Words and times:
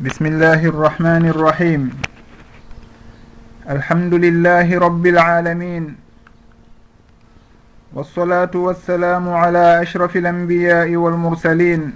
بسم 0.00 0.26
الله 0.26 0.64
الرحمن 0.72 1.28
الرحيم 1.28 1.82
الحمد 3.68 4.14
لله 4.14 4.78
رب 4.78 5.04
العالمين 5.06 5.96
والصلاة 7.92 8.50
والسلام 8.54 9.28
على 9.28 9.82
أشرف 9.82 10.16
الأنبياء 10.16 10.96
والمرسلين 10.96 11.92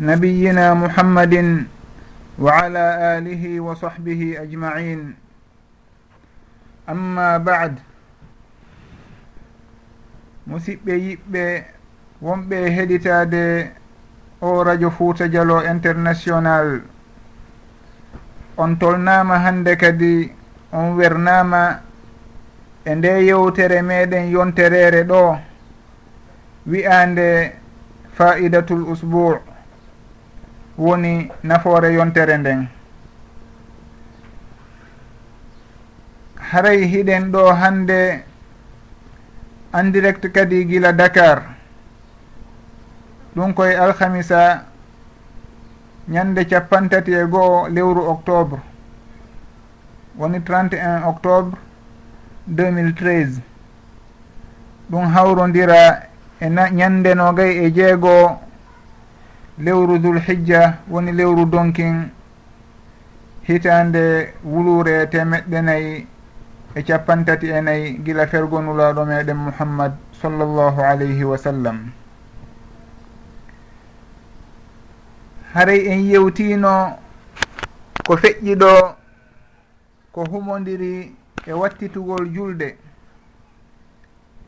نبينا 0.00 0.74
محمد 0.74 1.34
وعلى 2.38 2.84
آله 3.18 3.60
وصحبه 3.60 4.20
أجمعين 4.38 5.14
أما 6.88 7.38
بعد 7.38 7.74
musidɓe 10.48 10.94
yiɓɓe 10.96 11.44
wonɓe 12.22 12.56
heɗitade 12.76 13.44
o 14.40 14.62
radio 14.64 14.90
fouta 14.90 15.28
dialo 15.28 15.62
international. 15.64 16.82
On 18.56 18.76
tolnama 18.76 19.38
hande 19.38 19.76
kadi 19.76 20.30
on 20.72 20.96
wernama 20.96 21.80
e 22.84 22.94
nde 22.94 23.24
yewtere 23.26 23.82
meɗen 23.82 24.30
yonterere 24.30 25.02
ɗo 25.04 25.38
wi'ande 26.66 27.52
faidatul 28.14 28.82
usbou 28.92 29.38
woni 30.78 31.30
nafoore 31.42 31.92
yontere 31.92 32.36
nden. 32.38 32.68
Haray 36.50 36.86
hiɗen 36.86 37.30
ɗo 37.32 37.52
hande 37.54 38.24
en 39.72 39.92
direct 39.92 40.32
kadi 40.32 40.64
gila 40.66 40.92
dakar. 40.92 41.57
ɗum 43.36 43.54
koye 43.54 43.76
alhamisa 43.76 44.64
ñande 46.08 46.44
capantati 46.46 47.12
e 47.12 47.24
goho 47.26 47.68
lewru 47.68 48.02
octobre. 48.10 48.58
Woni 50.18 50.40
31 50.40 51.04
octobre 51.06 51.56
2013 52.48 53.40
ɗum 54.90 55.04
hawrodira 55.14 56.02
e 56.40 56.48
ñande 56.48 57.14
nogay 57.14 57.64
e 57.66 57.70
jeegoo 57.72 58.38
lewru 59.58 59.98
dulhijja 59.98 60.78
woni 60.88 61.12
lewru 61.12 61.44
donkin 61.44 62.10
hitande 63.46 64.32
wulure 64.44 65.06
temeɗɗe 65.10 65.60
nayyi 65.62 66.06
e 66.74 66.82
capantati 66.82 67.46
e 67.50 67.60
nayyi 67.60 67.98
gila 68.04 68.26
fergonulaɗo 68.26 69.04
meɗen 69.04 69.36
mouhammad 69.36 69.92
sallllahu 70.20 70.80
alayhi 70.80 71.24
wa 71.24 71.36
sallam. 71.38 71.90
haray 75.54 75.86
en 75.88 76.00
yewtino 76.10 76.98
ko 78.06 78.16
feƴƴi 78.16 78.54
ɗo 78.56 78.96
ko 80.12 80.24
humodiri 80.24 81.14
e 81.46 81.52
wattitugol 81.52 82.28
julde. 82.34 82.76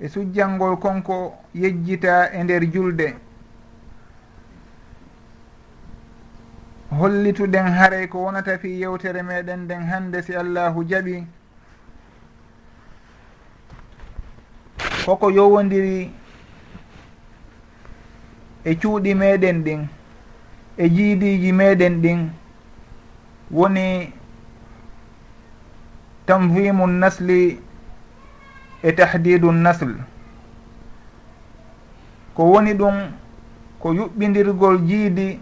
E 0.01 0.09
sujjangol 0.09 0.77
konko 0.79 1.35
yejjita 1.55 2.33
e 2.33 2.43
nder 2.45 2.65
julde. 2.73 3.15
Hollituɗen 6.91 7.67
haray 7.69 8.09
ko 8.09 8.19
wonata 8.19 8.59
fi 8.59 8.69
yewtere 8.81 9.23
meɗen 9.23 9.61
nden 9.65 9.83
hande 9.83 10.23
si 10.23 10.35
allahu 10.35 10.85
jaɓi. 10.85 11.27
Koko 15.05 15.31
yowodiri 15.31 16.13
e 18.65 18.75
cuuɗi 18.77 19.15
meɗen 19.15 19.63
ɗin. 19.65 20.00
e 20.83 20.89
jiidiji 20.89 21.53
meɗen 21.53 21.95
ɗin 22.03 22.21
woni 23.51 24.13
tanvimu 26.27 26.87
nasli 26.87 27.61
e 28.83 28.93
tahdidu 28.93 29.53
nasl. 29.53 29.93
Ko 32.35 32.43
woni 32.53 32.73
ɗum 32.75 32.97
ko 33.81 33.89
yuɓɓidirgol 33.97 34.77
jiidi 34.89 35.41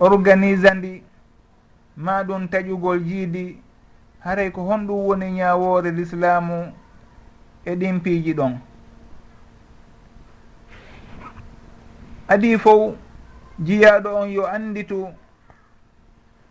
organisandi 0.00 1.02
ma 1.96 2.22
ɗum 2.26 2.42
taƴugol 2.52 2.98
jiidi 3.08 3.44
haray 4.24 4.50
ko 4.50 4.60
honɗum 4.68 5.00
woni 5.06 5.26
ñawore 5.38 5.90
l'islamu 5.96 6.72
e 7.64 7.72
ɗin 7.80 8.00
piiji 8.02 8.32
ɗon. 8.34 8.52
Adi 12.28 12.58
fof 12.58 13.03
jiyaɗo 13.58 14.14
on 14.14 14.30
yo 14.30 14.46
anditu 14.46 15.08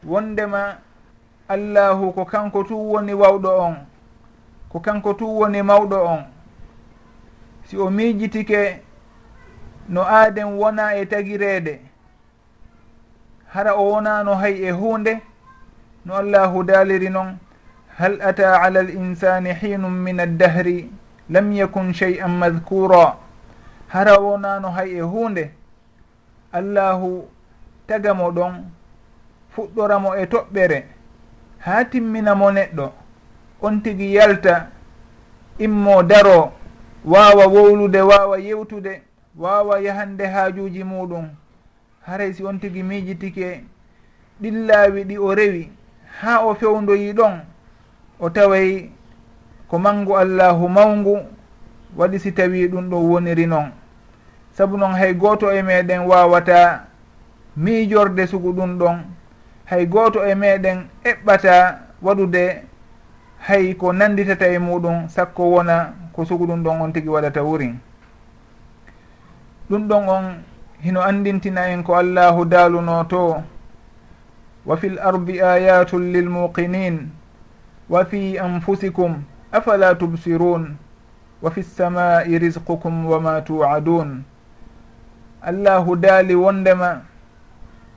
wondema 0.05 0.77
allahu 1.47 2.13
ko 2.13 2.25
kanko 2.25 2.63
tu 2.63 2.75
woni 2.91 3.13
wawɗo 3.13 3.59
on. 3.59 3.75
Ko 4.69 4.79
kanko 4.79 5.13
tu 5.13 5.25
woni 5.39 5.61
mawɗo 5.61 6.05
on. 6.05 6.23
Si 7.65 7.77
o 7.77 7.89
miijitike 7.89 8.81
no 9.89 10.01
aaden 10.01 10.57
wona 10.57 10.95
e 10.95 11.05
tagireede. 11.05 11.81
Hara 13.47 13.75
o 13.75 13.89
wonano 13.91 14.35
hay 14.35 14.65
e 14.67 14.71
hunde 14.71 15.21
no 16.05 16.15
allahu 16.15 16.63
daaliri 16.63 17.09
noon 17.09 17.37
hal 17.97 18.21
ata 18.21 18.61
ala 18.61 18.79
l 18.83 18.89
insani 18.89 19.53
hinum 19.53 19.93
min 19.93 20.19
addahri 20.19 20.89
lam 21.29 21.51
yakun 21.53 21.93
shey 21.93 22.19
an 22.19 22.31
madkura 22.31 23.15
hara 23.87 24.17
wonano 24.19 24.71
hay 24.71 24.97
e 24.97 25.01
hunde 25.01 25.51
allahu 26.53 27.27
tagamo 27.87 28.31
ɗon 28.31 28.53
fuɗɗoramo 29.55 30.09
e 30.15 30.25
toɓɓere 30.31 30.79
ha 31.59 31.83
timminamo 31.91 32.51
neɗɗo. 32.51 32.85
On 33.61 33.81
tigi 33.83 34.13
yalta 34.15 34.69
immo 35.59 36.03
daro 36.03 36.51
wawa 37.05 37.47
wowlude 37.47 38.01
wawa 38.01 38.37
yewtude 38.39 39.01
wawa 39.37 39.79
yahande 39.79 40.25
haajuji 40.27 40.83
muɗum. 40.83 41.29
Haray 42.05 42.33
si 42.33 42.43
on 42.43 42.59
tigi 42.59 42.83
miijitike 42.83 43.63
ɗillawi 44.41 45.03
ɗi 45.03 45.17
o 45.17 45.35
rewi. 45.35 45.71
Ha 46.21 46.45
o 46.45 46.53
fewndoyi 46.55 47.13
ɗon 47.13 47.39
o 48.19 48.29
taway 48.29 48.89
ko 49.67 49.79
mangu 49.79 50.17
allahu 50.17 50.69
mawngu 50.69 51.15
waɗi 51.97 52.19
si 52.19 52.31
tawi 52.31 52.67
ɗum 52.67 52.89
ɗo 52.89 52.97
woniri 52.97 53.45
noon 53.47 53.71
saabu 54.53 54.77
noon 54.77 54.93
hay 54.93 55.13
gooto 55.13 55.51
e 55.51 55.61
meɗen 55.61 55.99
wawata 56.07 56.83
miijorde 57.57 58.27
sugu 58.27 58.53
ɗum 58.53 58.77
ɗon 58.79 58.97
hay 59.65 59.85
gooto 59.85 60.25
e 60.25 60.35
meɗen 60.35 60.87
eɓɓata 61.03 61.79
waɗude 62.01 62.63
hay 63.39 63.73
ko 63.75 63.93
nanditata 63.93 64.47
e 64.47 64.57
muɗum 64.59 65.07
sakko 65.09 65.43
wona 65.51 65.93
ko 66.13 66.25
sugu 66.25 66.45
ɗum 66.47 66.63
ɗon 66.63 66.81
on 66.81 66.93
tigi 66.93 67.09
waɗata 67.09 67.43
wurin 67.43 67.79
ɗum 69.69 69.87
ɗon 69.87 70.09
on 70.09 70.25
hino 70.81 71.01
andintina 71.01 71.69
en 71.69 71.83
ko 71.83 71.95
allahu 71.95 72.45
daaluno 72.45 73.03
to 73.09 73.41
wa 74.65 74.77
fi 74.77 74.87
l 74.89 74.99
ardi 74.99 75.41
ayatun 75.41 76.11
lilmuqinin 76.13 77.09
wa 77.89 78.05
fi 78.05 78.37
anfusikum 78.39 79.23
afala 79.51 79.95
tubsirun 79.95 80.75
wa 81.41 81.51
fi 81.51 81.61
lsamai 81.61 82.37
risqukum 82.39 83.05
wa 83.05 83.19
ma 83.19 83.41
tuadun 83.41 84.23
allahu 85.43 85.95
daali 85.95 86.35
wondema 86.35 87.01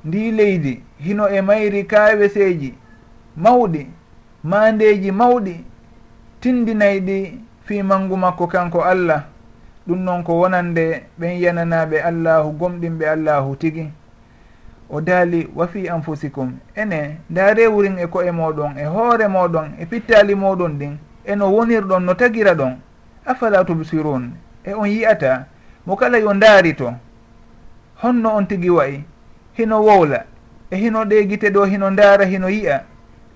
ndi 0.05 0.31
leydi 0.31 0.83
hino 0.99 1.29
e 1.29 1.41
mayri 1.41 1.85
kaweseeji 1.85 2.75
mawɗi 3.37 3.87
maandeeji 4.45 5.11
mawɗi 5.13 5.65
tindinayɗi 6.41 7.41
fii 7.65 7.83
manngu 7.83 8.17
makko 8.17 8.47
kanko 8.47 8.83
allah. 8.85 9.25
Ɗum 9.89 9.99
noon 9.99 10.23
ko 10.25 10.33
wonande 10.41 11.03
ɓen 11.21 11.41
yananaɓe 11.41 12.01
allahu 12.03 12.53
gomɗinɓe 12.53 13.09
allahu 13.09 13.57
tigi. 13.57 13.91
O 14.91 15.01
daali 15.01 15.49
wa 15.55 15.67
fi 15.69 15.89
anfusikum. 15.89 16.53
Ene 16.75 17.19
nda 17.31 17.55
rewrin 17.55 17.99
e 17.99 18.07
koye 18.07 18.31
moɗon 18.31 18.79
e 18.79 18.85
hoore 18.85 19.27
moɗon 19.29 19.69
e 19.79 19.87
pittali 19.87 20.35
moɗon 20.35 20.79
ɗin 20.79 20.97
eno 21.25 21.51
wonirɗon 21.53 22.05
no 22.05 22.15
tagira 22.15 22.55
ɗon 22.55 22.77
afala 23.25 23.65
tubsirun 23.65 24.33
e 24.65 24.75
on 24.75 24.87
yiyata 24.89 25.47
mo 25.87 25.97
kala 25.97 26.19
yo 26.19 26.33
ndaari 26.35 26.75
to. 26.75 26.95
honno 28.03 28.37
on 28.37 28.47
tigi 28.47 28.71
wayi 28.71 29.05
hino 29.53 29.85
wowla 29.85 30.25
e 30.71 30.77
hino 30.77 31.05
ɗe 31.05 31.27
gite 31.27 31.51
ɗo 31.51 31.65
hino 31.65 31.91
ndaara 31.91 32.25
hino 32.25 32.49
yiya 32.49 32.85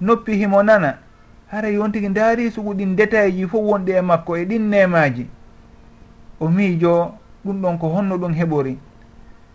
noppi 0.00 0.36
himo 0.36 0.62
nana 0.62 0.98
haray 1.50 1.78
on 1.78 1.92
tigi 1.92 2.08
ndaari 2.08 2.50
sugu 2.50 2.74
ɗin 2.74 2.96
détail 2.96 3.32
ji 3.32 3.46
fof 3.46 3.60
wonɗi 3.62 3.92
e 3.92 4.00
makko 4.00 4.36
e 4.36 4.44
ɗin 4.44 4.68
nemaji 4.70 5.26
o 6.40 6.48
miijo 6.48 7.14
ɗum 7.44 7.62
ɗon 7.62 7.78
ko 7.78 7.88
honno 7.88 8.16
ɗum 8.16 8.32
heɓori. 8.34 8.78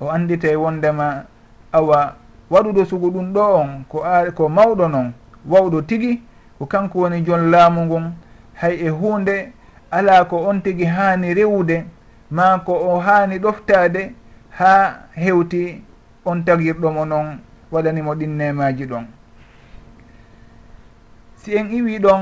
O 0.02 0.10
andite 0.12 0.56
wondema 0.56 1.24
awa 1.72 2.16
waɗuɗo 2.50 2.86
sugu 2.86 3.10
ɗum 3.12 3.34
ɗo 3.34 3.42
on 3.62 3.86
ko 3.90 4.04
a 4.04 4.32
ko 4.32 4.50
mawɗo 4.50 4.88
noon 4.88 5.14
wawɗo 5.50 5.82
tigi 5.82 6.22
ko 6.60 6.66
kanko 6.66 7.00
woni 7.00 7.22
jon 7.22 7.52
laamu 7.52 7.86
ngun 7.86 8.14
hay 8.54 8.76
e 8.76 8.90
hunde 8.90 9.52
ala 9.92 10.26
ko 10.26 10.38
on 10.50 10.62
tigi 10.62 10.86
haani 10.86 11.34
rewde 11.34 11.86
ma 12.32 12.60
ko 12.60 12.74
o 12.74 13.00
haani 13.00 13.40
ɗoftade 13.40 14.12
ha 14.58 15.08
hewti 15.16 15.84
on 16.26 16.44
tagirɗomo 16.46 17.06
noon 17.06 17.40
waɗanimo 17.72 18.16
ɗin 18.16 18.38
nemaji 18.38 18.86
ɗon. 18.86 19.06
Si 21.36 21.56
en 21.58 21.72
iwi 21.72 22.00
ɗon 22.00 22.22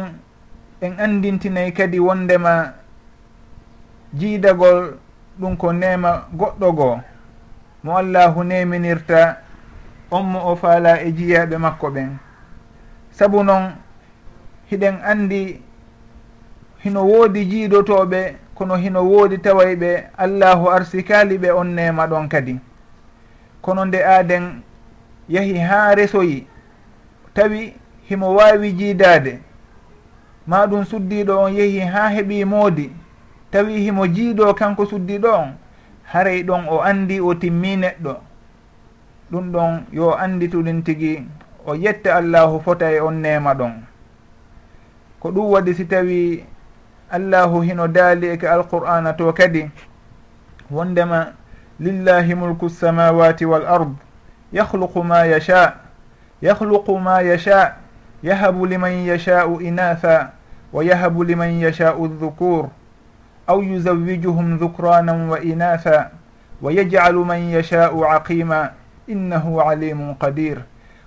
en 0.82 0.94
andintinayi 1.00 1.72
kadi 1.74 2.00
wondema 2.00 2.74
jiidagol 4.14 4.98
ɗum 5.40 5.58
ko 5.58 5.72
nema 5.74 6.28
goɗɗo 6.34 6.72
goo. 6.78 7.02
Mo 7.84 7.98
allahu 7.98 8.44
neminirta 8.44 9.38
on 10.12 10.24
mo 10.26 10.40
o 10.52 10.56
faala 10.56 11.02
e 11.02 11.12
jiyaɓe 11.12 11.58
makko 11.58 11.88
ɓen. 11.90 12.18
Sabu 13.12 13.44
noon 13.44 13.76
hiɗen 14.70 15.02
andi 15.04 15.62
hino 16.84 17.02
woodi 17.06 17.46
jiidotoɓe 17.46 18.36
kono 18.56 18.76
hino 18.76 19.04
woodi 19.10 19.38
taway 19.38 19.76
ɓe 19.76 20.04
allahu 20.18 20.70
arsikali 20.70 21.38
ɓe 21.38 21.52
on 21.52 21.68
nema 21.68 22.08
ɗon 22.08 22.28
kadi. 22.30 22.60
Kono 23.62 23.86
nde 23.86 24.06
aaden 24.06 24.62
yahi 25.30 25.58
haa 25.58 25.96
resoyi 25.96 26.48
tawi 27.34 27.74
himo 28.10 28.36
waawi 28.36 28.72
jiidaade 28.74 29.40
ma 30.48 30.66
ɗum 30.68 30.86
suddiɗo 30.86 31.40
on 31.44 31.54
yehi 31.54 31.80
haa 31.80 32.10
heɓi 32.10 32.46
moodi 32.46 32.92
tawi 33.52 33.82
himo 33.82 34.08
jiido 34.08 34.54
kanko 34.54 34.86
suddiɗo 34.86 35.30
on 35.34 35.54
haray 36.04 36.44
ɗon 36.44 36.68
o 36.70 36.82
anndi 36.82 37.20
o 37.22 37.34
timmi 37.36 37.76
neɗɗo. 37.78 38.14
Ɗum 39.32 39.52
ɗon 39.52 39.86
yo 39.92 40.14
anndi 40.18 40.48
tuɗin 40.50 40.84
tigi 40.84 41.24
o 41.66 41.76
yetta 41.76 42.16
allahu 42.16 42.60
fota 42.62 42.92
e 42.92 43.00
on 43.00 43.22
nema 43.22 43.54
ɗon. 43.54 43.74
Ko 45.20 45.32
ɗum 45.32 45.52
waɗi 45.52 45.74
si 45.74 45.86
tawi 45.86 46.44
allahu 47.14 47.62
hino 47.62 47.86
daali 47.88 48.34
eke 48.34 48.50
alqur'ana 48.50 49.14
to 49.14 49.30
kadi 49.34 49.70
wondema 50.74 51.38
lillahi 51.80 52.34
mulku 52.36 52.66
lsamawati 52.66 53.46
wal 53.46 53.66
ard 53.66 53.94
yahluqu 54.52 55.04
ma 55.06 55.26
yasha 55.30 55.78
yahluqu 56.42 56.98
ma 57.00 57.22
yasha 57.22 57.78
yahabu 58.24 58.66
liman 58.66 59.06
yashau 59.06 59.62
inatha 59.62 60.32
wa 60.74 60.82
yahabu 60.84 61.24
liman 61.24 61.60
yashau 61.62 62.08
dhukur 62.08 62.70
aw 63.48 63.60
yuzawijuhum 63.62 64.58
dhukranan 64.58 65.30
wa 65.30 65.38
inatha 65.44 66.12
wa 66.64 66.72
yajcalu 66.72 67.26
man 67.26 67.52
yashau 67.52 68.08
aqima 68.08 68.72
innahu 69.08 69.60
alimun 69.60 70.16
qadir. 70.16 70.64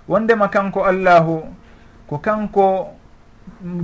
Wondema 0.07 0.47
kanko 0.47 0.85
allahu 0.85 1.43
ko 2.07 2.17
kanko 2.21 2.93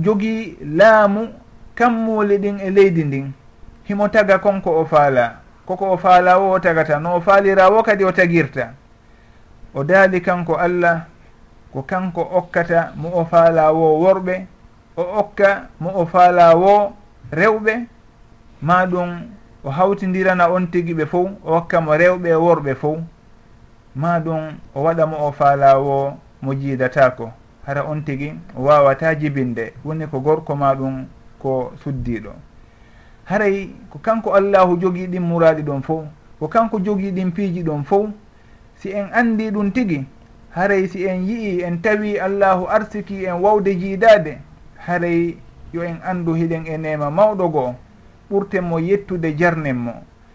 jogii 0.00 0.56
laamu 0.62 1.28
kammuli 1.74 2.38
ɗin 2.38 2.60
e 2.60 2.70
leydi 2.70 3.04
ndin 3.04 3.32
himo 3.84 4.08
taga 4.08 4.38
konko 4.38 4.80
o 4.80 4.84
faala 4.84 5.40
koko 5.66 5.92
o 5.92 5.96
faala 5.96 6.38
wo 6.38 6.50
o 6.52 6.58
tagata 6.60 6.98
no 7.00 7.16
o 7.16 7.20
faalira 7.20 7.70
wo 7.70 7.82
kadi 7.82 8.04
o 8.04 8.12
tagirta. 8.12 8.74
O 9.74 9.84
daali 9.84 10.20
kanko 10.20 10.54
allah 10.56 11.06
ko 11.72 11.82
kanko 11.82 12.22
okkata 12.22 12.92
mo 12.96 13.10
o 13.14 13.24
faala 13.24 13.72
wo 13.72 13.98
worɓe 14.04 14.46
o 14.96 15.02
okka 15.18 15.68
mo 15.80 15.90
o 15.94 16.06
faala 16.06 16.54
wo 16.56 16.92
rewɓe 17.32 17.86
ma 18.62 18.86
ɗum 18.86 19.10
o 19.64 19.70
hawtidirana 19.70 20.48
on 20.50 20.66
tigi 20.70 20.94
ɓe 20.94 21.06
fof 21.06 21.30
o 21.44 21.54
hokka 21.54 21.80
mo 21.80 21.92
rewɓe 21.96 22.28
e 22.28 22.34
worɓe 22.34 22.74
fof 22.74 22.98
ma 23.96 24.20
ɗum 24.20 24.54
o 24.74 24.82
waɗa 24.82 25.06
mo 25.06 25.16
o 25.26 25.32
faala 25.32 25.78
wo 25.78 26.16
mo 26.42 26.54
jiidatako 26.54 27.32
hara 27.66 27.82
on 27.84 28.04
tigi 28.04 28.34
o 28.56 28.62
wawata 28.62 29.14
jibinde 29.14 29.72
woni 29.84 30.06
ko 30.06 30.20
gorko 30.20 30.54
ma 30.56 30.74
ɗum 30.74 31.06
ko 31.44 31.72
suddiɗo 31.84 32.32
haray 33.28 33.68
ko 33.92 33.98
kanko 34.00 34.32
allahu 34.32 34.80
jogii 34.80 35.06
ɗin 35.12 35.22
muraɗi 35.22 35.62
ɗon 35.62 35.82
fof 35.82 36.04
ko 36.40 36.48
kanko 36.48 36.80
jogii 36.80 37.12
ɗin 37.12 37.32
piiji 37.36 37.62
ɗon 37.62 37.84
fof 37.84 38.08
si 38.80 38.88
en 38.90 39.12
anndi 39.12 39.50
ɗum 39.50 39.70
tigi 39.72 40.06
haray 40.56 40.88
si 40.88 41.04
en 41.04 41.20
yi'i 41.28 41.60
en 41.62 41.76
tawi 41.82 42.16
allahu 42.18 42.64
arsiki 42.66 43.26
en 43.26 43.42
wawde 43.44 43.76
jiidade 43.76 44.38
haray 44.86 45.36
yo 45.72 45.82
en 45.84 46.00
anndu 46.02 46.32
hiɗen 46.34 46.64
e 46.66 46.78
nema 46.78 47.10
mawɗo 47.10 47.48
goo 47.52 47.74
ɓurten 48.30 48.64
mo 48.64 48.78
yettude 48.78 49.36
jarnen 49.36 49.76
mo. 49.76 49.92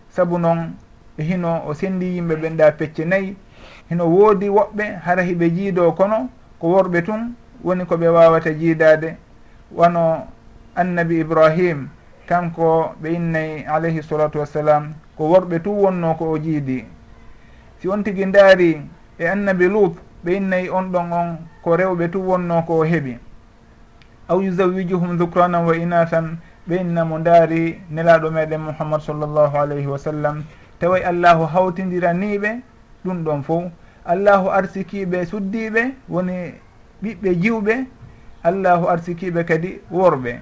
Sabu 0.10 0.38
noon 0.38 0.76
e 1.18 1.24
hino 1.24 1.64
o 1.68 1.74
sendi 1.74 2.06
yimɓe 2.06 2.36
ɓen 2.36 2.58
ɗa 2.58 2.72
pecce 2.78 3.06
nayyi 3.06 3.36
hino 3.90 4.06
woodi 4.06 4.50
woɓɓe 4.50 5.00
hara 5.06 5.24
hiɓe 5.24 5.50
jiido 5.50 5.92
kono 5.92 6.30
ko 6.60 6.68
worɓe 6.68 7.02
tun 7.04 7.34
woni 7.64 7.84
koɓe 7.86 8.08
wawata 8.08 8.54
jiidade 8.54 9.18
wano 9.72 10.28
annabi 10.82 11.20
ibrahim 11.20 11.90
kanko 12.28 12.96
ɓe 13.02 13.08
innayi 13.16 13.64
alayhi 13.66 14.02
salatu 14.04 14.40
wassalam 14.40 14.94
ko 15.18 15.24
worɓe 15.32 15.60
tu 15.64 15.72
wonno 15.72 16.16
ko 16.18 16.32
o 16.32 16.38
jiidi. 16.40 16.86
Si 17.80 17.88
on 17.90 18.04
tigui 18.04 18.26
ndaari 18.26 18.82
e 19.20 19.28
annabi 19.28 19.68
lut 19.68 19.96
ɓe 20.24 20.32
innayi 20.38 20.70
on 20.70 20.92
ɗon 20.92 21.12
on 21.14 21.30
ko 21.64 21.76
rewɓe 21.76 22.10
tu 22.12 22.20
wonno 22.22 22.62
ko 22.68 22.80
o 22.80 22.84
heeɓi 22.86 23.18
aw 24.30 24.40
yusawijuhum 24.42 25.18
dukranan 25.18 25.66
wa 25.66 25.76
inathan 25.76 26.38
ɓe 26.68 26.76
innamo 26.82 27.18
ndaari 27.20 27.82
nelaɗo 27.92 28.32
meɗen 28.32 28.62
mouhammad 28.62 29.02
sallllahu 29.02 29.58
alayhi 29.58 29.88
wa 29.88 29.98
sallam 29.98 30.44
taway 30.80 31.04
allahu 31.04 31.44
hawtidiraniɓe 31.46 32.62
ɗum 33.06 33.24
ɗon 33.24 33.44
fof 33.44 33.64
allahu 34.06 34.50
arsikiɓe 34.52 35.26
suddiɓe 35.26 35.94
woni 36.10 36.54
ɓiɓɓe 37.04 37.30
jiwɓe. 37.42 37.76
Allahu 38.44 38.88
arsikiɓe 38.88 39.44
kadi 39.46 39.82
worɓe. 39.92 40.40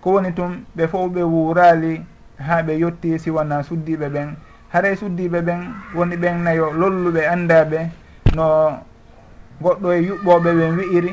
ko 0.00 0.10
woni 0.12 0.32
tum 0.32 0.64
ɓe 0.76 0.86
fof 0.88 1.10
ɓe 1.12 1.22
wuurali 1.22 2.04
ha 2.38 2.62
ɓe 2.62 2.72
yetti 2.80 3.18
siwana 3.18 3.62
suddiɓe 3.62 4.08
ɓen. 4.08 4.36
Haray 4.72 4.96
suddiɓe 4.96 5.40
ɓen 5.42 5.60
woni 5.94 6.16
ɓen 6.16 6.42
nayo 6.44 6.72
lolluɓe 6.72 7.26
andaɓe 7.26 7.90
no 8.36 8.78
goɗɗo 9.62 9.88
e 9.92 9.98
yuɓɓoɓe 10.08 10.50
ɓen 10.58 10.76
wi'iri 10.78 11.12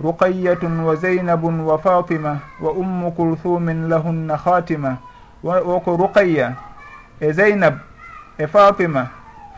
ruqayyatun 0.00 0.80
wa 0.84 0.96
zeynabun 0.96 1.60
wa 1.60 1.78
fatima 1.78 2.40
wa 2.60 2.70
ummu 2.72 3.12
kulthumin 3.12 3.88
lahunna 3.88 4.36
khatima 4.36 4.98
woko 5.42 5.96
ruqayya 5.96 6.56
e 7.20 7.32
zeynab 7.32 7.74
e 8.38 8.46
fatima 8.46 9.08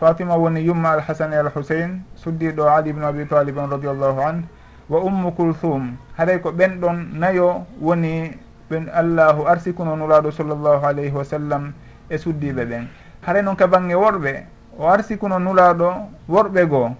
fatima 0.00 0.36
woni 0.36 0.60
yumma 0.66 0.92
alhasan 0.92 1.32
e 1.32 1.36
alhusein 1.36 2.02
suddiɗo 2.14 2.66
ali 2.66 2.90
ibnu 2.90 3.06
abi 3.06 3.26
talibin 3.26 3.70
radiallahu 3.70 4.20
an 4.20 4.42
wa 4.88 5.00
ummu 5.00 5.30
kulthum 5.32 5.96
haray 6.16 6.38
ko 6.40 6.50
ɓen 6.50 6.80
ɗon 6.80 7.18
nayo 7.18 7.66
woni 7.80 8.32
ɓen 8.72 8.88
allahu 8.88 9.44
arsikuno 9.46 9.96
nuraɗo 9.96 10.32
sallllahu 10.32 10.80
alayhi 10.86 11.12
wa 11.12 11.24
sallam 11.24 11.72
e 12.08 12.16
suddiɓe 12.16 12.64
ɓen. 12.64 12.88
Haray 13.20 13.42
noon 13.42 13.56
ka 13.56 13.66
bange 13.66 13.94
worɓe 13.94 14.46
o 14.78 14.88
arsikuno 14.88 15.38
nulaɗo 15.38 16.08
worɓe 16.28 16.66
goo 16.68 16.96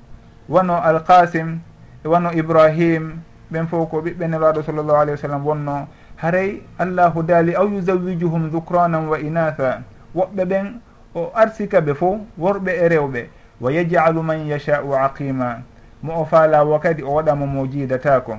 wano 0.48 0.76
alkasim 0.76 1.60
e 2.04 2.08
wano 2.08 2.30
ibrahim 2.32 3.22
ɓen 3.50 3.66
fof 3.66 3.88
ko 3.90 4.00
ɓiɓɓe 4.02 4.28
nelaɗo 4.28 4.62
sallllahu 4.62 5.00
alayhi 5.00 5.16
wa 5.16 5.22
sallam 5.24 5.46
wonno. 5.46 5.88
Haray 6.16 6.62
allahu 6.78 7.22
daali 7.22 7.54
aw 7.56 7.66
yusawijuhum 7.66 8.50
ducranan 8.52 9.08
wa 9.08 9.16
inatha 9.18 9.80
woɓɓe 10.14 10.44
ɓen 10.44 10.66
o 11.14 11.32
arsika 11.34 11.80
ɓe 11.80 11.94
fof 11.94 12.20
worɓe 12.38 12.68
e 12.84 12.88
rewɓe. 12.88 13.28
Wa 13.60 13.70
yajalu 13.72 14.22
man 14.22 14.46
yachau 14.46 14.92
aqima 14.94 15.62
mo 16.02 16.20
o 16.20 16.24
faalawo 16.24 16.78
kadi 16.78 17.02
o 17.02 17.14
waɗamo 17.14 17.46
mo 17.46 17.66
jiidatako 17.66 18.38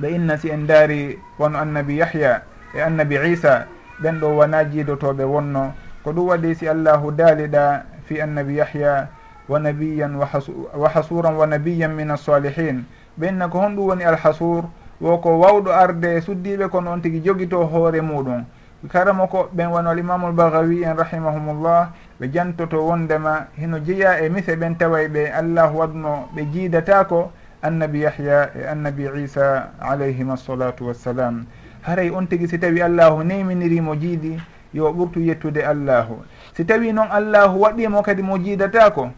ɓe 0.00 0.08
inna 0.14 0.36
si 0.38 0.48
en 0.50 0.66
daari 0.66 1.18
wono 1.38 1.58
annabi 1.58 1.96
yahya 1.98 2.42
e 2.74 2.80
annabi 2.82 3.16
isa 3.32 3.66
ɓen 4.02 4.20
ɗo 4.20 4.26
wona 4.36 4.64
jiidotoɓe 4.64 5.24
wonno. 5.24 5.72
Ko 6.04 6.12
ɗum 6.12 6.28
waɗi 6.28 6.54
si 6.54 6.68
allahu 6.68 7.10
daaliɗa 7.10 7.82
fi 8.06 8.20
annabi 8.20 8.56
yahya 8.56 9.08
wa 9.48 9.58
nabiyan 9.58 10.14
wa 10.16 10.88
hasuran 10.88 11.34
wa 11.34 11.46
nabiyan 11.46 11.94
min 11.94 12.10
assalihin 12.10 12.84
ɓenna 13.18 13.48
ko 13.50 13.58
honɗum 13.58 13.86
woni 13.88 14.04
alhasur 14.04 14.64
wo 15.00 15.18
ko 15.18 15.38
wawɗo 15.40 15.70
arde 15.72 16.16
e 16.16 16.20
suddiɓe 16.20 16.68
kono 16.70 16.92
on 16.92 17.00
tigui 17.02 17.20
joguito 17.24 17.64
hoore 17.66 18.00
muɗum. 18.00 18.44
Karamo 18.88 19.26
ko 19.26 19.48
ɓen 19.52 19.70
wano 19.72 19.90
alimamu 19.90 20.28
lbagawi 20.30 20.84
en 20.84 20.94
rahimahumullah 20.96 21.90
ɓe 22.20 22.30
jantoto 22.32 22.86
wondema 22.86 23.48
hino 23.58 23.78
jeeya 23.80 24.20
e 24.22 24.28
mise 24.28 24.54
ɓen 24.56 24.76
taway 24.78 25.08
ɓe 25.08 25.32
allahu 25.32 25.78
waɗno 25.78 26.28
ɓe 26.34 26.44
jiidatako 26.52 27.32
annabi 27.62 28.02
yahya 28.02 28.50
e 28.54 28.66
annabi 28.68 29.22
isa 29.24 29.70
alayhima 29.80 30.34
assalatu 30.34 30.86
wassalam. 30.86 31.46
Haray 31.82 32.10
on 32.10 32.26
tigi 32.26 32.48
si 32.48 32.58
tawi 32.58 32.82
allahu 32.82 33.24
neminirimo 33.24 33.96
jiidi 33.96 34.40
yo 34.74 34.92
ɓurtu 34.92 35.20
yettude 35.20 35.64
allahu. 35.66 36.22
Si 36.56 36.64
tawi 36.64 36.92
noon 36.92 37.08
allahu 37.10 37.60
waɗimo 37.62 38.02
kadi 38.02 38.22
mo 38.22 38.38
jiidatako 38.38 39.10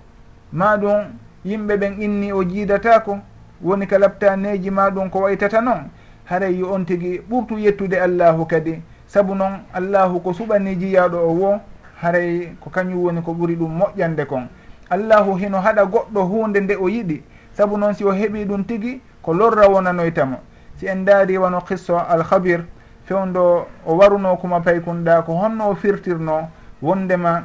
ma 0.53 0.77
ɗum 0.77 1.05
yimɓe 1.45 1.77
ɓen 1.77 2.03
inni 2.03 2.33
o 2.33 2.45
jiidatako 2.45 3.19
woni 3.63 3.87
ka 3.87 3.99
labtaneji 3.99 4.71
ma 4.71 4.91
ɗum 4.91 5.11
ko 5.11 5.21
waytata 5.21 5.61
noon 5.61 5.91
haray 6.25 6.55
yo 6.59 6.73
on 6.73 6.85
tigi 6.85 7.21
ɓurtu 7.31 7.59
yettude 7.59 8.01
allahu 8.01 8.47
kadi. 8.47 8.81
Saabu 9.07 9.35
noon 9.35 9.61
allahu 9.75 10.21
ko 10.21 10.33
suɓani 10.33 10.77
jiyaɗo 10.77 11.19
o 11.19 11.33
wo 11.35 11.61
haray 12.01 12.55
ko 12.61 12.71
kañum 12.71 13.05
woni 13.05 13.23
ko 13.23 13.33
ɓuri 13.33 13.57
ɗum 13.57 13.79
moƴƴande 13.79 14.25
kon. 14.27 14.49
Allahu 14.91 15.35
hino 15.37 15.61
haɗa 15.61 15.85
goɗɗo 15.85 16.21
hunde 16.23 16.61
nde 16.61 16.77
o 16.77 16.89
yiɗi. 16.89 17.23
saabu 17.61 17.77
noon 17.77 17.93
si 17.93 18.05
o 18.05 18.13
heeɓi 18.13 18.45
ɗum 18.49 18.65
tigi 18.65 19.03
ko 19.23 19.35
lorra 19.35 19.69
wonanoytamo. 19.69 20.39
Si 20.79 20.87
en 20.89 21.05
daari 21.05 21.37
wano 21.37 21.61
qisso 21.61 21.99
alhabir 21.99 22.65
fewndo 23.05 23.67
o 23.87 23.95
waruno 23.97 24.37
kuma 24.41 24.61
paykunɗa 24.61 25.23
ko 25.27 25.33
honno 25.37 25.69
o 25.69 25.75
firtirno 25.75 26.49
wondema 26.81 27.45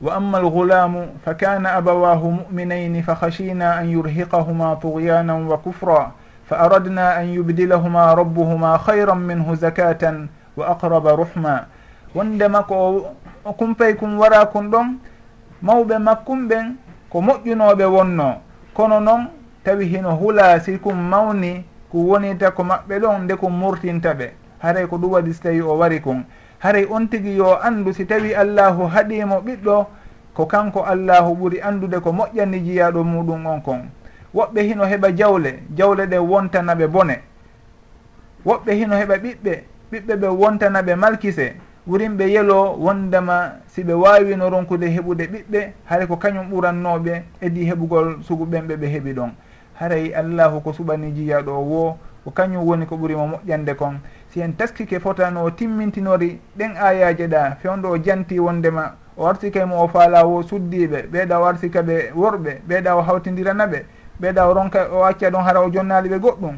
wa 0.00 0.14
amma 0.16 0.38
algulamu 0.38 1.12
fa 1.24 1.34
kana 1.34 1.76
abawahu 1.76 2.30
muminayni 2.48 3.02
fa 3.02 3.14
khashina 3.16 3.76
an 3.76 3.84
yurhiqahuma 3.92 4.76
tugyanan 4.80 5.44
wa 5.46 5.58
kufra 5.58 6.12
fa 6.48 6.56
aradna 6.56 7.16
an 7.20 7.28
yubdilahuma 7.34 8.14
rabbuhuma 8.16 8.78
hayran 8.78 9.20
minhu 9.20 9.56
zakatan 9.56 10.28
wa 10.56 10.72
aqraba 10.72 11.16
ruhma. 11.16 11.66
Wondema 12.14 12.62
ko 12.64 13.12
o 13.44 13.52
kumpay 13.52 13.94
kum 13.94 14.16
wara 14.18 14.46
kun 14.46 14.70
ɗon 14.70 14.96
mawɓe 15.62 15.98
makkum 15.98 16.48
ɓen 16.48 16.76
ko 17.10 17.20
moƴƴunoɓe 17.20 17.84
wonno. 17.84 18.45
kono 18.76 19.00
noon 19.00 19.26
tawi 19.64 19.86
hino 19.88 20.14
hula 20.16 20.60
sikum 20.60 21.08
mawni 21.08 21.64
ko 21.92 21.98
wonita 21.98 22.50
ko 22.50 22.62
maɓɓe 22.64 22.98
ɗon 23.00 23.22
nde 23.24 23.34
ko 23.36 23.48
murtinta 23.48 24.12
ɓe. 24.14 24.30
Haray 24.58 24.86
ko 24.86 24.96
ɗum 24.98 25.10
waɗi 25.12 25.32
so 25.32 25.42
tawi 25.42 25.60
o 25.62 25.78
wari 25.78 26.00
kon. 26.00 26.24
Haray 26.58 26.84
on 26.90 27.06
tigi 27.08 27.36
yo 27.36 27.56
andu 27.62 27.92
si 27.94 28.04
tawi 28.06 28.34
allahu 28.34 28.84
haɗimo 28.86 29.40
ɓiɗɗo 29.40 29.86
ko 30.34 30.46
kanko 30.46 30.82
allahu 30.84 31.34
ɓuri 31.36 31.60
andude 31.62 32.00
ko 32.00 32.12
moƴƴani 32.12 32.60
jiyaɗo 32.60 33.04
muɗum 33.04 33.46
on 33.46 33.60
kon. 33.62 33.80
Woɓɓe 34.34 34.60
hino 34.62 34.84
heɓa 34.84 35.12
jawle 35.16 35.62
jawle 35.74 36.06
ɗe 36.06 36.18
wontanaɓe 36.18 36.86
bone. 36.86 37.16
Woɓɓe 38.44 38.72
hino 38.74 38.94
heɓa 38.96 39.16
ɓiɓɓe 39.16 39.62
ɓiɓɓe 39.92 40.16
ɓe 40.16 40.28
wontanaɓe 40.28 40.94
malkise. 40.96 41.54
wurinɓe 41.86 42.26
yelo 42.32 42.72
wondema 42.80 43.52
si 43.66 43.82
ɓe 43.84 43.92
wawino 43.94 44.50
ronkude 44.50 44.86
heɓude 44.90 45.26
ɓiɓɓe 45.32 45.72
haray 45.84 46.06
ko 46.06 46.16
kañum 46.16 46.50
ɓurannoɓe 46.50 47.22
edi 47.40 47.64
heɓugol 47.70 48.22
sugu 48.22 48.44
ɓenɓe 48.44 48.76
ɓe 48.76 48.86
heeɓi 48.86 49.12
ɗon. 49.14 49.30
Haray 49.78 50.12
allahu 50.14 50.60
ko 50.60 50.72
suɓani 50.72 51.12
jiya 51.14 51.42
ɗo 51.42 51.52
wo 51.52 51.96
ko 52.24 52.30
kañum 52.30 52.64
woni 52.66 52.86
ko 52.86 52.96
ɓurimo 52.96 53.26
moƴƴande 53.26 53.74
kon. 53.76 54.00
Si 54.30 54.40
en 54.40 54.52
taskike 54.56 54.98
fotano 55.00 55.44
o 55.44 55.50
timmintinori 55.50 56.40
ɗen 56.58 56.74
ayaje 56.76 57.28
ɗa 57.28 57.56
fewdo 57.62 57.90
o 57.90 57.98
janti 58.02 58.38
wondema 58.40 58.94
o 59.16 59.26
arsikaymo 59.26 59.76
o 59.84 59.86
faala 59.88 60.26
wo 60.26 60.42
suddiɓe 60.42 61.06
ɓeeɗa 61.12 61.38
o 61.40 61.44
arsika 61.44 61.82
ɓe 61.82 62.10
worɓe 62.16 62.62
ɓeeɗa 62.68 62.96
o 62.96 63.02
hawtidirana 63.02 63.66
ɓe 63.66 63.84
ɓeeɗa 64.20 64.48
o 64.48 64.54
ronka 64.54 64.88
o 64.92 65.04
acca 65.04 65.30
ɗon 65.30 65.42
hara 65.44 65.60
o 65.62 65.70
jonnali 65.70 66.08
ɓe 66.08 66.18
goɗɗum. 66.18 66.56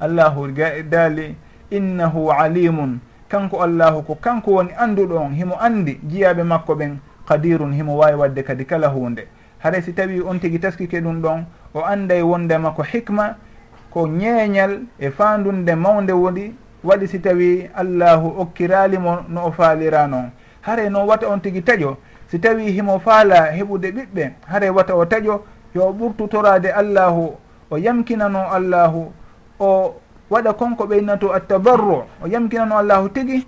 Allahu 0.00 0.48
daali 0.90 1.36
innahu 1.70 2.30
alimun. 2.32 2.98
kanko 3.32 3.62
allahu 3.64 4.02
ko 4.04 4.14
kanko 4.20 4.50
woni 4.60 4.72
anduɗo 4.76 5.16
on 5.16 5.32
himo 5.34 5.56
andi 5.60 5.96
jiyaɓe 6.04 6.42
makko 6.44 6.74
ɓen 6.74 6.98
kadirun 7.28 7.72
himo 7.72 7.96
wawi 7.96 8.14
wadde 8.14 8.42
kadi 8.44 8.64
kala 8.66 8.88
hunde. 8.88 9.24
Haray 9.58 9.80
si 9.82 9.92
tawi 9.92 10.20
on 10.20 10.38
tigui 10.38 10.58
taskike 10.58 11.00
ɗum 11.00 11.22
ɗon 11.22 11.44
o 11.74 11.80
anday 11.80 12.20
wondema 12.22 12.70
ko 12.76 12.82
hikma 12.82 13.36
ko 13.90 14.06
ñeeñal 14.06 14.80
e 14.98 15.10
fandunde 15.10 15.74
mawde 15.74 16.12
woni 16.12 16.54
waɗi 16.84 17.06
si 17.08 17.18
tawi 17.20 17.70
allahu 17.74 18.28
okkiralimo 18.40 19.24
no 19.28 19.46
o 19.46 19.52
faalira 19.52 20.06
noon 20.06 20.30
haray 20.62 20.90
noon 20.90 21.06
wata 21.06 21.28
on 21.28 21.38
tigui 21.40 21.62
taƴo 21.62 21.96
si 22.28 22.38
tawi 22.40 22.72
himo 22.72 22.98
faala 22.98 23.52
heɓude 23.52 23.90
ɓiɓɓe 23.92 24.30
haray 24.48 24.70
wata 24.70 24.96
o 24.96 25.04
taƴo 25.04 25.40
yo 25.74 25.92
ɓurtu 25.92 26.28
torade 26.28 26.66
allahu 26.72 27.36
o 27.70 27.76
yamkinano 27.78 28.50
allahu 28.52 29.12
o 29.60 29.94
waɗa 30.32 30.52
konko 30.54 30.84
ɓeynato 30.86 31.32
attabarru. 31.34 32.04
O 32.22 32.26
yamkinano 32.26 32.78
allahu 32.78 33.08
tigi 33.08 33.46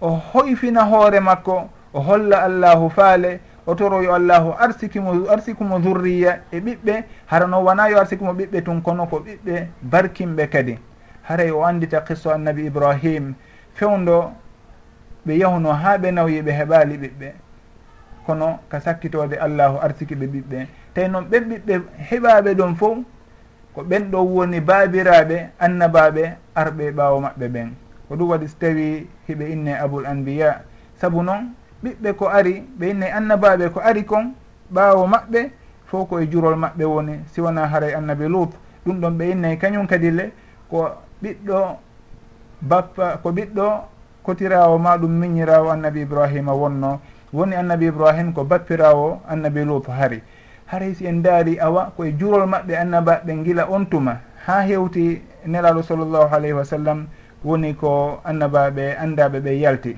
o 0.00 0.08
hoyfina 0.32 0.84
hoore 0.84 1.20
makko 1.20 1.68
o 1.94 2.00
holla 2.00 2.42
allahu 2.44 2.90
faale 2.90 3.40
o 3.66 3.74
toroyo 3.74 4.14
allahu 4.14 4.54
arsikimo 4.58 5.28
arsikumo 5.30 5.80
zurriya 5.80 6.40
e 6.52 6.60
ɓiɓɓe. 6.60 6.92
Hara 7.26 7.46
harano 7.46 7.64
wona 7.64 7.88
yo 7.88 7.98
arsikimo 7.98 8.32
ɓiɓɓe 8.32 8.62
tun 8.64 8.82
kono 8.82 9.06
ko 9.06 9.18
ɓiɓɓe 9.18 9.66
barkinɓe 9.82 10.46
kadi. 10.50 10.78
Haray 11.22 11.50
o 11.50 11.64
andita 11.64 12.00
qisso 12.00 12.30
annabi 12.30 12.66
ibrahim. 12.66 13.34
Fewndo 13.74 14.32
ɓe 15.26 15.38
yahuno 15.38 15.72
ha 15.72 15.98
ɓe 15.98 16.10
nawyi 16.12 16.42
ɓe 16.42 16.52
heɓali 16.52 16.96
ɓiɓɓe. 16.98 17.32
Kono 18.26 18.58
ka 18.68 18.80
sakkitode 18.80 19.34
allahu 19.38 19.78
arsiki 19.82 20.14
ɓe 20.14 20.26
ɓiɓɓe. 20.26 20.66
Tawi 20.94 21.08
noon 21.08 21.24
ɓen 21.24 21.44
ɓiɓɓe 21.50 21.80
heɓaɓe 22.10 22.54
ɗon 22.54 22.74
fof 22.76 22.98
ko 23.74 23.82
ɓen 23.82 24.10
ɗo 24.10 24.18
woni 24.34 24.60
baabiraɓe 24.60 25.36
annabaɓe 25.58 26.22
arɓe 26.54 26.84
ɓaawo 26.92 27.20
maɓɓe 27.20 27.46
ɓen. 27.48 27.68
Ko 28.08 28.16
ɗum 28.16 28.28
waɗi 28.30 28.48
so 28.48 28.56
tawi 28.60 29.08
hiɓe 29.28 29.44
inne 29.52 29.72
aboul 29.80 30.06
anbiya. 30.06 30.62
Saabu 31.00 31.22
noon 31.22 31.54
ɓiɓɓe 31.82 32.12
ko 32.16 32.28
ari 32.28 32.62
ɓe 32.78 32.90
inne 32.90 33.04
annabaɓe 33.12 33.68
ko 33.72 33.80
ari 33.80 34.04
kon 34.04 34.34
ɓaawo 34.74 35.06
maɓɓe 35.06 35.50
fof 35.86 36.08
koye 36.08 36.26
jurol 36.30 36.56
maɓɓe 36.56 36.84
woni 36.84 37.14
siwona 37.32 37.66
haray 37.66 37.94
annabi 37.94 38.28
lut. 38.28 38.50
Ɗum 38.84 39.00
ɗon 39.00 39.10
ɓe 39.18 39.30
inne 39.30 39.56
kañum 39.58 39.86
kadi 39.86 40.10
le 40.10 40.32
ko 40.70 40.88
ɓiɗɗo 41.22 41.76
bappa 42.60 43.16
ko 43.22 43.30
ɓiɗɗo 43.32 43.66
kotirawo 44.22 44.78
ma 44.78 44.96
ɗum 44.98 45.10
miñirawo 45.10 45.70
annabi 45.70 46.00
ibrahima 46.02 46.52
wonno. 46.52 47.00
Woni 47.32 47.54
annabi 47.56 47.86
ibrahim 47.86 48.32
ko 48.32 48.44
bappirawo 48.44 49.20
annabi 49.28 49.64
lut 49.64 49.86
hari. 49.88 50.22
haray 50.72 50.94
si 50.96 51.04
en 51.06 51.20
daari 51.22 51.60
awa 51.60 51.92
koye 51.96 52.12
jurol 52.16 52.48
maɓɓe 52.48 52.72
annaba 52.80 53.20
ɓe 53.26 53.32
gila 53.44 53.68
on 53.68 53.84
tuma. 53.86 54.20
Ha 54.46 54.62
hewti 54.64 55.20
nelaɗo 55.46 55.82
sallllahu 55.82 56.32
alayhi 56.34 56.56
wa 56.56 56.64
sallam 56.64 57.06
woni 57.44 57.74
ko 57.76 58.20
annabaɓe 58.24 58.96
andaɓe 58.96 59.38
ɓe 59.44 59.52
yalti. 59.60 59.96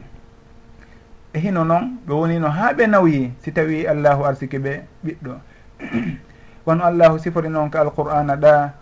E 1.33 1.39
hino 1.39 1.65
noon 1.65 1.99
ɓe 2.07 2.13
wonino 2.15 2.49
ha 2.49 2.73
ɓe 2.75 2.87
nawyi 2.87 3.33
si 3.39 3.53
tawi 3.53 3.87
allahu 3.87 4.25
arsiki 4.27 4.59
ɓe 4.59 4.83
ɓiɗɗo. 5.05 5.33
Wono 6.67 6.85
allahu 6.85 7.19
sifori 7.19 7.49
noon 7.49 7.71
ka 7.71 7.81
alqur'ana 7.81 8.37
ɗa 8.37 8.73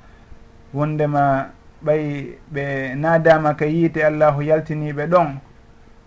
wondema 0.73 1.51
ɓay 1.85 2.39
ɓe 2.55 2.95
nadama 2.97 3.55
ka 3.55 3.67
yiite 3.67 3.99
allahu 4.05 4.43
yaltiniɓe 4.43 5.07
ɗon 5.11 5.29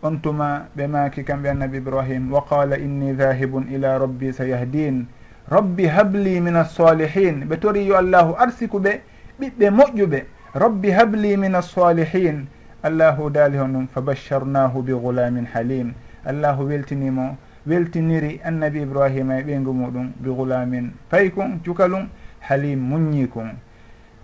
on 0.02 0.18
tuma 0.22 0.66
ɓe 0.76 0.88
maki 0.88 1.24
kamɓe 1.24 1.50
annabi 1.50 1.78
ibrahim 1.78 2.32
wa 2.32 2.42
qala 2.50 2.78
inni 2.80 3.14
dhahibun 3.14 3.68
ila 3.70 3.98
rabbi 4.00 4.32
sayahdin. 4.34 5.06
rabbi 5.50 5.86
habli 5.88 6.40
min 6.42 6.56
assalihin 6.56 7.46
ɓe 7.48 7.58
tori 7.60 7.86
yo 7.86 7.98
allahu 7.98 8.36
arsiku 8.38 8.80
ɓe 8.80 9.02
ɓiɓɓe 9.40 9.70
moƴƴuɓe. 9.70 10.26
Rabbi 10.56 10.90
habli 10.92 11.38
min 11.38 11.54
assalihin 11.56 12.48
allahu 12.84 13.30
daali 13.30 13.58
hon 13.58 13.74
ɗum 13.74 13.88
fa 13.88 14.02
basharnahu 14.02 14.82
bi 14.84 14.94
gulamin 14.94 15.46
halim 15.54 15.94
allahu 16.26 16.64
weltinimo 16.70 17.36
weltiniri 17.68 18.40
annabi 18.44 18.82
ibrahima 18.82 19.40
e 19.40 19.44
ɓeygu 19.44 19.74
muɗum 19.74 20.12
bi 20.20 20.30
gulamin 20.30 20.92
paykon 21.10 21.60
cukalum 21.66 22.08
halim 22.40 22.80
muññi 22.80 23.28
kon 23.28 23.58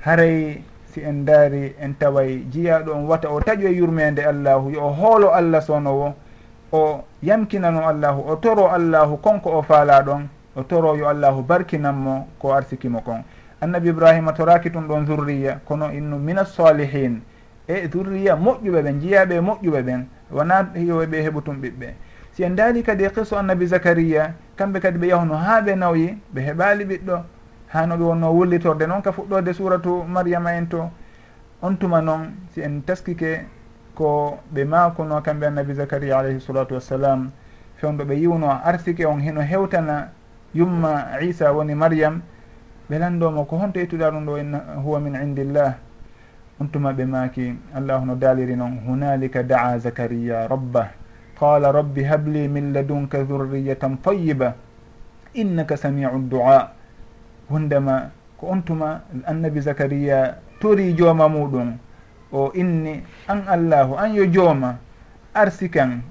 haray 0.06 0.62
si 0.94 1.02
en 1.02 1.26
daari 1.26 1.74
en 1.82 1.94
taway 2.00 2.46
jiyaɗo 2.52 2.94
on 2.94 3.08
wata 3.08 3.30
o 3.30 3.40
taƴo 3.42 3.68
e 3.68 3.76
yurmede 3.76 4.20
allahu 4.24 4.70
yo 4.72 4.82
o 4.88 4.90
hoolo 4.94 5.34
allah 5.34 5.62
sonowo 5.62 6.14
o 6.72 7.04
yamkinano 7.24 7.88
allahu 7.88 8.24
o 8.30 8.36
toro 8.38 8.68
allahu 8.72 9.18
konko 9.18 9.50
o 9.58 9.62
faala 9.62 10.02
ɗon 10.04 10.28
o 10.56 10.64
toro 10.64 10.96
yo 10.96 11.08
allahu 11.08 11.44
barkinanmo 11.44 12.28
ko 12.40 12.54
arsikimo 12.54 13.02
kon. 13.02 13.24
Annabi 13.62 13.90
ibrahima 13.90 14.34
toraki 14.34 14.72
tum 14.72 14.88
ɗon 14.88 15.06
zurriya 15.06 15.60
kono 15.66 15.92
innu 15.92 16.18
mina 16.18 16.46
salihin. 16.46 17.22
E 17.68 17.88
zurriya 17.92 18.36
moƴƴuɓe 18.36 18.82
ɓen 18.84 19.00
jiyaɓe 19.02 19.40
moƴƴuɓe 19.42 19.82
ɓen 19.84 20.06
wona 20.32 20.72
hiyoɓe 20.76 21.06
ɓe 21.08 21.22
heɓu 21.24 21.42
tum 21.44 21.62
ɓiɓɓe. 21.62 21.94
Si 22.34 22.44
en 22.44 22.56
daali 22.56 22.84
kadi 22.84 23.04
e 23.04 23.10
qisso 23.10 23.38
annabi 23.38 23.68
zacaria 23.68 24.34
kamɓe 24.56 24.80
kadi 24.80 24.98
ɓe 24.98 25.08
yahno 25.08 25.36
ha 25.36 25.62
ɓe 25.62 25.76
nawyi 25.76 26.18
ɓe 26.34 26.42
heɓali 26.42 26.86
ɓiɗɗo 26.86 27.24
hano 27.68 27.96
ɓe 27.98 28.04
wonno 28.04 28.32
wullitorde. 28.34 28.88
Noon 28.88 29.02
ka 29.02 29.12
fuɗɗode 29.12 29.54
suratu 29.54 30.04
mariama 30.08 30.56
en 30.56 30.68
to 30.68 30.90
on 31.62 31.76
tuma 31.78 32.02
noon 32.02 32.34
si 32.54 32.62
en 32.62 32.82
taskike 32.82 33.46
ko 33.96 34.40
ɓe 34.54 34.66
makuno 34.66 35.22
kamɓe 35.22 35.46
annabi 35.48 35.74
zacaria 35.74 36.18
alayhi 36.20 36.40
salatu 36.42 36.74
wassalam. 36.74 37.32
Fewndo 37.78 38.04
ɓe 38.06 38.14
yiwno 38.20 38.48
arsike 38.64 39.06
on 39.06 39.20
heno 39.20 39.42
hewtana 39.42 40.10
yumma 40.54 41.20
isa 41.22 41.52
woni 41.54 41.76
mariame 41.76 42.22
ɓe 42.90 43.00
landomo 43.00 43.46
ko 43.46 43.58
honto 43.58 43.80
ittuɗa 43.80 44.12
ɗum 44.12 44.26
ɗo 44.26 44.38
inna 44.40 44.60
huwa 44.84 45.00
min 45.00 45.16
indillah. 45.16 45.76
On 46.62 46.68
tuma 46.68 46.94
ɓe 46.94 47.06
maaki 47.06 47.56
allahu 47.74 48.06
no 48.06 48.16
daaliri 48.16 48.56
noon 48.56 48.80
hunalika 48.86 49.42
daa 49.44 49.80
zacaria 49.80 50.48
rabbah 50.48 50.90
qala 51.40 51.72
rabbi 51.74 52.04
habli 52.06 52.48
min 52.48 52.70
ladunka 52.74 53.24
dhurriyatan 53.26 53.98
tayiba 53.98 54.54
innaka 55.34 55.74
samiu 55.78 56.22
du'a 56.30 56.70
wondema 57.50 58.12
ko 58.38 58.48
on 58.54 58.62
tuma 58.62 59.02
annabi 59.26 59.62
zacaria 59.62 60.38
tori 60.62 60.94
jooma 60.94 61.26
muɗum 61.28 61.78
o 62.32 62.52
inni 62.54 63.02
an 63.28 63.42
allahu 63.50 63.96
an 63.98 64.14
yo 64.14 64.26
jooma 64.30 64.78
arsikan 65.34 66.04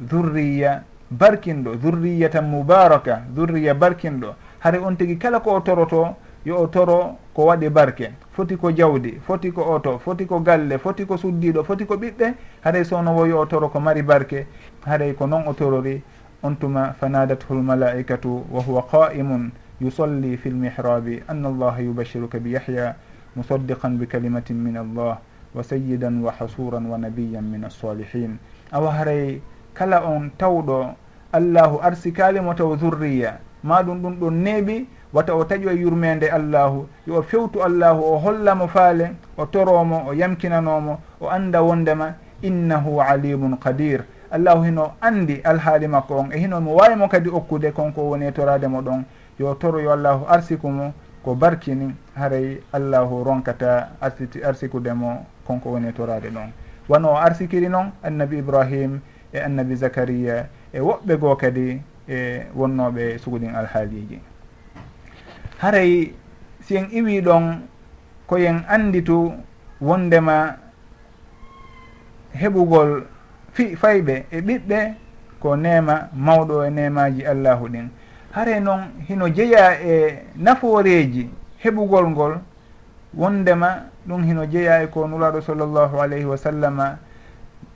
dhurriya 0.00 0.84
barkinɗo 1.18 1.74
dhurriyatan 1.76 2.44
mubaraka 2.44 3.22
dhurriya 3.34 3.74
barkinɗo. 3.74 4.34
Hare 4.60 4.78
on 4.78 4.96
tigui 4.96 5.18
kala 5.18 5.40
ko 5.40 5.54
o 5.54 5.60
toroto 5.60 6.16
yo 6.44 6.56
o 6.56 6.66
toro 6.66 7.18
ko 7.34 7.46
waɗi 7.46 7.70
barke. 7.70 8.12
Foti 8.32 8.56
ko 8.56 8.70
jawdi 8.72 9.20
foti 9.26 9.52
ko 9.52 9.62
oto 9.62 9.98
foti 9.98 10.26
ko 10.26 10.40
galle 10.40 10.78
foti 10.78 11.06
ko 11.06 11.16
suddiɗo 11.16 11.64
foti 11.64 11.86
ko 11.86 11.94
ɓiɓɓe. 11.96 12.34
Haray 12.64 12.84
sownowo 12.84 13.26
yo 13.26 13.40
o 13.40 13.46
toro 13.46 13.68
ko 13.68 13.80
mari 13.80 14.02
barke. 14.02 14.46
Haray 14.86 15.14
ko 15.14 15.26
noon 15.26 15.44
o 15.46 15.52
torori 15.54 16.02
on 16.44 16.56
tuma 16.56 16.92
fanadathul 16.92 17.62
malaikatu 17.62 18.44
wa 18.52 18.60
huwa 18.62 18.82
qaimun 18.82 19.50
yusolli 19.80 20.36
fi 20.36 20.50
lmihrabi 20.50 21.22
anna 21.28 21.48
allaha 21.48 21.80
yubashiruka 21.80 22.38
bi 22.38 22.52
yahya 22.52 22.94
musaddiqan 23.36 23.96
bi 23.98 24.06
kalimatin 24.06 24.54
min 24.56 24.76
allah 24.76 25.18
wa 25.54 25.62
sayidan 25.62 26.20
wa 26.22 26.32
hasuran 26.32 26.86
wa 26.86 26.98
nabiyan 26.98 27.42
min 27.42 27.64
alsalihin 27.64 28.36
awa 28.72 28.92
haray 28.92 29.40
kala 29.72 30.04
on 30.04 30.30
tawɗo 30.38 30.94
allahu 31.34 31.82
arsikalimo 31.82 32.54
taw 32.54 32.76
zurriya. 32.78 33.38
Ma 33.62 33.82
ɗum 33.82 33.98
ɗum 34.02 34.14
ɗon 34.20 34.34
neeɓi 34.42 34.86
wata 35.12 35.34
o 35.34 35.44
taƴo 35.44 35.70
e 35.70 35.80
yurmede 35.80 36.30
allahu. 36.30 36.86
Yo 37.06 37.18
o 37.18 37.22
fewtu 37.22 37.62
allahu 37.62 38.02
o 38.02 38.18
hollamo 38.18 38.68
faale 38.68 39.16
o 39.36 39.46
toromo 39.46 40.06
o 40.08 40.12
yamkinanomo 40.14 41.00
o 41.20 41.28
anda 41.28 41.62
wondema 41.62 42.14
innahu 42.42 43.00
alimun 43.00 43.56
qadir 43.56 44.04
allahu 44.30 44.64
hino 44.64 44.92
andi 45.00 45.40
alhaali 45.44 45.88
makko 45.88 46.16
on 46.18 46.32
e 46.32 46.38
hino 46.38 46.60
mo 46.60 46.74
wawimo 46.74 47.08
kadi 47.08 47.30
okkude 47.30 47.72
konko 47.72 48.10
woni 48.10 48.26
e 48.26 48.32
torade 48.32 48.66
mo 48.68 48.80
ɗon 48.82 49.04
yo 49.38 49.54
toro 49.54 49.80
yo 49.80 49.92
allahu 49.92 50.26
arsikumo 50.28 50.92
ko 51.24 51.34
barkini 51.34 51.94
haray 52.14 52.58
allahu 52.72 53.24
ronkata 53.24 53.88
arsiti 54.00 54.42
arsikudemo 54.44 55.26
konko 55.46 55.70
woni 55.70 55.88
e 55.88 55.92
torade 55.92 56.28
ɗon. 56.30 56.50
Wano 56.88 57.12
o 57.12 57.16
arsikiri 57.16 57.68
noon 57.68 57.92
annabi 58.02 58.38
ibrahim 58.38 59.00
e 59.32 59.38
annabi 59.40 59.76
zacharia 59.76 60.46
e 60.74 60.80
woɓɓe 60.80 61.16
goo 61.20 61.36
kadi 61.36 61.80
e 62.08 62.46
wonnoɓe 62.54 63.18
suguɗin 63.18 63.54
alhaaliji. 63.54 64.18
Haray 65.58 66.12
si 66.60 66.76
en 66.76 66.88
iwi 66.90 67.20
ɗon 67.20 67.62
koyen 68.26 68.64
anditu 68.68 69.32
wondema 69.80 70.56
heɓugol 72.34 73.04
fi 73.52 73.76
fayɓe 73.76 74.24
e 74.30 74.40
ɓiɓɓe 74.40 74.94
ko 75.40 75.56
nema 75.56 76.08
mawɗo 76.14 76.64
e 76.66 76.70
nemaji 76.70 77.22
allahu 77.26 77.68
ɗin. 77.68 77.88
Hare 78.32 78.60
noon 78.60 78.80
hino 79.08 79.28
jeeya 79.28 79.80
e 79.80 80.24
nafooreji 80.36 81.30
heɓugol 81.62 82.06
ngol 82.10 82.34
wondema 83.14 83.86
ɗum 84.08 84.24
hino 84.24 84.46
jeeya 84.46 84.82
e 84.82 84.86
ko 84.86 85.06
nuraɗo 85.06 85.40
sallllahu 85.40 86.00
alayhi 86.00 86.24
wa 86.24 86.36
sallama 86.36 86.98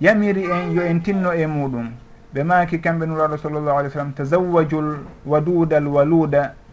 yamiri 0.00 0.44
en 0.50 0.72
yo 0.74 0.82
en 0.82 1.00
tinno 1.00 1.32
e 1.32 1.46
muɗum. 1.46 1.90
ɓe 2.34 2.42
maaki 2.44 2.78
kamɓe 2.80 3.06
nuraɗo 3.06 3.36
sallllahu 3.36 3.78
alih 3.78 3.88
w 3.88 3.92
sallam 3.92 4.12
tazawwaju 4.12 4.78
l 4.80 4.96
waduda 5.26 5.76
al 5.76 5.88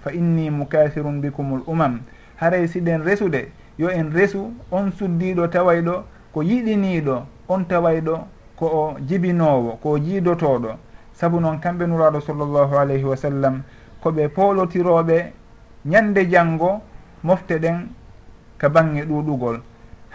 fa 0.02 0.12
inni 0.12 0.50
mukahirum 0.50 1.22
bikum 1.22 1.56
l 1.58 1.62
umam. 1.68 2.00
Haray 2.38 2.68
siɗen 2.68 3.04
resude 3.04 3.52
yo 3.78 3.90
en 3.90 4.12
resu 4.12 4.54
on 4.72 4.92
suddiɗo 4.92 5.48
tawayɗo 5.48 6.04
ko 6.34 6.42
yiɗiniɗo 6.44 7.24
on 7.50 7.64
tawayɗo 7.66 8.20
ko 8.56 8.66
o 8.66 8.98
jibinowo 9.08 9.78
ko 9.82 9.98
jiidotoɗo 10.00 10.78
saabu 11.14 11.40
noon 11.40 11.60
kamɓe 11.60 11.88
nuraɗo 11.88 12.20
sallllahu 12.22 12.76
alayhi 12.78 13.04
wa 13.04 13.16
sallam 13.18 13.62
koɓe 14.04 14.28
poolotiroɓe 14.30 15.32
ñande 15.86 16.26
janngo 16.30 16.82
mofte 17.24 17.60
ɗen 17.60 17.88
ka 18.58 18.70
bange 18.70 19.04
ɗuɗugol 19.06 19.60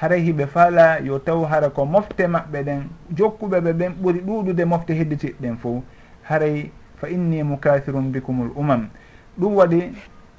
haray 0.01 0.21
hiɓe 0.23 0.47
fala 0.47 0.99
yo 1.05 1.19
taw 1.19 1.45
hara 1.45 1.69
ko 1.71 1.85
mofte 1.85 2.27
maɓɓe 2.27 2.63
ɗen. 2.65 2.83
Jokkuɓe 3.17 3.61
ɓe 3.61 3.73
ɓen 3.73 3.93
ɓuri 4.03 4.21
ɗuɗude 4.21 4.65
mofte 4.65 4.91
hedditiɗɗen 4.95 5.57
fo 5.59 5.83
haray 6.23 6.71
fa 6.97 7.09
inni 7.09 7.43
mukathirum 7.43 8.11
bikumul 8.13 8.51
umam. 8.57 8.89
Ɗum 9.39 9.55
waɗi 9.57 9.93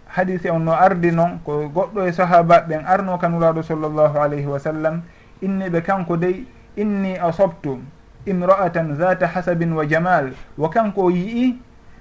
hadise 0.07 0.49
on 0.49 0.59
no 0.65 0.71
ardi 0.71 1.11
noon 1.11 1.39
ko 1.45 1.69
goɗɗo 1.69 2.07
e 2.07 2.11
sahaba 2.11 2.61
ɓen 2.67 2.85
arno 2.85 3.17
kanuraɗo 3.17 3.61
sallllahu 3.63 4.17
alayhi 4.17 4.45
wa 4.47 4.59
sallam 4.59 5.01
inni 5.41 5.69
ɓe 5.69 5.81
kanko 5.83 6.17
dey 6.17 6.45
inni 6.77 7.17
asobtu 7.19 7.79
imra'atan 8.25 8.95
zata 8.95 9.27
hasabin 9.27 9.73
wa 9.73 9.85
jamal. 9.87 10.33
Wo 10.57 10.69
kanko 10.69 11.09
yi'i 11.11 11.59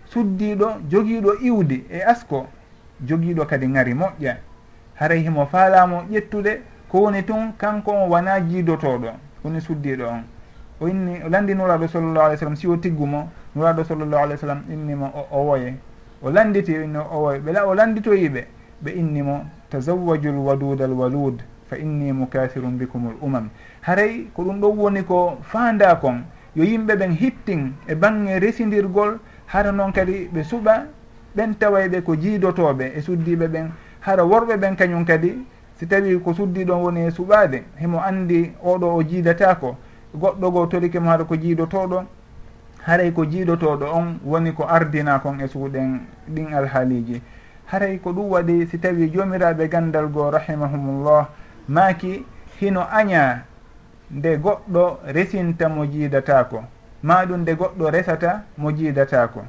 suddiɗo 0.08 0.80
jogiiɗo 0.88 1.34
iwdi 1.44 1.84
e 1.90 2.00
asko 2.02 2.46
jogiiɗo 3.04 3.44
kadi 3.46 3.66
ŋari 3.66 3.94
moƴƴa. 3.94 4.36
Haray 4.94 5.22
himo 5.22 5.46
faalamo 5.46 6.04
ƴettude 6.10 6.60
ko 6.90 6.98
woni 7.02 7.22
tun 7.22 7.52
kanko 7.56 7.90
on 7.92 8.08
wona 8.10 8.40
jiidotoɗo 8.40 9.10
woni 9.44 9.60
suddiɗo 9.60 10.04
on. 10.08 10.22
O 10.80 10.88
inni 10.88 11.20
o 11.24 11.28
landi 11.28 11.54
nuraɗo 11.54 11.86
sallllahu 11.88 12.26
alih 12.26 12.36
w 12.36 12.38
sallam 12.38 12.56
si 12.56 12.66
o 12.66 12.76
tiggumo 12.76 13.28
nuraɗo 13.54 13.84
sallllahu 13.84 14.22
alih 14.24 14.34
w 14.34 14.38
sallam 14.40 14.62
innimo 14.72 15.12
o 15.30 15.42
woye 15.46 15.74
o 16.22 16.30
landiti 16.30 16.72
inni 16.72 16.98
o 16.98 17.22
woye 17.22 17.38
ɓela 17.38 17.66
o 17.66 17.74
landitoyiɓe 17.74 18.46
ɓe 18.84 18.90
innimo 18.96 19.44
tazawwaju 19.70 20.28
l 20.30 20.36
waduda 20.38 20.84
al 20.84 20.92
walud 20.92 21.42
fa 21.68 21.76
inni 21.78 22.12
mukathirum 22.12 22.76
bikum 22.78 23.06
l 23.10 23.16
umam. 23.22 23.48
Haray 23.82 24.26
ko 24.34 24.42
ɗum 24.42 24.60
ɗon 24.60 24.76
woni 24.76 25.04
ko 25.04 25.38
faanda 25.42 25.94
kon 25.96 26.24
yo 26.56 26.64
yimɓe 26.64 26.96
ɓen 26.96 27.12
hittin 27.12 27.72
e 27.86 27.94
bange 27.94 28.38
residirgol 28.40 29.18
hara 29.46 29.70
noon 29.70 29.92
kadi 29.92 30.28
ɓe 30.32 30.42
suɓa 30.42 30.86
ɓen 31.36 31.54
tawayɓe 31.58 32.02
ko 32.02 32.16
jiidotoɓe 32.16 32.92
e 32.96 33.00
suddiɓe 33.00 33.46
ɓen 33.48 33.70
hara 34.00 34.24
worɓe 34.24 34.56
ɓen 34.56 34.76
kañum 34.76 35.04
kadi 35.04 35.46
si 35.80 35.86
tawi 35.86 36.20
ko 36.20 36.34
suddiɗon 36.34 36.82
woni 36.82 37.00
e 37.06 37.10
suɓade 37.10 37.62
himo 37.80 38.00
andi 38.04 38.52
oɗo 38.62 38.96
o 38.96 39.02
jiidatako 39.02 39.76
goɗɗo 40.14 40.50
goo 40.52 40.66
torike 40.66 41.00
mo 41.00 41.08
haɗa 41.10 41.24
ko 41.24 41.36
jiidotoɗo 41.36 42.04
haray 42.84 43.10
ko 43.12 43.24
jiidotoɗo 43.24 43.86
on 43.88 44.20
woni 44.24 44.52
ko 44.52 44.64
ardina 44.68 45.18
kon 45.20 45.40
e 45.40 45.48
suuɗen 45.48 46.00
ɗin 46.28 46.52
alhaaliji 46.52 47.22
haray 47.64 47.98
ko 47.98 48.12
ɗum 48.12 48.28
waɗi 48.30 48.66
si 48.66 48.78
tawi 48.78 49.08
jomiraɓe 49.10 49.68
gandal 49.68 50.08
goo 50.08 50.30
rahimahumullah 50.30 51.28
maaki 51.68 52.26
hino 52.60 52.84
aña 52.92 53.44
nde 54.10 54.36
goɗɗo 54.36 54.98
resinta 55.14 55.68
mo 55.68 55.86
jiidatako 55.86 56.62
maɗum 57.02 57.40
nde 57.40 57.54
goɗɗo 57.56 57.90
resata 57.90 58.42
mo 58.58 58.70
jiidatako 58.70 59.44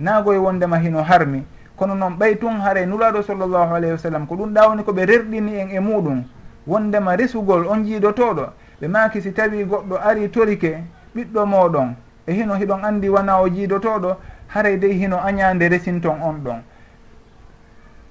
naagoye 0.00 0.38
wondema 0.38 0.78
hino 0.78 1.02
harmi 1.02 1.46
kono 1.76 1.94
noon 1.94 2.16
ɓay 2.18 2.36
tun 2.38 2.60
haare 2.60 2.86
nulaɗo 2.86 3.22
sallllahu 3.22 3.74
alayhi 3.74 3.92
wa 3.92 3.98
sallam 3.98 4.26
ko 4.26 4.34
ɗum 4.36 4.52
ɗawni 4.54 4.82
koɓe 4.84 5.04
rerɗini 5.06 5.54
en 5.60 5.70
e 5.70 5.80
muɗum 5.80 6.24
wondema 6.66 7.16
resugol 7.16 7.66
on 7.66 7.84
jiidotoɗo 7.84 8.46
ɓe 8.80 8.88
maaki 8.88 9.20
si 9.22 9.32
tawi 9.32 9.64
goɗɗo 9.64 9.96
ari 10.02 10.28
torike 10.30 10.82
ɓiɗɗo 11.14 11.46
moɗon 11.46 11.94
e 12.26 12.32
hino 12.32 12.54
hiɗon 12.54 12.84
andi 12.84 13.08
wona 13.08 13.40
o 13.40 13.48
jiidotoɗo 13.48 14.16
haray 14.48 14.76
dey 14.78 14.92
hino 14.92 15.16
añande 15.20 15.68
resinton 15.68 16.20
on 16.22 16.34
ɗon. 16.44 16.60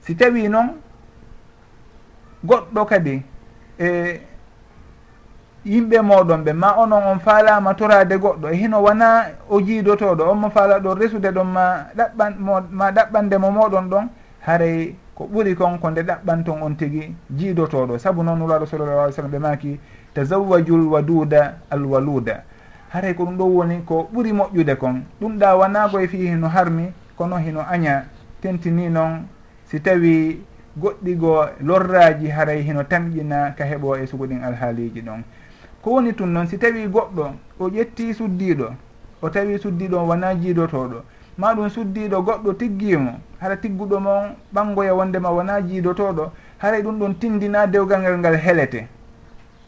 Si 0.02 0.16
tawi 0.16 0.48
noon 0.50 0.70
goɗɗo 2.46 2.86
kadi 2.86 3.24
e 3.78 3.86
eh, 3.86 4.22
yimɓe 5.66 6.02
moɗon 6.02 6.44
ɓe 6.44 6.54
ma 6.54 6.76
onon 6.78 7.04
on 7.04 7.20
faalama 7.20 7.74
torade 7.74 8.16
goɗɗo. 8.18 8.50
E 8.52 8.56
hino 8.56 8.82
wona 8.84 9.26
o 9.50 9.60
jiidotoɗo 9.60 10.24
on 10.32 10.36
mo 10.40 10.50
faala 10.50 10.80
ɗon 10.80 10.96
resude 11.00 11.32
ɗon 11.32 11.44
ma 11.48 11.88
ɗaɓɓan 11.98 12.36
mo 12.40 12.62
ma 12.72 12.92
ɗaɓɓandemo 12.92 13.52
moɗon 13.52 13.90
ɗon 13.90 14.08
haray 14.46 14.96
ko 15.16 15.26
ɓuri 15.34 15.56
kon 15.56 15.78
ko 15.80 15.90
nde 15.90 16.02
ɗaɓɓanton 16.04 16.62
on 16.62 16.76
tigui 16.76 17.16
jiidotoɗo. 17.36 17.98
Saabu 17.98 18.24
noon 18.24 18.38
nuraɗo 18.40 18.66
sallallah 18.66 19.04
alih 19.04 19.16
sallam 19.16 19.32
ɓe 19.32 19.40
maki 19.40 19.80
tazawwajul 20.14 20.88
waduda 20.88 21.58
alwaluda 21.72 22.44
haray 22.94 23.14
ko 23.16 23.24
ɗum 23.26 23.38
ɗo 23.38 23.44
woni 23.46 23.82
ko 23.86 24.08
ɓuri 24.14 24.34
moƴƴude 24.34 24.76
kon. 24.78 25.02
Ɗum 25.20 25.38
ɗa 25.40 25.56
wanago 25.58 26.00
e 26.00 26.08
fi 26.08 26.18
hino 26.18 26.48
harmi 26.48 26.94
kono 27.18 27.38
hino 27.38 27.62
aña 27.68 28.06
tentini 28.42 28.90
noon 28.90 29.26
si 29.66 29.80
tawi 29.80 30.40
goɗɗigo 30.78 31.46
lorraji 31.64 32.30
haray 32.30 32.62
hino 32.62 32.84
tamƴina 32.84 33.56
ka 33.58 33.64
heeɓo 33.66 33.98
e 33.98 34.06
suguɗin 34.06 34.44
alhaaliji 34.44 35.02
ɗon. 35.02 35.24
ko 35.86 35.92
woni 36.02 36.14
tun 36.18 36.34
noon 36.34 36.48
si 36.48 36.58
tawi 36.58 36.88
goɗɗo 36.88 37.26
o 37.60 37.70
ƴetti 37.70 38.14
suddiɗo 38.14 38.74
o 39.22 39.30
tawi 39.30 39.60
suddiɗo 39.60 39.98
o 40.02 40.06
wona 40.08 40.34
jiidotoɗo 40.34 41.04
ma 41.38 41.54
ɗum 41.54 41.70
suddiɗo 41.70 42.22
goɗɗo 42.26 42.54
tiggimo 42.58 43.20
hara 43.40 43.56
tigguɗo 43.56 44.00
mon 44.00 44.34
ɓangoya 44.52 44.96
wondema 44.96 45.30
wona 45.30 45.62
jiidotoɗo 45.62 46.32
haray 46.58 46.82
ɗum 46.82 46.98
ɗon 47.00 47.14
tindina 47.20 47.68
dewgal 47.68 48.02
ngal 48.02 48.18
ngal 48.18 48.36
helete. 48.36 48.88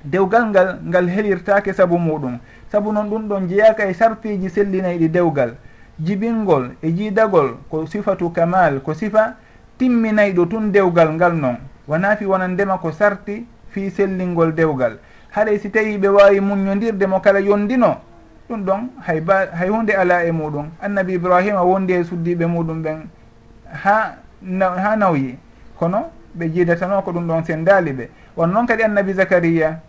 Dewgal 0.04 0.50
ngal 0.50 0.80
ngal 0.90 1.08
helirtake 1.08 1.74
saabu 1.74 1.98
muɗum 2.00 2.40
saabu 2.72 2.92
noon 2.92 3.10
ɗum 3.10 3.28
ɗon 3.28 3.48
jeeyaka 3.48 3.86
e 3.86 3.94
sarpiji 3.94 4.50
sellinayɗi 4.50 5.10
dewgal 5.10 5.54
jibingol 6.00 6.72
e 6.82 6.92
jiidagol 6.98 7.58
ko 7.70 7.86
sifatu 7.86 8.32
kamal 8.34 8.82
ko 8.82 8.94
sifa 8.94 9.36
timminayɗo 9.78 10.46
tun 10.50 10.72
dewgal 10.72 11.14
ngal 11.14 11.34
noon. 11.36 11.58
Wona 11.88 12.16
fi 12.18 12.26
wona 12.26 12.48
ndema 12.48 12.80
ko 12.80 12.92
sarti 12.92 13.46
fi 13.70 13.92
sellingol 13.92 14.56
dewgal 14.56 14.98
haɗay 15.38 15.60
si 15.60 15.70
tawi 15.70 15.98
ɓe 15.98 16.08
wawi 16.08 16.40
muñodirde 16.42 17.06
mo 17.08 17.20
kala 17.20 17.40
yondino 17.40 17.98
ɗum 18.50 18.64
ɗon 18.66 18.90
hay 19.06 19.22
ba 19.22 19.46
hay 19.54 19.70
hunde 19.70 19.92
ala 19.94 20.26
e 20.26 20.32
muɗum. 20.32 20.70
Annabi 20.82 21.14
ibrahima 21.14 21.62
wondi 21.64 21.94
e 21.94 22.04
suddiɓe 22.04 22.46
muɗum 22.46 22.82
ɓen 22.84 23.00
ha 23.84 24.16
na, 24.42 24.70
ha 24.70 24.96
nawyi. 24.96 25.38
Kono 25.78 26.10
ɓe 26.36 26.50
jiidatano 26.50 27.02
ko 27.04 27.12
ɗum 27.12 27.28
ɗon 27.28 27.44
sendali 27.44 27.94
ɓe. 27.94 28.10
Won 28.36 28.48
noon 28.52 28.66
kadi 28.66 28.84
annabi 28.84 29.14
zacaria 29.14 29.80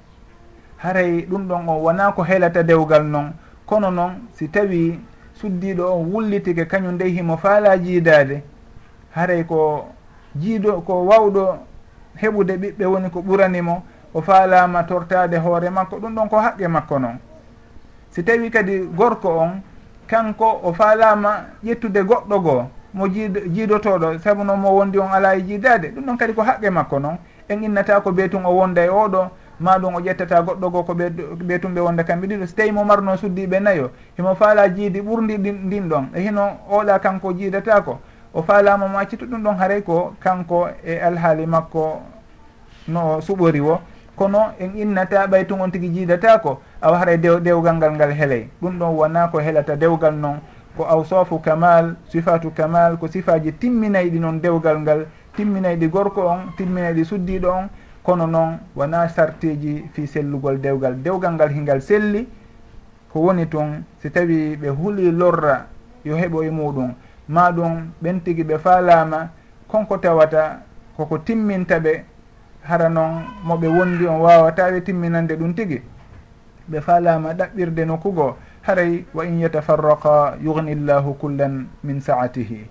haray 0.77 1.25
ɗum 1.27 1.49
ɗon 1.49 1.69
o 1.69 1.73
wona 1.83 2.13
ko 2.13 2.23
helata 2.23 2.63
dewgal 2.63 3.05
noon 3.05 3.33
kono 3.67 3.91
noon 3.91 4.29
si 4.35 4.49
tawi 4.49 5.01
suddiɗo 5.41 5.83
o 5.83 5.97
wullitike 6.05 6.67
kañum 6.69 6.95
ndey 6.95 7.11
himo 7.13 7.37
faala 7.37 7.79
jiidade 7.79 8.43
haray 9.15 9.45
ko 9.45 9.89
jiido 10.37 10.81
ko 10.85 11.07
wawɗo 11.07 11.59
heɓude 12.21 12.57
ɓiɓɓe 12.57 12.85
woni 12.87 13.11
ko 13.11 13.21
ɓuranimo 13.23 13.83
o 14.15 14.21
faalama 14.23 14.83
tortade 14.85 15.37
hoore 15.39 15.71
makko 15.71 15.97
ɗum 15.99 16.15
ɗon 16.15 16.29
ko 16.29 16.37
haqqe 16.37 16.69
makko 16.69 16.99
noon 16.99 17.19
si 18.11 18.23
tawi 18.25 18.51
kadi 18.51 18.79
gorko 18.97 19.29
on 19.39 19.61
kanko 20.07 20.61
o 20.63 20.73
faalama 20.73 21.45
ƴettude 21.65 22.03
goɗɗo 22.05 22.41
goo 22.43 22.63
mo 22.95 23.09
jiid 23.09 23.53
jiidotoɗo 23.55 24.19
saabu 24.19 24.45
noon 24.45 24.61
mo 24.61 24.71
wondi 24.75 24.99
on 24.99 25.13
ala 25.13 25.37
e 25.37 25.43
jiidade 25.43 25.93
ɗum 25.95 26.05
ɗon 26.07 26.17
kadi 26.17 26.33
ko 26.35 26.43
haqqe 26.43 26.71
makko 26.71 26.99
noon 26.99 27.19
en 27.49 27.63
innata 27.63 28.01
ko 28.01 28.11
ɓeytun 28.11 28.45
o 28.47 28.51
wonda 28.51 28.83
e 28.85 28.89
oɗo 28.89 29.31
ma 29.61 29.79
ɗum 29.79 29.95
o 29.97 30.01
ƴettata 30.01 30.43
goɗɗo 30.43 30.71
goo 30.71 30.83
ko 30.83 30.95
ɓeytun 30.95 31.75
ɓe 31.75 31.81
wonda 31.81 32.05
kamɓe 32.05 32.27
ɗiɗo. 32.27 32.47
So 32.47 32.55
tawi 32.57 32.73
mo 32.73 32.85
marno 32.85 33.17
suddiɓe 33.17 33.61
nayo 33.61 33.91
himo 34.17 34.35
faala 34.35 34.69
jiidi 34.69 35.01
ɓurdi 35.01 35.39
ndin 35.39 35.89
ɗon. 35.89 36.09
E 36.15 36.21
hino 36.21 36.59
oɗa 36.71 36.99
kanko 37.01 37.33
jiidata 37.33 37.81
ko 37.83 37.99
o 38.35 38.43
faalama 38.43 38.87
mo 38.89 38.99
accitu 38.99 39.27
ɗum 39.27 39.43
ɗon 39.43 39.57
haaray 39.59 39.83
ko 39.83 40.15
kanko 40.21 40.69
e 40.85 40.99
alhaali 41.01 41.47
makko 41.47 42.01
no 42.89 43.21
suɓori 43.21 43.61
o 43.61 43.81
kono 44.19 44.53
en 44.59 44.77
innata 44.77 45.27
ɓay 45.27 45.47
tun 45.47 45.61
on 45.61 45.71
tigui 45.71 45.89
jiidata 45.95 46.39
ko 46.39 46.61
awa 46.83 46.99
haray 46.99 47.19
dew 47.19 47.39
dewgal 47.41 47.77
ngal 47.77 47.93
ngal 47.95 48.11
heeley 48.11 48.49
ɗum 48.61 48.79
ɗon 48.79 48.95
wona 48.97 49.29
ko 49.29 49.39
heelata 49.39 49.77
dewgal 49.77 50.15
noon 50.15 50.41
ko 50.77 50.85
awsafu 50.87 51.39
kamal 51.39 51.97
sifatu 52.09 52.51
kamal 52.51 52.97
ko 52.99 53.09
sifaji 53.09 53.53
timminayɗi 53.53 54.19
noon 54.21 54.41
dewgal 54.41 54.79
ngal. 54.81 55.07
Timminayɗi 55.37 55.89
gorko 55.89 56.27
on 56.27 56.51
timminayɗi 56.57 57.05
suddiɗo 57.05 57.49
on 57.51 57.69
kono 58.03 58.27
noon 58.27 58.59
wona 58.75 59.09
sarteji 59.09 59.85
fi 59.93 60.07
sellugol 60.07 60.59
dewgal. 60.61 60.95
Dewgal 61.03 61.35
ngal 61.35 61.51
hingal 61.51 61.81
selli 61.81 62.27
ko 63.13 63.21
woni 63.21 63.47
toon 63.47 63.85
si 64.03 64.11
tawi 64.11 64.57
ɓe 64.57 64.69
huuli 64.69 65.11
lorra 65.13 65.67
yo 66.05 66.17
heɓo 66.17 66.43
e 66.43 66.51
muɗum. 66.51 66.95
Ma 67.29 67.51
ɗum 67.53 67.91
ɓen 68.03 68.21
tigui 68.23 68.45
ɓe 68.45 68.59
faalama 68.59 69.31
konko 69.69 69.99
tawata 69.99 70.63
koko 70.97 71.19
timminta 71.19 71.79
ɓe 71.79 72.05
hara 72.69 72.89
noon 72.89 73.25
moɓe 73.45 73.67
wondi 73.69 74.07
on 74.07 74.21
wawata 74.21 74.71
ɓe 74.71 74.81
timminande 74.85 75.37
ɗum 75.37 75.55
tigui 75.55 75.83
ɓe 76.69 76.81
falama 76.81 77.33
ɗaɓɓirde 77.33 77.85
nokkugo 77.87 78.37
haray 78.63 79.05
wa 79.15 79.25
in 79.25 79.41
yatafarraqa 79.41 80.37
yugni 80.45 80.75
llahu 80.75 81.15
kullan 81.15 81.67
min 81.83 82.01
saatihi. 82.01 82.67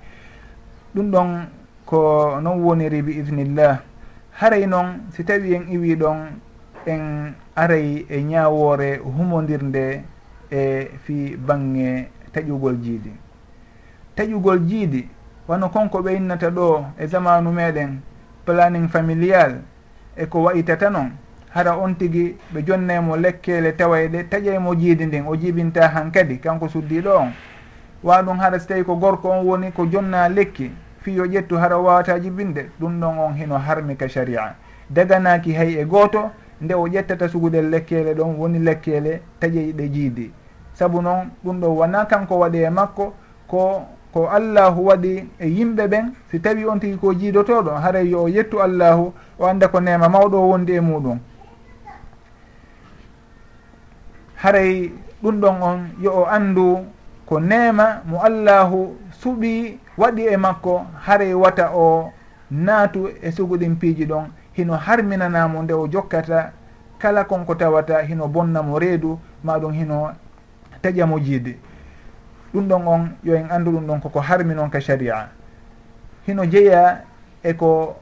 Ɗum 0.96 1.12
ɗon 1.12 1.30
ko 1.86 2.40
non 2.42 2.62
woniri 2.62 3.02
bi 3.02 3.18
idnillah 3.18 3.82
haray 4.40 4.68
noon 4.68 5.10
si 5.10 5.24
tawi 5.24 5.56
en 5.56 5.66
iwi 5.74 5.96
ɗon 5.96 6.18
en 6.86 7.34
aray 7.56 8.06
e 8.10 8.22
ñawore 8.22 9.02
humodirde 9.02 10.04
e 10.52 10.92
fi 11.04 11.36
bange 11.36 12.10
taƴugol 12.32 12.78
jiidi. 12.84 13.12
Taƴugol 14.16 14.60
jiidi 14.68 15.10
wano 15.48 15.70
konko 15.70 16.02
ɓe 16.04 16.16
innata 16.16 16.50
ɗo 16.52 16.86
e 17.00 17.08
zamanu 17.08 17.52
meɗen 17.52 17.98
planning 18.46 18.88
familial 18.88 19.62
eko 20.18 20.44
wayitata 20.44 20.90
noon 20.90 21.12
hara 21.50 21.78
on 21.78 21.96
tigi 21.96 22.38
ɓe 22.54 22.62
jonnaymo 22.66 23.18
lekkele 23.18 23.72
tawayɗe 23.72 24.24
taƴaymo 24.30 24.76
jiidi 24.76 25.06
ndin 25.06 25.26
o 25.28 25.36
jibinta 25.36 25.88
han 25.88 26.12
kadi 26.12 26.38
kanko 26.38 26.68
suddiɗo 26.70 27.10
on. 27.18 27.32
Wa 28.04 28.22
ɗum 28.22 28.38
hara 28.40 28.60
so 28.60 28.68
tawi 28.68 28.84
ko 28.84 28.96
gorko 28.96 29.30
on 29.30 29.46
woni 29.46 29.72
ko 29.72 29.86
jonna 29.86 30.30
lekki 30.30 30.72
fiyo 31.02 31.26
ƴettu 31.26 31.58
hara 31.58 31.78
wawata 31.78 32.20
jibinde 32.20 32.70
ɗum 32.80 33.00
ɗon 33.00 33.20
on 33.20 33.34
hino 33.34 33.58
harmika 33.58 34.10
sharia. 34.10 34.56
Daganaki 34.90 35.54
hay 35.54 35.80
e 35.80 35.86
gooto 35.86 36.32
nde 36.62 36.74
o 36.74 36.88
ƴettata 36.88 37.28
sugudel 37.30 37.70
lekkele 37.70 38.14
ɗon 38.14 38.36
woni 38.38 38.60
lekkele 38.60 39.22
taƴeyɗe 39.40 39.90
jiidi. 39.90 40.32
Saabu 40.74 41.02
noon 41.02 41.32
ɗum 41.46 41.60
ɗo 41.62 41.68
wona 41.68 42.06
kanko 42.06 42.38
waɗi 42.40 42.64
e 42.64 42.70
makko 42.70 43.14
ko 43.48 43.82
ko 44.14 44.28
allahu 44.30 44.86
waɗi 44.88 45.28
e 45.40 45.48
yimɓe 45.48 45.88
ɓen 45.88 46.14
si 46.32 46.40
tawi 46.40 46.66
on 46.66 46.80
tigi 46.80 46.98
ko 46.98 47.14
jiidotoɗo 47.14 47.72
haray 47.82 48.08
yo 48.10 48.24
o 48.24 48.28
yettu 48.30 48.62
allahu 48.62 49.14
o 49.40 49.46
anda 49.46 49.68
ko 49.68 49.80
nema 49.80 50.10
mawɗo 50.10 50.38
o 50.38 50.50
wondi 50.50 50.74
e 50.74 50.80
muɗum. 50.80 51.20
Haray 54.36 54.92
ɗum 55.24 55.40
ɗon 55.42 55.62
on 55.62 55.80
yo 56.02 56.12
o 56.12 56.26
andu 56.26 56.86
ko 57.26 57.40
nema 57.40 58.02
mo 58.06 58.20
allahu 58.24 58.96
suɓi 59.12 59.78
waɗi 59.98 60.28
e 60.34 60.38
makko 60.38 60.86
haray 61.06 61.34
wata 61.34 61.72
o 61.76 62.12
naatu 62.52 63.10
e 63.22 63.32
suguɗin 63.32 63.76
piiji 63.76 64.06
ɗon 64.06 64.32
hino 64.54 64.74
harminanamo 64.74 65.64
nde 65.64 65.74
o 65.74 65.88
jokkata 65.88 66.52
kala 66.98 67.24
konko 67.24 67.56
tawata 67.56 68.02
hino 68.02 68.28
bonnamo 68.28 68.80
reedu 68.80 69.20
maɗum 69.44 69.74
hino 69.74 70.12
taƴamo 70.82 71.20
jiide. 71.20 71.58
ɗum 72.58 72.68
ɗon 72.68 72.88
on 72.88 73.10
yo 73.24 73.36
en 73.36 73.50
anndu 73.52 73.72
ɗum 73.72 73.86
ɗon 73.88 74.00
koko 74.02 74.20
harmi 74.20 74.54
noon 74.56 74.70
ka 74.70 74.80
sharia. 74.80 75.30
Hino 76.26 76.44
jeeya 76.46 77.04
eko 77.44 77.96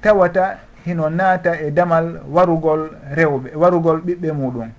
tawata 0.00 0.58
hino 0.86 1.08
naata 1.10 1.60
e 1.60 1.70
damal 1.70 2.20
warugol 2.32 2.90
rewɓe 3.14 3.54
warugol 3.56 4.00
ɓiɓɓe 4.00 4.32
muɗum. 4.32 4.70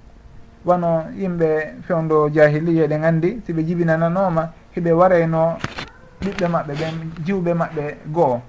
Wano 0.65 1.03
yimɓe 1.15 1.81
fewndo 1.87 2.29
jahiliya 2.29 2.87
ɗen 2.87 3.03
anndi 3.03 3.41
si 3.45 3.53
ɓe 3.53 3.63
jibinananoma 3.65 4.51
hiɓe 4.75 4.91
warayno 4.91 5.57
ɓiɓɓe 6.21 6.47
maɓɓe 6.47 6.73
ɓen 6.73 6.95
jiwɓe 7.25 7.53
maɓɓe 7.53 7.97
goo. 8.07 8.41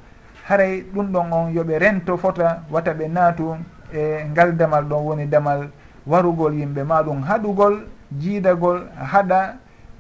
Haray 0.49 0.83
ɗum 0.95 1.13
ɗon 1.13 1.33
on 1.33 1.53
yoɓe 1.53 1.79
rento 1.79 2.17
fota 2.17 2.63
wata 2.71 2.95
ɓe 2.95 3.09
naatu 3.09 3.57
e 3.93 4.25
ngal 4.31 4.57
damal 4.57 4.85
ɗon 4.85 5.05
woni 5.05 5.27
damal 5.27 5.69
warugol 6.07 6.55
yimɓe 6.55 6.83
maɗum. 6.85 7.23
Haɗugol 7.23 7.85
jiidagol 8.19 8.89
haɗa 8.97 9.55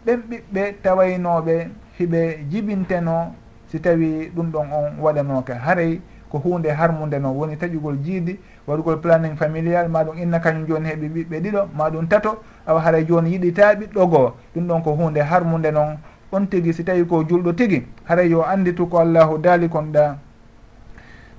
ɓen 0.06 0.20
ɓiɓɓe 0.28 0.62
tawaynoɓe 0.82 1.68
hiɓe 1.98 2.38
jibinteno 2.50 3.34
si 3.70 3.78
tawi 3.80 4.30
ɗum 4.34 4.50
ɗon 4.50 4.66
on 4.72 4.86
waɗanoka 5.00 5.54
haray 5.54 6.00
ko 6.30 6.38
hunde 6.38 6.68
harmude 6.70 7.18
noon 7.18 7.36
woni 7.36 7.56
taƴugol 7.56 7.96
jiidi 8.02 8.38
waɗugol 8.66 9.00
planning 9.00 9.36
familial 9.36 9.88
maɗum 9.88 10.18
inna 10.18 10.38
kañum 10.40 10.66
joni 10.66 10.88
heeɓi 10.88 11.08
ɓiɓɓe 11.08 11.40
ɗiɗo 11.40 11.68
maɗum 11.76 12.08
tato 12.08 12.42
awa 12.66 12.80
haray 12.80 13.04
joni 13.04 13.30
yiɗita 13.32 13.74
ɓiɗɗo 13.74 14.06
goo 14.10 14.32
ɗum 14.54 14.66
ɗon 14.66 14.82
ko 14.82 14.90
hunde 14.94 15.18
harmude 15.20 15.70
noon 15.72 15.98
on 16.32 16.46
tigui 16.46 16.72
si 16.72 16.84
tawi 16.84 17.04
ko 17.06 17.24
julɗo 17.24 17.52
tigui 17.52 17.86
haray 18.04 18.30
yo 18.30 18.42
anditu 18.42 18.86
ko 18.86 18.98
allahu 18.98 19.38
daali 19.38 19.68
konɗa 19.68 20.16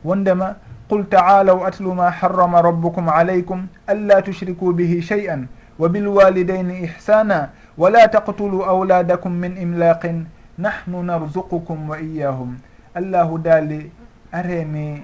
wondema 0.04 0.56
qul 0.90 1.08
taalaw 1.08 1.64
atlu 1.66 1.94
ma 1.96 2.10
harrama 2.12 2.62
rabbukum 2.62 3.08
alaykum 3.10 3.68
alla 3.88 4.22
tushriku 4.22 4.74
bihi 4.74 5.02
shey 5.02 5.30
an 5.30 5.48
wa 5.80 5.88
bilwalidaini 5.90 6.84
ihsana 6.84 7.50
wala 7.78 8.08
taqtulu 8.08 8.64
auladakum 8.64 9.32
min 9.34 9.58
imlaqin 9.58 10.26
nahnu 10.58 11.04
narzuqukum 11.04 11.90
wa 11.90 12.00
iyahum 12.00 12.58
allahu 12.96 13.38
daali 13.38 13.92
are 14.32 14.66
mi 14.66 15.04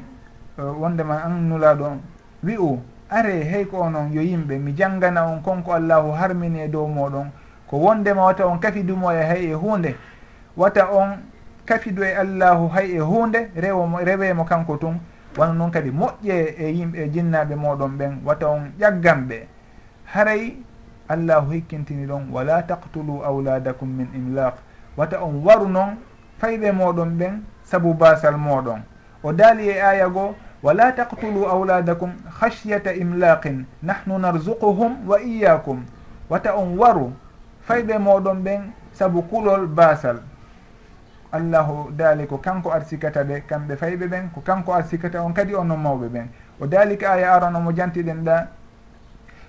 wondema 0.58 1.24
annulaɗo 1.24 1.98
wi 2.44 2.58
u 2.58 2.80
are 3.10 3.44
hey 3.44 3.66
ko 3.66 3.80
onon 3.82 4.12
yo 4.14 4.22
yimɓe 4.22 4.60
mi 4.60 4.74
janngana 4.74 5.26
on 5.26 5.42
konko 5.42 5.74
allahu 5.74 6.12
harmini 6.12 6.60
e 6.62 6.68
dow 6.68 6.88
moɗon 6.88 7.32
ko 7.68 7.78
wondema 7.78 8.26
wata 8.26 8.46
on 8.48 8.60
kafidumo 8.60 9.12
e 9.12 9.24
hay 9.24 9.46
e 9.52 9.54
hunde 9.54 9.96
wata 10.58 10.92
on 10.92 11.18
kafidu 11.66 12.04
e 12.04 12.16
allahu 12.16 12.68
hay 12.68 12.96
e 12.96 13.00
hunde 13.00 13.52
rewo 13.56 14.00
rewemo 14.04 14.46
kanko 14.46 14.78
tun. 14.78 15.00
Wona 15.38 15.54
noon 15.54 15.72
kadi 15.72 15.92
moƴƴe 15.92 16.56
e 16.58 16.72
yimɓe 16.72 16.98
e 16.98 17.10
jinnaɓe 17.10 17.56
moɗon 17.56 17.98
ɓen. 17.98 18.12
Wata 18.26 18.48
on 18.48 18.72
ƴagganɓe 18.80 19.48
haray 20.06 20.56
allahu 21.10 21.52
hikkintini 21.52 22.06
ɗon 22.08 22.30
wala 22.32 22.64
taqtulu 22.64 23.24
auladakum 23.24 23.90
min 23.90 24.08
imlaq. 24.16 24.54
Wata 24.98 25.22
on 25.24 25.44
waru 25.44 25.68
noon 25.68 25.98
fayɓe 26.42 26.72
moɗon 26.72 27.18
ɓen 27.18 27.44
saabu 27.64 27.94
basal 27.94 28.36
moɗon. 28.38 28.82
O 29.24 29.34
daali 29.34 29.70
e 29.70 29.82
aya 29.82 30.10
goo 30.10 30.36
wala 30.64 30.92
taqtulu 30.92 31.46
auladakum 31.46 32.12
hashyata 32.40 32.94
imlaqin 32.94 33.66
nahnu 33.84 34.20
narzuquhum 34.20 35.08
wa 35.08 35.20
iyakum 35.22 35.86
wata 36.30 36.56
on 36.56 36.78
waru 36.78 37.14
fayɓe 37.68 37.98
moɗon 37.98 38.44
ɓen 38.44 38.62
saabu 38.94 39.22
kulol 39.22 39.68
basal. 39.68 40.20
Allahu 41.32 41.92
daali 41.92 42.28
ko 42.28 42.38
kanko 42.38 42.72
arsikata 42.72 43.24
ɓe 43.24 43.42
kamɓe 43.48 43.76
fayɓe 43.76 44.08
ɓen 44.08 44.30
ko 44.34 44.42
kanko 44.42 44.74
arsikata 44.74 45.22
on 45.24 45.34
kadi 45.34 45.54
onon 45.56 45.78
mawɓe 45.80 46.08
ɓen. 46.10 46.28
O 46.60 46.68
daali 46.68 46.98
ka 46.98 47.12
aya 47.12 47.34
arano 47.34 47.60
mo 47.60 47.72
jantiɗen 47.72 48.24
ɗa 48.24 48.48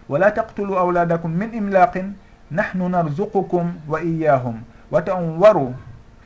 wala 0.09 0.31
taqtulu 0.31 0.75
auladakum 0.79 1.31
min 1.33 1.55
imlaqin 1.55 2.15
nahnu 2.51 2.89
narzuqukum 2.89 3.73
wa 3.89 4.01
iyahum 4.03 4.61
wata 4.91 5.15
on 5.15 5.39
waru 5.39 5.75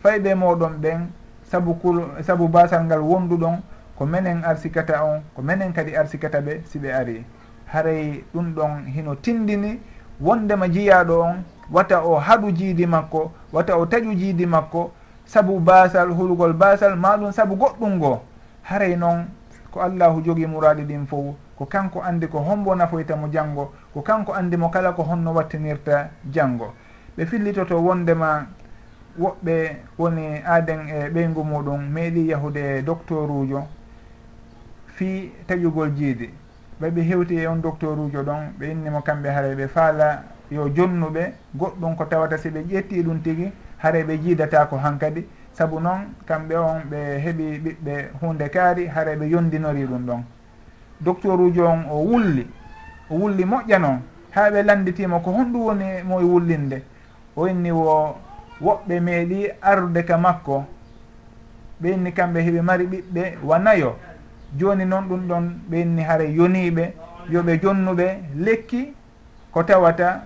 fayɓe 0.02 0.34
moɗon 0.34 0.78
ɓen 0.80 1.06
sabu 1.50 1.74
kul 1.74 2.02
sabu 2.22 2.48
basal 2.48 2.84
ngal 2.84 3.00
wonduɗon 3.00 3.58
ko 3.98 4.06
menen 4.06 4.44
arsikata 4.44 5.04
on 5.04 5.22
ko 5.34 5.42
menen 5.42 5.72
kadi 5.72 5.96
arsikata 5.96 6.40
ɓe 6.40 6.62
si 6.64 6.78
ɓe 6.78 6.92
ari 6.92 7.24
haray 7.66 8.24
ɗum 8.34 8.54
ɗon 8.54 8.86
hino 8.86 9.14
tindini 9.14 9.80
wondema 10.20 10.68
jiyaɗo 10.68 11.20
on 11.20 11.42
wata 11.70 12.02
o 12.04 12.18
haɗu 12.18 12.50
jiidi 12.52 12.86
makko 12.86 13.32
wata 13.52 13.76
o 13.78 13.86
taƴu 13.86 14.14
jiidi 14.14 14.46
makko 14.46 14.92
sabu 15.26 15.58
basal 15.60 16.08
hulgol 16.12 16.52
basal 16.52 16.96
maɗum 16.96 17.32
saabu 17.32 17.56
goɗɗum 17.56 17.96
ngoo 17.96 18.20
haray 18.62 18.96
noon 18.96 19.26
ko 19.70 19.80
allahu 19.80 20.22
jogui 20.22 20.46
muraɗi 20.46 20.82
ɗin 20.84 21.06
fof 21.06 21.34
ko 21.58 21.66
kanko 21.66 22.02
andi 22.02 22.26
ko 22.28 22.38
hombo 22.38 22.74
nafoytamo 22.74 23.28
janngo 23.28 23.72
ko 23.94 24.00
kanko 24.02 24.32
andi 24.34 24.56
mo 24.56 24.68
kala 24.70 24.92
ko 24.92 25.02
honno 25.02 25.32
wattinirta 25.34 26.08
janngo. 26.30 26.74
Ɓe 27.16 27.26
fillitoto 27.26 27.76
wondema 27.82 28.46
woɓɓe 29.18 29.76
woni 29.98 30.42
aaden 30.46 30.88
e 30.88 31.08
ɓeygu 31.10 31.44
muɗum 31.44 31.80
meeɗi 31.92 32.28
yahude 32.30 32.78
e 32.78 32.82
docteur 32.82 33.30
ujo 33.30 33.66
fi 34.86 35.32
taƴugol 35.46 35.90
jiidi. 35.96 36.30
Ɓaɓe 36.80 37.00
hewti 37.02 37.34
e 37.38 37.46
on 37.46 37.56
docteur 37.60 37.98
ujo 37.98 38.22
ɗon 38.22 38.52
ɓe 38.58 38.70
innimo 38.72 39.00
kamɓe 39.02 39.28
haray 39.30 39.54
ɓe 39.54 39.68
faala 39.68 40.22
yo 40.50 40.68
jonnuɓe 40.68 41.32
goɗɗum 41.54 41.96
ko 41.96 42.04
tawata 42.04 42.38
si 42.38 42.48
ɓe 42.50 42.60
ƴetti 42.70 43.02
ɗum 43.02 43.20
tigi 43.22 43.52
haray 43.78 44.04
ɓe 44.04 44.18
jiidata 44.22 44.66
ko 44.66 44.76
hankadi 44.76 45.26
saabu 45.52 45.80
noon 45.80 46.14
kamɓe 46.26 46.56
on 46.56 46.80
ɓe 46.90 47.18
heeɓi 47.24 47.58
ɓiɓɓe 47.64 48.08
hunde 48.20 48.48
kaari 48.50 48.86
haray 48.86 49.16
ɓe 49.16 49.28
yondinori 49.28 49.84
ɗum 49.86 50.06
ɗon. 50.06 50.24
docteur 51.04 51.40
uji 51.40 51.60
on 51.60 51.84
o 51.90 51.96
wulli 52.04 52.46
o 53.10 53.14
wulli 53.14 53.44
moƴƴa 53.44 53.78
noon 53.80 53.98
ha 54.30 54.50
ɓe 54.50 54.62
landitimo 54.62 55.20
ko 55.20 55.30
honɗum 55.30 55.62
woni 55.66 55.84
moye 56.04 56.24
wullinde 56.24 56.82
o 57.36 57.46
inni 57.48 57.70
wo 57.70 58.16
woɓɓe 58.60 59.00
meeɗi 59.00 59.48
arde 59.60 60.02
ka 60.04 60.16
makko 60.18 60.64
ɓe 61.80 61.88
inni 61.94 62.12
kamɓe 62.12 62.40
heɓe 62.46 62.60
mari 62.62 62.86
ɓiɓɓe 62.86 63.38
wanayo 63.44 63.96
joni 64.58 64.84
noon 64.84 65.08
ɗum 65.08 65.26
ɗon 65.28 65.44
ɓe 65.70 65.80
inni 65.80 66.02
haara 66.02 66.24
yoniɓe 66.24 66.92
yoɓe 67.30 67.58
jonnuɓe 67.62 68.06
lekki 68.36 68.94
ko 69.52 69.62
tawata 69.62 70.22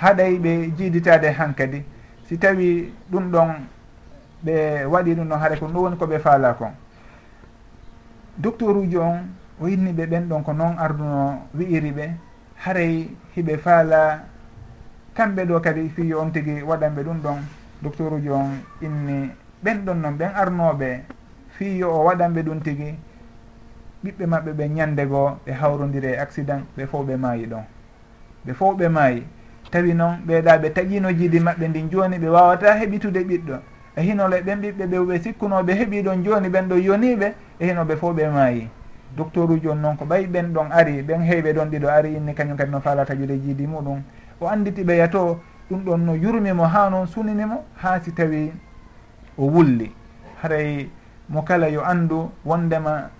haɗay 0.00 0.38
ɓe 0.38 0.70
jiiditade 0.76 1.30
hankadi 1.38 1.82
si 2.28 2.38
tawi 2.38 2.92
ɗum 3.10 3.30
ɗon 3.30 3.48
ɓe 4.44 4.84
waɗi 4.86 5.14
ɗum 5.14 5.28
ɗon 5.28 5.38
haara 5.38 5.56
kon 5.56 5.68
ɗum 5.72 5.82
woni 5.82 5.96
koɓe 5.96 6.18
faala 6.18 6.54
kon 6.54 6.72
docteur 8.36 8.76
uji 8.76 8.96
on 8.96 9.18
o 9.60 9.66
yinni 9.68 9.92
ɓe 9.92 10.06
ɓen 10.06 10.28
ɗon 10.28 10.42
ko 10.44 10.52
noon 10.52 10.78
arduno 10.78 11.42
wi'iri 11.54 11.92
ɓe 11.92 12.10
haray 12.64 13.08
hiɓe 13.36 13.56
faala. 13.58 14.24
Kamɓe 15.14 15.44
ɗo 15.46 15.60
kadi 15.60 15.88
fiyo 15.88 16.20
on 16.20 16.30
tigui 16.32 16.62
waɗanɓe 16.62 17.02
ɗum 17.04 17.20
ɗon 17.22 17.38
docteur 17.82 18.12
uji 18.12 18.30
on 18.30 18.50
inni 18.82 19.30
ɓen 19.64 19.84
ɗon 19.84 19.94
noon 20.00 20.14
ɓen 20.18 20.30
arnoɓe 20.34 21.00
fiyo 21.58 21.90
o 21.90 22.04
waɗanɓe 22.06 22.42
ɗum 22.42 22.60
tigui 22.62 22.94
ɓiɓɓe 24.04 24.26
maɓɓe 24.26 24.52
ɓe 24.52 24.68
ñande 24.68 25.06
goo 25.06 25.38
ɓe 25.44 25.52
hawrodiri 25.52 26.06
e 26.12 26.16
accident 26.18 26.62
ɓe 26.76 26.86
fof 26.86 27.06
ɓe 27.06 27.16
maayi 27.16 27.46
ɗon. 27.46 27.64
Ɓe 28.46 28.52
fof 28.54 28.76
ɓe 28.78 28.88
maayi. 28.88 29.26
Tawi 29.70 29.94
noon 29.94 30.22
ɓeeɗa 30.26 30.58
ɓe 30.62 30.70
taƴino 30.72 31.10
jiidi 31.12 31.40
maɓɓe 31.40 31.68
ndin 31.68 31.90
joni 31.90 32.18
ɓe 32.18 32.28
wawata 32.28 32.78
heɓitude 32.78 33.24
ɓiɗɗo. 33.26 33.56
E 33.96 34.02
hinole 34.02 34.40
ɓen 34.42 34.60
ɓiɓɓe 34.62 34.86
ɓe 34.86 34.98
ɓe 35.06 35.18
sikkunoɓe 35.22 35.72
heeɓi 35.74 36.02
ɗon 36.02 36.22
joni 36.24 36.48
ɓen 36.48 36.68
ɗo 36.68 36.76
yoniɓe 36.76 37.34
e 37.58 37.66
hinoɓe 37.66 37.96
fof 37.96 38.14
ɓe 38.16 38.28
maayi. 38.30 38.68
docteur 39.16 39.50
uji 39.50 39.68
on 39.68 39.76
noon 39.80 39.96
ko 39.96 40.04
ɓay 40.04 40.26
ɓen 40.26 40.52
ɗon 40.52 40.70
ari 40.72 41.02
ɓen 41.02 41.20
heyɓe 41.22 41.52
ɗon 41.52 41.70
ɗiɗo 41.70 41.88
ari 41.88 42.14
inni 42.16 42.34
kañum 42.34 42.56
kadi 42.56 42.70
no 42.70 42.80
falata 42.80 43.14
juuɗe 43.14 43.38
jiidi 43.42 43.66
muɗum. 43.66 44.02
O 44.40 44.46
anditi 44.46 44.84
ɓeya 44.84 45.08
to 45.10 45.40
ɗum 45.70 45.84
ɗon 45.84 45.98
no 46.04 46.14
yurmimo 46.14 46.64
ha 46.64 46.88
noon 46.90 47.06
suninimo 47.06 47.64
ha 47.82 48.00
si 48.02 48.12
tawi 48.12 48.52
o 49.38 49.44
wulli. 49.46 49.92
Haray 50.42 50.88
mo 51.28 51.42
kala 51.42 51.68
yo 51.68 51.82
andu 51.84 52.30
wondema 52.44 53.10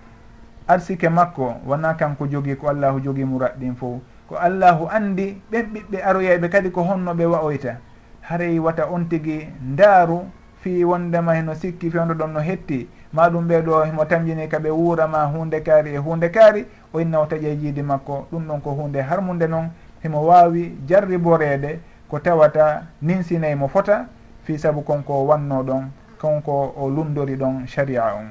arsike 0.69 1.09
makko 1.09 1.55
wona 1.67 1.95
kanko 1.95 2.27
jogui 2.27 2.57
ko 2.57 2.69
allahu 2.69 3.01
jogui 3.01 3.23
jogii 3.23 3.25
muraɗɗin 3.25 3.75
fo 3.77 4.01
ko 4.29 4.37
allahu 4.37 4.89
andi 4.91 5.41
ɓen 5.51 5.67
ɓiɓɓe 5.73 6.03
aroyayɓe 6.03 6.49
kadi 6.51 6.71
ko 6.71 6.83
honno 6.83 7.15
ɓe 7.15 7.25
wa'oyta 7.27 7.77
haray 8.21 8.59
wata 8.59 8.87
on 8.91 9.05
tigui 9.09 9.49
ndaaru 9.63 10.21
fi 10.61 10.85
wondema 10.85 11.35
heno 11.35 11.55
sikki 11.55 11.91
fewndo 11.91 12.15
ɗon 12.15 12.33
no 12.33 12.41
hetti. 12.41 12.89
ma 13.13 13.29
ɗum 13.31 13.47
ɓeeɗo 13.49 13.93
mo 13.95 14.05
tamjini 14.05 14.49
kaɓe 14.49 14.71
wuurama 14.71 15.25
hunde 15.33 15.61
kaari. 15.63 15.95
E 15.95 15.97
hunde 15.99 16.29
kaari 16.31 16.67
o 16.93 17.01
inna 17.01 17.21
o 17.21 17.27
taƴa 17.27 17.49
e 17.49 17.57
jiidi 17.57 17.83
makko. 17.83 18.27
Ɗum 18.33 18.47
ɗon 18.47 18.61
ko 18.61 18.71
hunde 18.71 18.99
harmude 19.03 19.47
noon 19.49 19.71
himo 20.03 20.27
wawi 20.27 20.77
jarriboreede 20.87 21.81
ko 22.09 22.19
tawata 22.19 22.83
ninsinay 23.03 23.55
mo 23.55 23.69
fota 23.69 24.07
fi 24.45 24.59
saabu 24.59 24.83
konko 24.83 25.27
wanno 25.27 25.63
ɗon 25.63 25.85
konko 26.19 26.75
o 26.77 26.89
lundori 26.89 27.37
ɗon 27.37 27.67
sharia 27.67 28.15
on. 28.15 28.31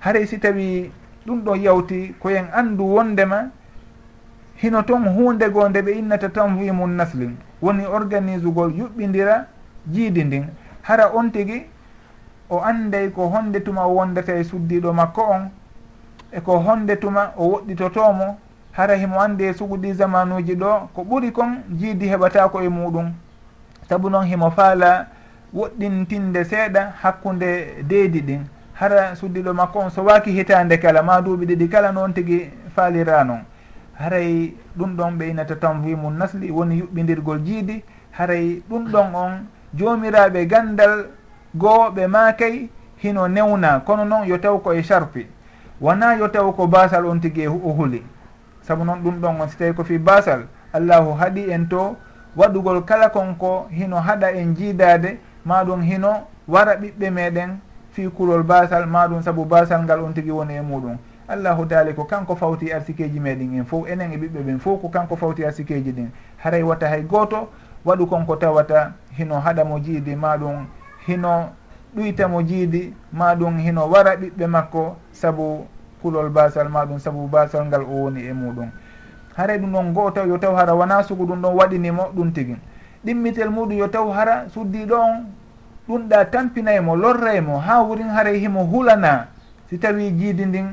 Haray 0.00 0.26
si 0.26 0.38
tawi 0.38 0.90
ɗum 1.26 1.42
ɗo 1.44 1.54
yawti 1.56 2.14
koyen 2.20 2.46
andu 2.54 2.84
wondema 2.94 3.50
hino 4.56 4.82
toon 4.82 5.04
hunde 5.08 5.50
goo 5.52 5.68
nde 5.68 5.82
ɓe 5.82 5.92
innata 5.98 6.28
tanwimun 6.28 6.96
naslin 6.96 7.36
woni 7.62 7.84
organise 7.86 8.44
ugol 8.46 8.72
yuɓɓidira 8.72 9.46
jiidi 9.92 10.24
ndin. 10.24 10.46
Hara 10.82 11.10
on 11.14 11.30
tigui 11.30 11.66
o 12.50 12.60
anday 12.60 13.10
ko 13.10 13.28
honde 13.28 13.60
tuma 13.60 13.86
o 13.86 13.94
wondata 13.94 14.34
e 14.34 14.44
suddiɗo 14.44 14.92
makko 14.92 15.22
on 15.22 15.50
eko 16.32 16.58
honde 16.58 16.96
tuma 16.96 17.32
o 17.36 17.48
woɗɗitotomo 17.48 18.36
hara 18.72 18.94
himo 18.96 19.20
andi 19.20 19.44
e 19.44 19.52
suguɗi 19.52 19.92
zamanuji 19.92 20.54
ɗo 20.54 20.88
ko 20.94 21.02
ɓuri 21.02 21.32
kon 21.32 21.62
jiidi 21.70 22.08
heɓatako 22.08 22.62
e 22.62 22.68
muɗum 22.68 23.12
saabu 23.88 24.10
noon 24.10 24.26
himo 24.26 24.50
faala 24.50 25.06
woɗɗintinde 25.54 26.44
seeɗa 26.44 26.92
hakkude 27.02 27.82
deedi 27.88 28.20
ɗin. 28.20 28.40
Hara 28.74 29.14
suddiɗo 29.16 29.54
makko 29.54 29.78
on 29.78 29.90
so 29.90 30.02
waki 30.04 30.30
hitande 30.30 30.78
kala 30.78 31.02
ma 31.02 31.20
duuɓi 31.20 31.46
ɗiɗi 31.46 31.68
kala 31.68 31.92
noon 31.92 32.12
tigui 32.12 32.50
faalira 32.74 33.24
noon. 33.24 33.40
Haray 33.94 34.54
ɗum 34.76 34.96
ɗon 34.96 35.18
ɓe 35.18 35.28
inata 35.30 35.56
tanvimu 35.56 36.10
nasli 36.10 36.50
woni 36.50 36.78
yuɓɓidirgol 36.80 37.40
jiidi 37.44 37.82
haray 38.10 38.62
ɗum 38.68 38.84
ɗon 38.92 39.14
on 39.14 39.32
jomiraɓe 39.74 40.46
gandal 40.46 41.06
goo 41.58 41.90
ɓe 41.90 42.06
maakay 42.06 42.68
hino 42.96 43.28
newna 43.28 43.80
kono 43.80 44.04
noon 44.04 44.28
yo 44.28 44.38
taw 44.38 44.58
koye 44.58 44.82
charpi 44.82 45.26
wona 45.80 46.14
yo 46.14 46.28
taw 46.28 46.52
ko 46.52 46.64
e 46.64 46.66
basal 46.68 47.06
on 47.06 47.20
tigui 47.20 47.46
o 47.46 47.54
e 47.54 47.72
huuli 47.72 48.02
saabu 48.62 48.84
noon 48.84 49.02
ɗum 49.02 49.20
ɗon 49.20 49.40
on 49.40 49.48
si 49.48 49.56
tawi 49.56 49.72
ko 49.74 49.84
fi 49.84 49.98
basal 49.98 50.46
allahu 50.72 51.14
haaɗi 51.14 51.50
en 51.50 51.68
to 51.68 51.96
waɗugol 52.36 52.84
kala 52.84 53.08
konko 53.10 53.66
hino 53.70 53.96
haɗa 53.96 54.32
en 54.32 54.54
jiidade 54.56 55.18
maɗum 55.44 55.82
hino 55.82 56.26
wara 56.48 56.74
ɓiɓɓe 56.74 57.10
meɗen 57.10 57.58
fi 57.92 58.08
kulol 58.08 58.42
basal 58.42 58.86
maɗum 58.86 59.22
saabu 59.22 59.44
basal 59.44 59.82
ngal 59.82 60.00
on 60.00 60.12
tigui 60.12 60.30
woni 60.32 60.54
e 60.54 60.60
muɗum 60.60 60.96
allahu 61.28 61.66
taali 61.66 61.94
ko 61.94 62.04
kanko 62.04 62.36
fawti 62.36 62.72
arsikeji 62.72 63.20
meɗen 63.20 63.58
en 63.58 63.64
fof 63.64 63.88
enen 63.88 64.12
e 64.12 64.16
ɓiɓɓe 64.16 64.42
ɓen 64.42 64.58
fof 64.58 64.80
ko 64.80 64.88
kanko 64.88 65.16
fawti 65.16 65.44
arsikeji 65.44 65.92
ɗin 65.92 66.08
haray 66.38 66.62
wata 66.62 66.88
hay 66.88 67.02
goto 67.02 67.48
waɗu 67.84 68.06
konko 68.06 68.36
tawata 68.36 68.92
hino 69.18 69.40
haɗamo 69.40 69.78
jiidi 69.80 70.16
maɗum 70.16 70.66
hino 71.06 71.50
ɗuytamo 71.94 72.42
jiidi 72.42 72.94
ma 73.12 73.34
ɗum 73.34 73.58
hino 73.58 73.88
wara 73.90 74.16
ɓiɓɓe 74.16 74.46
makko 74.46 74.96
saabu 75.12 75.66
kulol 76.02 76.28
basal 76.30 76.68
maɗum 76.68 76.98
saabu 76.98 77.28
basal 77.28 77.66
ngal 77.66 77.82
o 77.82 78.02
woni 78.04 78.20
e 78.26 78.32
muɗum. 78.32 78.70
Haray 79.36 79.58
ɗum 79.58 79.72
ɗon 79.72 79.92
goo 79.92 80.10
taw 80.10 80.26
yo 80.26 80.38
taw 80.38 80.54
hara 80.54 80.74
wona 80.74 81.02
sugu 81.02 81.26
ɗum 81.26 81.40
ɗon 81.42 81.54
waɗinimo 81.54 82.02
ɗum 82.14 82.32
tigi 82.32 82.56
ɗimmitel 83.04 83.50
muɗum 83.50 83.78
yo 83.78 83.88
taw 83.88 84.10
hara 84.10 84.48
suddiɗo 84.48 84.94
on 84.96 85.26
ɗum 85.88 86.08
ɗa 86.08 86.24
tampinaymo 86.30 86.96
lorraymo 86.96 87.58
ha 87.58 87.82
wurin 87.82 88.08
haray 88.08 88.38
himo 88.38 88.64
hulana. 88.64 89.28
Si 89.70 89.78
tawi 89.78 90.10
jiidi 90.12 90.46
ndin 90.46 90.66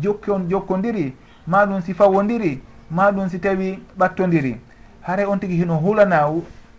jokkon 0.00 0.48
jokkodiri 0.48 1.14
ma 1.46 1.66
ɗum 1.66 1.80
si 1.82 1.94
fawodiri 1.94 2.62
ma 2.90 3.10
ɗum 3.12 3.28
si 3.28 3.38
tawi 3.38 3.82
ɓattodiri 3.98 4.56
haray 5.02 5.26
on 5.26 5.38
tigi 5.38 5.56
hino 5.56 5.76
hulana 5.76 6.28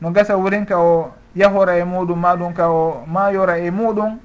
no 0.02 0.12
gasa 0.12 0.38
wurin 0.38 0.66
ka 0.66 0.78
o 0.80 1.12
yahora 1.36 1.78
e 1.78 1.84
muɗum 1.84 2.20
maɗum 2.20 2.54
ka 2.54 2.70
o 2.70 3.04
mayora 3.08 3.58
e 3.60 3.72
muɗum 3.72 4.20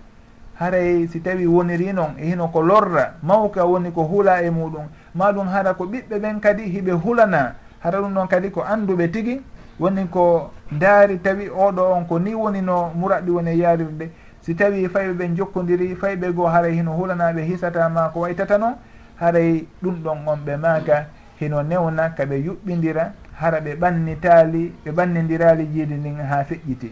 haray 0.55 1.09
si 1.09 1.21
tawi 1.21 1.47
woniri 1.47 1.93
noon 1.93 2.15
e 2.19 2.27
hino 2.27 2.49
ko 2.49 2.63
lorra 2.63 3.15
mawka 3.23 3.65
woni 3.65 3.91
ko 3.91 4.03
hula 4.05 4.43
e 4.43 4.51
muɗum. 4.51 4.87
Maɗum 5.15 5.49
hara 5.49 5.75
ko 5.75 5.85
ɓiɓɓe 5.85 6.19
ɓen 6.19 6.41
kadi 6.41 6.63
hiɓe 6.63 6.93
hulana 6.93 7.55
hara 7.81 8.01
ɗum 8.01 8.15
ɗon 8.15 8.29
kadi 8.29 8.51
ko 8.51 8.63
anduɓe 8.63 9.11
tigui 9.11 9.43
woni 9.81 10.07
ko 10.09 10.51
daari 10.71 11.19
tawi 11.19 11.49
oɗo 11.49 11.93
on 11.93 12.05
ko 12.07 12.19
ni 12.19 12.35
woni 12.35 12.63
no 12.63 12.93
muraɗɗi 12.95 13.31
woni 13.31 13.51
e 13.51 13.57
yarirde 13.59 14.11
si 14.41 14.55
tawi 14.55 14.89
fayɓe 14.89 15.13
ɓen 15.13 15.37
jokkodiri 15.37 15.97
fayɓe 15.97 16.33
goo 16.33 16.47
haray 16.47 16.75
hino 16.75 16.93
hulanaɓe 16.93 17.43
hisatama 17.43 18.09
ko 18.13 18.21
waytata 18.21 18.59
noon 18.59 18.75
haray 19.21 19.67
ɗum 19.83 20.03
ɗon 20.03 20.19
on 20.27 20.37
ɓe 20.47 20.57
maaka 20.57 21.07
hino 21.41 21.63
newna 21.63 22.11
kaɓe 22.15 22.37
yuɓɓidira 22.45 23.13
hara 23.35 23.61
ɓe 23.61 23.75
ɓannitaali 23.77 24.73
ɓe 24.85 24.91
ɓannidirali 24.93 25.67
jiidi 25.67 25.95
ndin 25.95 26.19
ha 26.21 26.45
feƴƴiti. 26.45 26.91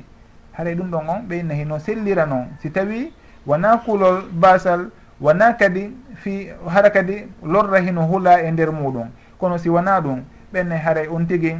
Haray 0.52 0.74
ɗum 0.74 0.90
ɗon 0.90 1.08
on 1.08 1.22
ɓe 1.28 1.38
inna 1.40 1.54
hino 1.54 1.78
sellira 1.78 2.26
noon. 2.26 2.46
Si 2.60 2.70
tawi 2.70 3.12
wona 3.46 3.76
kulol 3.84 4.22
basal 4.32 4.90
wona 5.20 5.52
kadi 5.54 5.90
fi 6.14 6.48
hara 6.68 6.90
kadi 6.90 7.26
lorra 7.42 7.80
hino 7.80 8.02
hula 8.06 8.42
e 8.42 8.50
nder 8.50 8.72
muɗum 8.72 9.08
kono 9.38 9.58
si 9.58 9.68
wona 9.68 10.00
ɗum 10.00 10.22
ɓenne 10.52 10.76
haray 10.76 11.08
on 11.08 11.26
tigi 11.26 11.56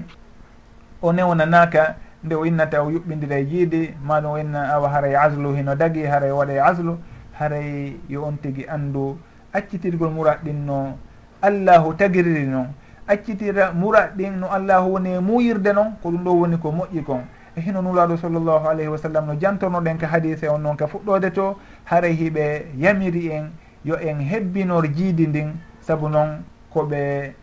o 1.03 1.13
newnanaka 1.13 1.97
nde 2.25 2.35
o 2.35 2.45
innata 2.47 2.83
o 2.83 2.91
yuɓɓidira 2.91 3.39
e 3.39 3.45
jiidi 3.45 3.95
maɗum 4.05 4.31
o 4.33 4.39
inna 4.39 4.75
awa 4.75 4.89
haray 4.89 5.15
aslu 5.17 5.55
hino 5.55 5.75
dagi 5.75 6.03
haray 6.05 6.31
waɗa 6.31 6.53
e 6.53 6.59
aslu 6.61 6.99
haray 7.39 7.97
yo 8.09 8.25
on 8.25 8.37
tigi 8.43 8.67
andu 8.69 9.19
accitirgol 9.53 10.11
murat 10.11 10.43
ɗin 10.45 10.67
no 10.67 10.99
allahu 11.43 11.95
tagiriri 11.95 12.47
noon 12.47 12.69
accitira 13.07 13.73
murat 13.73 14.15
ɗin 14.17 14.39
no 14.41 14.49
allahu 14.51 14.93
woni 14.93 15.11
e 15.15 15.19
muyirde 15.21 15.73
noon 15.73 15.97
ko 16.03 16.11
ɗum 16.11 16.25
ɗo 16.25 16.31
woni 16.33 16.57
ko 16.59 16.71
moƴƴi 16.71 17.03
kon. 17.05 17.23
E 17.57 17.61
hino 17.61 17.83
nulaɗo 17.83 18.17
sallllahu 18.17 18.67
alayhi 18.69 18.89
wa 18.89 18.99
sallam 18.99 19.27
no 19.27 19.35
jantornoɗen 19.35 19.99
ka 19.99 20.07
hadise 20.07 20.49
on 20.49 20.59
noon 20.63 20.77
ka 20.77 20.87
fuɗɗode 20.87 21.33
to 21.35 21.57
haray 21.85 22.15
hiɓe 22.15 22.67
yamiri 22.79 23.31
en 23.31 23.51
yo 23.85 23.97
en 23.97 24.21
hebbinor 24.21 24.87
jiidi 24.95 25.27
ndin 25.27 25.53
saabu 25.81 26.09
noon 26.09 26.45
koɓe 26.73 27.35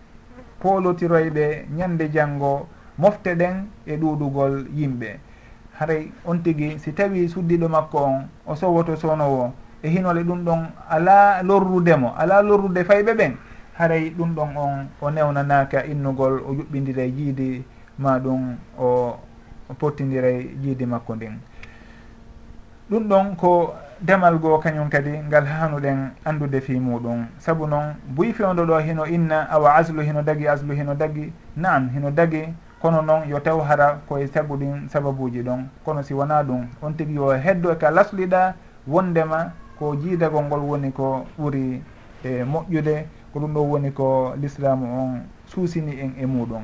polotiroyɓe 0.61 1.65
ñande 1.75 2.09
janngo 2.11 2.67
mofte 2.97 3.35
ɗen 3.35 3.67
e 3.85 3.97
ɗuɗugol 3.97 4.67
yimɓe. 4.73 5.19
Haray 5.79 6.11
on 6.25 6.39
tigui 6.41 6.79
si 6.79 6.91
tawi 6.93 7.27
suddiɗo 7.29 7.69
makko 7.69 7.97
on 7.97 8.27
o 8.47 8.55
sowoto 8.55 8.95
sownowo 8.95 9.53
e 9.83 9.89
hinole 9.89 10.23
ɗum 10.23 10.43
ɗon 10.43 10.61
ala 10.89 11.43
lorrudemo 11.43 12.13
ala 12.17 12.41
lorrude 12.41 12.83
fayɓe 12.83 13.13
ɓen. 13.13 13.33
haray 13.79 14.09
ɗum 14.09 14.35
ɗon 14.35 14.57
on 14.57 14.87
o 15.01 15.09
newnanaka 15.09 15.85
innugol 15.85 16.41
o 16.47 16.51
yuɓɓidira 16.53 17.03
e 17.03 17.11
jiidi 17.11 17.63
ma 17.97 18.19
ɗum 18.19 18.57
o 18.77 19.17
pottidira 19.79 20.27
e 20.29 20.43
jiidi 20.61 20.85
makko 20.85 21.15
ndin 21.15 21.39
ɗum 22.91 23.07
ɗon 23.07 23.35
ko 23.37 23.73
demal 24.01 24.37
goo 24.37 24.59
kañum 24.59 24.89
kadi 24.89 25.11
ngal 25.27 25.45
hanuɗen 25.45 26.11
andude 26.25 26.61
fi 26.61 26.79
muɗum 26.79 27.25
saabu 27.37 27.67
noon 27.67 27.95
buy 28.15 28.33
fewdo 28.33 28.65
ɗo 28.65 28.79
hino 28.79 29.05
inna 29.05 29.47
awa 29.49 29.75
aslu 29.75 30.01
hino 30.01 30.21
dagi 30.21 30.47
aslu 30.47 30.73
hino 30.75 30.93
dagi 30.95 31.31
naam 31.55 31.89
hino 31.89 32.11
dagi 32.11 32.53
kono 32.81 33.01
noon 33.01 33.29
yo 33.29 33.39
taw 33.39 33.59
hara 33.61 33.99
koye 34.07 34.27
sabu 34.27 34.57
ɗin 34.57 34.89
sababuji 34.89 35.41
ɗon. 35.43 35.67
Kono 35.85 36.03
si 36.03 36.13
wona 36.13 36.43
ɗum 36.43 36.67
on 36.81 36.93
tigui 36.93 37.15
yo 37.15 37.31
heddo 37.31 37.75
ka 37.75 37.91
lasliɗa 37.91 38.53
wondema 38.87 39.51
ko 39.79 39.95
jiidagol 39.95 40.43
ngol 40.43 40.59
woni 40.61 40.91
ko 40.91 41.25
ɓuuri 41.39 41.81
e 42.23 42.43
moƴƴude 42.43 43.05
ko 43.33 43.39
ɗum 43.39 43.53
ɗo 43.53 43.61
woni 43.61 43.91
ko 43.91 44.33
l'islamu 44.41 44.85
on 44.85 45.21
suusini 45.45 45.99
en 45.99 46.11
e 46.19 46.25
muɗum. 46.25 46.63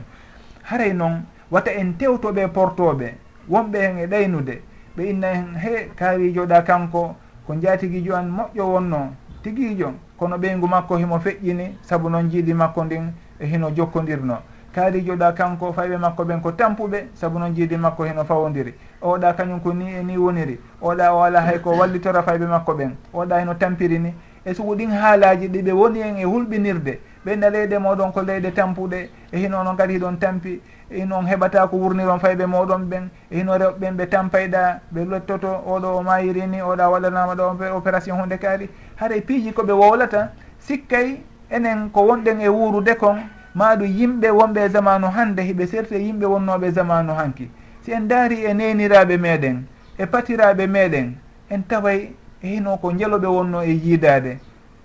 Haray 0.64 0.94
noon 0.94 1.24
wata 1.52 1.72
en 1.72 1.94
tewtoɓe 1.98 2.48
portoɓe 2.48 3.14
wonɓe 3.50 3.78
hen 3.82 3.98
e 3.98 4.08
ɗaynude 4.08 4.62
ɓe 4.98 5.04
inna 5.10 5.28
hen 5.28 5.56
he 5.56 5.90
kaarijoɗa 5.96 6.62
kanko 6.64 7.16
ko 7.48 7.54
jaatiguijo 7.62 8.16
an 8.16 8.30
moƴƴo 8.30 8.64
wonno 8.74 9.14
tiguijo 9.44 9.94
kono 10.18 10.38
ɓeygu 10.38 10.68
makko 10.68 10.98
himo 10.98 11.20
feƴƴini 11.20 11.78
saabu 11.82 12.10
noon 12.10 12.30
jiidi 12.30 12.54
makko 12.54 12.84
ndin 12.86 13.14
e 13.40 13.46
hino 13.46 13.70
jokkodirno. 13.72 14.38
Kaarijoɗa 14.76 15.32
kanko 15.34 15.72
fayɓe 15.74 15.98
makko 15.98 16.24
ɓen 16.24 16.42
ko 16.42 16.52
tampuɓe 16.52 17.08
saabu 17.14 17.40
noon 17.40 17.54
jiidi 17.56 17.78
makko 17.78 18.04
heno 18.06 18.24
fawodiri 18.26 18.74
oɗa 19.02 19.34
kañum 19.36 19.60
ko 19.62 19.74
ni 19.74 19.94
e 19.94 20.04
ni 20.04 20.18
woniri. 20.18 20.60
Oɗa 20.82 21.14
o 21.14 21.24
ala 21.24 21.42
hay 21.42 21.60
ko 21.60 21.72
wallitora 21.78 22.22
fayɓe 22.24 22.48
makko 22.48 22.74
ɓen. 22.74 22.92
Oɗa 23.14 23.40
heno 23.40 23.54
tampiri 23.54 24.00
ni. 24.00 24.14
e 24.46 24.54
sugu 24.54 24.76
ɗin 24.76 24.92
haalaji 24.92 25.48
ɗi 25.48 25.62
ɓe 25.62 25.72
woni 25.72 26.00
en 26.02 26.18
e 26.18 26.24
hulɓinirde. 26.24 27.00
Ɓenna 27.26 27.50
leyɗe 27.50 27.78
moɗon 27.80 28.12
ko 28.14 28.22
leyɗe 28.22 28.52
tampuɗe 28.54 29.10
e 29.32 29.38
hino 29.38 29.64
noon 29.64 29.76
kadi 29.76 29.94
hiɗon 29.94 30.18
tampi 30.20 30.62
e 30.90 31.00
hinon 31.00 31.26
heɓata 31.26 31.68
ko 31.68 31.78
wurniron 31.78 32.20
fayɓe 32.20 32.46
moɗon 32.46 32.86
ɓen 32.90 33.10
e 33.32 33.38
hino 33.38 33.58
rewɓe 33.58 33.80
ɓen 33.80 33.98
ɓe 33.98 34.06
tampayɗa 34.10 34.80
ɓe 34.94 35.06
lettoto 35.10 35.50
oɗo 35.66 35.98
o 35.98 36.04
mayiri 36.04 36.48
ni 36.48 36.62
oɗa 36.62 36.90
waɗanama 36.90 37.36
ɗo 37.36 37.76
opération 37.76 38.18
hunde 38.20 38.38
kaari. 38.38 38.70
Haɗa 38.96 39.16
e 39.16 39.22
piiji 39.22 39.52
koɓe 39.52 39.74
wowlata 39.74 40.32
sikkay 40.60 41.18
enen 41.50 41.90
ko 41.90 42.02
wonɗen 42.02 42.42
e 42.42 42.48
wuurude 42.48 42.96
kon 42.98 43.18
maɗum 43.56 43.88
yimɓe 43.88 44.30
wonɓe 44.30 44.66
e 44.66 44.70
zamanu 44.70 45.08
hande 45.08 45.42
hiɓe 45.42 45.68
serte 45.68 45.98
yimɓe 45.98 46.26
wonnoɓe 46.26 46.68
e 46.68 46.72
zamanu 46.72 47.14
hanki. 47.14 47.50
Si 47.82 47.92
en 47.92 48.08
daari 48.08 48.46
e 48.46 48.54
neniraɓe 48.54 49.18
meɗen 49.18 49.66
e 49.98 50.06
patiraɓe 50.06 50.68
meɗen 50.68 51.16
en 51.50 51.64
taway 51.68 52.14
hino 52.46 52.78
ko 52.78 52.92
njeloɓe 52.92 53.28
wonno 53.28 53.64
e 53.64 53.72
yiidade. 53.72 54.38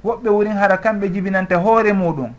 Woɓɓe 0.05 0.29
worin 0.29 0.57
hara 0.57 0.77
kamɓe 0.77 1.09
jibinante 1.13 1.55
hoore 1.55 1.93
muɗum. 1.93 2.33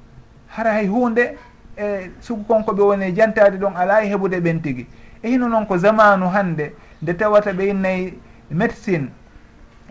Hara 0.48 0.72
hay 0.74 0.88
hunde 0.88 1.38
e 1.78 2.12
sugu 2.20 2.44
konkoɓe 2.44 2.82
woni 2.82 3.06
e 3.06 3.12
jantade 3.16 3.58
ɗon 3.58 3.76
ala 3.76 4.04
e 4.04 4.10
heɓude 4.10 4.40
ɓen 4.40 4.62
tigui 4.62 4.88
e 5.24 5.30
hino 5.30 5.48
noon 5.48 5.66
ko 5.66 5.78
zamanu 5.78 6.30
hande 6.30 6.74
nde 7.02 7.14
tawata 7.14 7.52
ɓe 7.54 7.70
innayi 7.70 8.14
médecine 8.52 9.10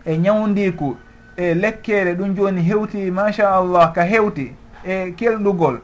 e 0.05 0.17
ñawdiku 0.17 0.97
e 1.37 1.53
lekkere 1.53 2.13
ɗum 2.15 2.35
joni 2.35 2.61
hewti 2.61 3.11
machallah 3.11 3.93
ka 3.93 4.03
hewti 4.03 4.53
e 4.83 5.13
kelɗugol. 5.17 5.79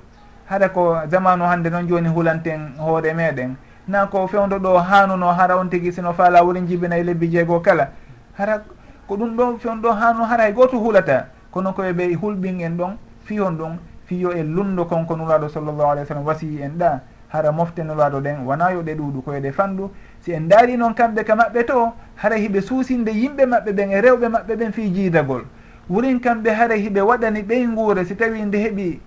Haɗa 0.50 0.70
ko 0.70 0.96
zamanu 1.10 1.44
hande 1.46 1.70
noon 1.70 1.88
joni 1.88 2.10
hulanten 2.10 2.78
hoore 2.78 3.14
meɗen 3.14 3.56
na 3.88 4.06
ko 4.08 4.28
fewdo 4.28 4.60
ɗo 4.60 4.78
hanuno 4.78 5.28
hara 5.34 5.58
on 5.58 5.70
tigui 5.70 5.92
sino 5.92 6.14
faala 6.14 6.44
wurin 6.44 6.68
jibinayi 6.68 7.04
lebbi 7.04 7.28
jeego 7.30 7.60
kala. 7.60 7.90
Hara 8.38 8.62
ko 9.08 9.16
ɗum 9.18 9.36
ɗo 9.38 9.58
fewn 9.60 9.82
ɗo 9.82 9.92
hano 9.92 10.24
haray. 10.26 10.54
Goto 10.54 10.78
hulata 10.78 11.28
kono 11.52 11.74
koye 11.74 11.94
ɓe 11.94 12.16
hulɓin 12.16 12.62
en 12.62 12.78
ɗon 12.78 12.98
fihon 13.26 13.58
ɗum 13.58 13.78
fiyo 14.06 14.32
e 14.32 14.44
lundo 14.44 14.86
konko 14.86 15.16
nuraɗo 15.16 15.50
sallllahu 15.50 15.92
alih 15.92 16.02
w 16.04 16.06
sallam 16.08 16.26
wasiyi 16.26 16.62
en 16.62 16.78
ɗa 16.78 17.00
hara 17.30 17.52
mofte 17.52 17.80
nuraɗo 17.84 18.22
ɗen 18.22 18.46
wona 18.46 18.72
yo 18.72 18.82
ɗe 18.82 18.96
ɗuuɗu 18.96 19.22
koye 19.24 19.40
ɗe 19.42 19.52
fandu 19.52 19.92
si 20.22 20.32
en 20.34 20.48
daari 20.48 20.78
noon 20.78 20.94
kamɓe 20.94 21.24
ka 21.26 21.36
maɓɓe 21.36 21.66
to 21.66 21.92
haray 22.16 22.42
hiɓe 22.48 22.62
suusinde 22.62 23.10
yimɓe 23.12 23.46
maɓɓe 23.46 23.72
ɓen 23.74 23.92
e 23.92 24.02
rewɓe 24.02 24.28
maɓɓe 24.30 24.56
ɓen 24.56 24.72
fi 24.72 24.90
jiidagol 24.94 25.44
wurin 25.90 26.20
kamɓe 26.20 26.50
haray 26.54 26.80
hiɓe 26.82 27.02
waɗani 27.02 27.42
ɓey 27.44 27.68
nguure 27.68 28.06
si 28.06 28.16
tawi 28.16 28.42
nde 28.46 28.58
heɓi 28.58 29.00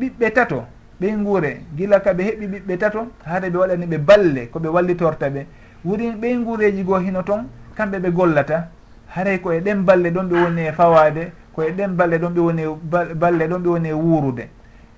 ɓiɓɓe 0.00 0.30
tato 0.34 0.64
ɓey 1.00 1.12
nguure 1.16 1.60
gila 1.76 2.00
ka 2.00 2.12
ɓe 2.14 2.22
heɓi 2.24 2.46
ɓiɓɓe 2.46 2.78
tato 2.78 3.06
haɗa 3.24 3.48
ɓe 3.50 3.58
waɗani 3.58 3.86
ɓe 3.86 3.98
balle 3.98 4.46
koɓe 4.52 4.68
wallitorta 4.68 5.28
ɓe. 5.30 5.46
Wurin 5.84 6.16
ɓey 6.20 6.34
nguureji 6.36 6.82
goo 6.84 6.98
hino 6.98 7.22
toon 7.22 7.46
kamɓe 7.76 7.98
ɓe 8.00 8.10
gollata. 8.10 8.68
haray 9.16 9.38
koye 9.38 9.60
ɗen 9.60 9.84
balle 9.84 10.10
ɗon 10.10 10.28
ɓe 10.28 10.36
woni 10.44 10.62
e 10.68 10.72
fawade 10.72 11.32
koye 11.54 11.72
ɗen 11.72 11.96
balle 11.96 12.18
ɗon 12.18 12.34
ɓe 12.34 12.40
woni 12.40 12.62
e 12.62 13.14
balle 13.14 13.48
ɗon 13.48 13.62
ɓe 13.62 13.68
woni 13.68 13.88
e 13.88 13.92
wuurude 13.92 14.48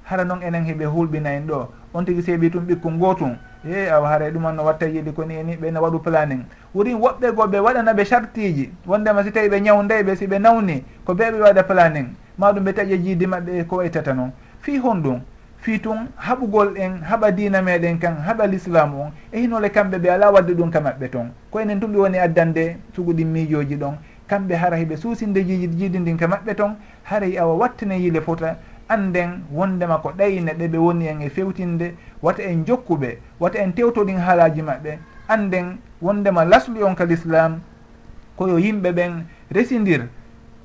hara 0.02 0.24
noon 0.24 0.42
enen 0.42 0.64
heɓe 0.64 0.84
hulɓina 0.86 1.30
en 1.36 1.46
ɗo. 1.46 1.68
On 1.94 2.04
tigui 2.04 2.22
seeɓi 2.22 2.50
tum 2.50 2.64
ɓikkol 2.66 2.98
gotum 2.98 3.36
e 3.64 3.88
awa 3.90 4.08
haara 4.08 4.30
ɗuman 4.30 4.56
no 4.56 4.64
watta 4.64 4.86
yiɗi 4.86 5.12
koni 5.12 5.34
eni 5.36 5.56
ɓene 5.56 5.78
waɗu 5.78 5.98
planning. 6.02 6.42
Ɓuuri 6.74 6.94
woɓɓe 6.94 7.32
go 7.34 7.46
ɓe 7.46 7.58
waɗana 7.60 7.92
ɓe 7.94 8.04
chartiji. 8.04 8.70
Wondema 8.86 9.22
si 9.24 9.30
tawi 9.30 9.48
ɓe 9.48 9.60
ñawday 9.60 10.02
ɓe 10.02 10.16
siɓe 10.16 10.38
nawni 10.38 10.84
ko 11.04 11.12
ɓeɓe 11.14 11.40
waɗa 11.40 11.62
planning. 11.62 12.08
Maɗum 12.38 12.64
ɓe 12.64 12.72
taƴa 12.72 12.96
jiidi 12.96 13.26
maɓɓe 13.26 13.66
ko 13.66 13.76
waytata 13.76 14.12
noon. 14.14 14.32
Fi 14.60 14.78
honɗum. 14.78 15.20
fi 15.60 15.78
tun 15.80 16.08
haɓugol 16.16 16.76
en 16.76 17.02
haɓa 17.02 17.30
dina 17.32 17.62
meɗen 17.62 17.98
kan 17.98 18.16
haɓa 18.26 18.46
l'islamu 18.46 19.00
on 19.02 19.10
e 19.32 19.40
hinole 19.40 19.68
kamɓe 19.70 19.98
ɓe 19.98 20.08
ala 20.10 20.30
wadde 20.32 20.52
ɗum 20.54 20.70
ka 20.70 20.80
maɓɓe 20.80 21.08
toon 21.10 21.30
ko 21.50 21.58
enen 21.60 21.80
tum 21.80 21.92
ɓe 21.92 21.98
woni 21.98 22.18
addande 22.18 22.76
suguɗin 22.94 23.26
miijoji 23.28 23.76
ɗon 23.76 23.94
kamɓe 24.28 24.54
hara 24.56 24.76
hiɓe 24.76 24.96
suusinde 24.96 25.44
jiiji 25.44 25.68
jiidi 25.76 25.98
ndin 25.98 26.16
ka 26.16 26.26
maɓɓe 26.26 26.54
toon 26.54 26.76
haray 27.04 27.38
awa 27.38 27.54
wattane 27.54 27.98
yiile 28.00 28.20
fota 28.20 28.56
anden 28.88 29.42
wondema 29.52 29.98
ko 29.98 30.12
ɗayne 30.16 30.52
ɗe 30.58 30.68
ɓe 30.68 30.78
woni 30.78 31.06
en 31.08 31.20
e 31.22 31.28
fewtinde 31.28 31.94
wata 32.22 32.42
en 32.42 32.64
jokkuɓe 32.64 33.18
wata 33.40 33.58
en 33.58 33.72
tewtoɗin 33.72 34.18
haalaji 34.18 34.62
maɓɓe. 34.62 34.98
Anden 35.28 35.76
wondema 36.02 36.44
laslu 36.44 36.82
on 36.84 36.94
ka 36.94 37.04
l'islam 37.04 37.60
koyo 38.36 38.58
yimɓe 38.58 38.92
ɓen 38.92 39.24
residir 39.50 40.08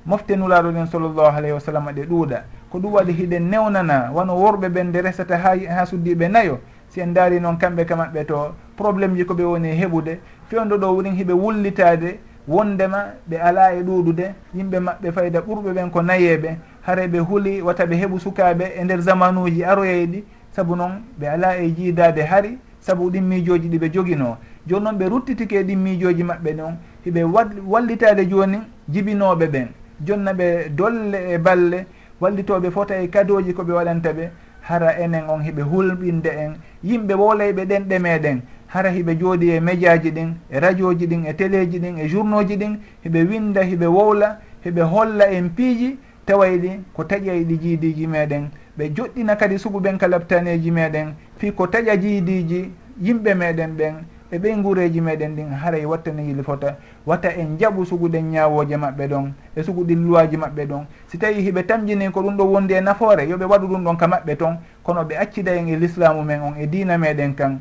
mofte 0.05 0.31
nulaɗo 0.35 0.71
ɗen 0.71 0.87
sallllahu 0.87 1.35
alayhi 1.37 1.53
wa 1.53 1.59
sallam 1.59 1.85
ɗe 1.91 2.05
ɗuuɗa. 2.05 2.43
ko 2.73 2.79
ɗum 2.79 2.93
waɗi 2.93 3.13
hiɗen 3.13 3.49
newnana 3.51 4.09
wano 4.11 4.33
worɓe 4.35 4.67
ɓen 4.69 4.87
nde 4.89 5.01
resata 5.01 5.37
ha 5.37 5.53
ha 5.69 5.85
suddiɓe 5.85 6.27
nayo 6.27 6.57
si 6.89 7.01
en 7.01 7.13
daari 7.13 7.39
noon 7.39 7.57
kamɓe 7.57 7.85
ka 7.85 7.95
maɓɓe 7.95 8.25
to 8.25 8.55
probléme 8.75 9.15
ji 9.15 9.25
koɓe 9.25 9.43
woni 9.43 9.69
heɓude 9.77 10.17
fewdo 10.49 10.77
ɗo 10.77 10.87
wurin 10.95 11.13
hiɓe 11.13 11.33
wullitade 11.33 12.17
wondema 12.47 13.13
ɓe 13.29 13.37
ala 13.37 13.73
e 13.75 13.83
ɗuɗude 13.83 14.33
yimɓe 14.55 14.79
maɓɓe 14.79 15.11
fayda 15.11 15.39
ɓurɓe 15.41 15.71
ɓen 15.73 15.89
ko 15.91 16.01
nayeɓe 16.01 16.57
hare 16.81 17.07
ɓe 17.07 17.19
huuli 17.19 17.61
wata 17.61 17.85
ɓe 17.85 17.95
heɓu 17.95 18.19
sukaɓe 18.19 18.65
e 18.79 18.83
nder 18.83 19.01
zamanuji 19.01 19.63
aroyeyɗi 19.63 20.23
saabu 20.51 20.75
noon 20.75 21.03
ɓe 21.19 21.27
ala 21.29 21.57
e 21.57 21.69
jiidade 21.75 22.21
hari 22.25 22.57
saabu 22.79 23.09
ɗin 23.11 23.21
miijoji 23.23 23.69
ɗiɓe 23.69 23.89
jogino 23.93 24.37
joni 24.65 24.83
noon 24.83 24.97
ɓe 24.97 25.09
ruttitike 25.09 25.63
ɗin 25.63 25.77
miijoji 25.79 26.23
maɓɓe 26.23 26.53
ɗon 26.57 26.73
hiɓe 27.05 27.21
wallitade 27.67 28.25
joni 28.29 28.57
jibinoɓe 28.89 29.45
ɓen. 29.47 29.67
Jonna 30.05 30.33
ɓe 30.33 30.69
dolle 30.75 31.15
e 31.33 31.37
balle 31.37 31.85
wallitoɓe 32.23 32.71
fota 32.71 32.95
e 33.03 33.07
kadoji 33.07 33.53
koɓe 33.53 33.73
waɗanta 33.73 34.13
ɓe 34.13 34.29
hara 34.61 34.89
enen 35.03 35.23
on 35.29 35.41
hiɓe 35.43 35.61
hulɓinde 35.61 36.29
en 36.43 36.51
yimɓe 36.83 37.13
wolayɓe 37.13 37.65
ɗen 37.65 37.83
ɗemeɗen 37.89 38.41
hara 38.67 38.89
hiɓe 38.89 39.15
jooɗi 39.19 39.49
e 39.51 39.59
média 39.59 39.97
ji 40.01 40.11
ɗin 40.11 40.29
e 40.49 40.59
radio 40.59 40.93
ji 40.93 41.05
ɗin 41.07 41.25
e 41.25 41.33
télé 41.33 41.69
ji 41.71 41.79
ɗin 41.79 41.97
e 41.99 42.07
journaux 42.07 42.43
ji 42.47 42.55
ɗin 42.57 42.79
hiɓe 43.03 43.19
winda 43.29 43.61
hiɓe 43.63 43.85
wowla 43.87 44.39
hiɓe 44.65 44.81
holla 44.81 45.25
en 45.31 45.49
piiji 45.49 45.97
tawayɗi 46.25 46.69
ko 46.93 47.03
taƴayɗi 47.03 47.57
jiidiji 47.61 48.07
meɗen. 48.07 48.49
Ɓe 48.77 48.89
joɗɗina 48.95 49.35
kadi 49.35 49.57
suguɓen 49.59 49.97
ka 49.97 50.07
labtaneji 50.07 50.71
meɗen 50.71 51.13
fi 51.37 51.51
ko 51.51 51.67
taƴa 51.67 51.97
jiidiji 51.97 52.71
yimɓe 53.01 53.33
meɗen 53.35 53.71
ɓen 53.77 53.95
e 54.33 54.39
ɓey 54.39 54.55
nguureji 54.57 55.01
meɗen 55.01 55.35
ɗin 55.35 55.49
haray 55.53 55.85
wattani 55.85 56.27
yili 56.27 56.43
fota 56.43 56.75
watta 57.05 57.29
en 57.37 57.57
jaɓu 57.59 57.85
suguɗen 57.85 58.31
ñawoje 58.31 58.75
maɓɓe 58.77 59.07
ɗon 59.07 59.33
e 59.55 59.63
suguɗi 59.63 59.95
luwaji 59.95 60.37
maɓɓe 60.37 60.65
ɗon. 60.65 60.85
Si 61.07 61.17
tawi 61.17 61.41
hiɓe 61.41 61.63
tamjini 61.67 62.09
ko 62.11 62.21
ɗum 62.21 62.37
ɗo 62.37 62.43
wondi 62.43 62.73
e 62.73 62.81
nafoore 62.81 63.27
yoɓe 63.29 63.45
waɗu 63.45 63.67
ɗum 63.67 63.83
ɗon 63.83 63.97
ka 63.97 64.07
maɓɓe 64.07 64.35
toon 64.37 64.57
kono 64.83 65.03
ɓe 65.03 65.17
accida 65.17 65.53
en 65.55 65.67
e 65.67 65.75
l'islamu 65.75 66.23
men 66.23 66.41
on 66.41 66.53
e 66.57 66.65
dina 66.67 66.97
meɗen 66.97 67.35
kan. 67.35 67.59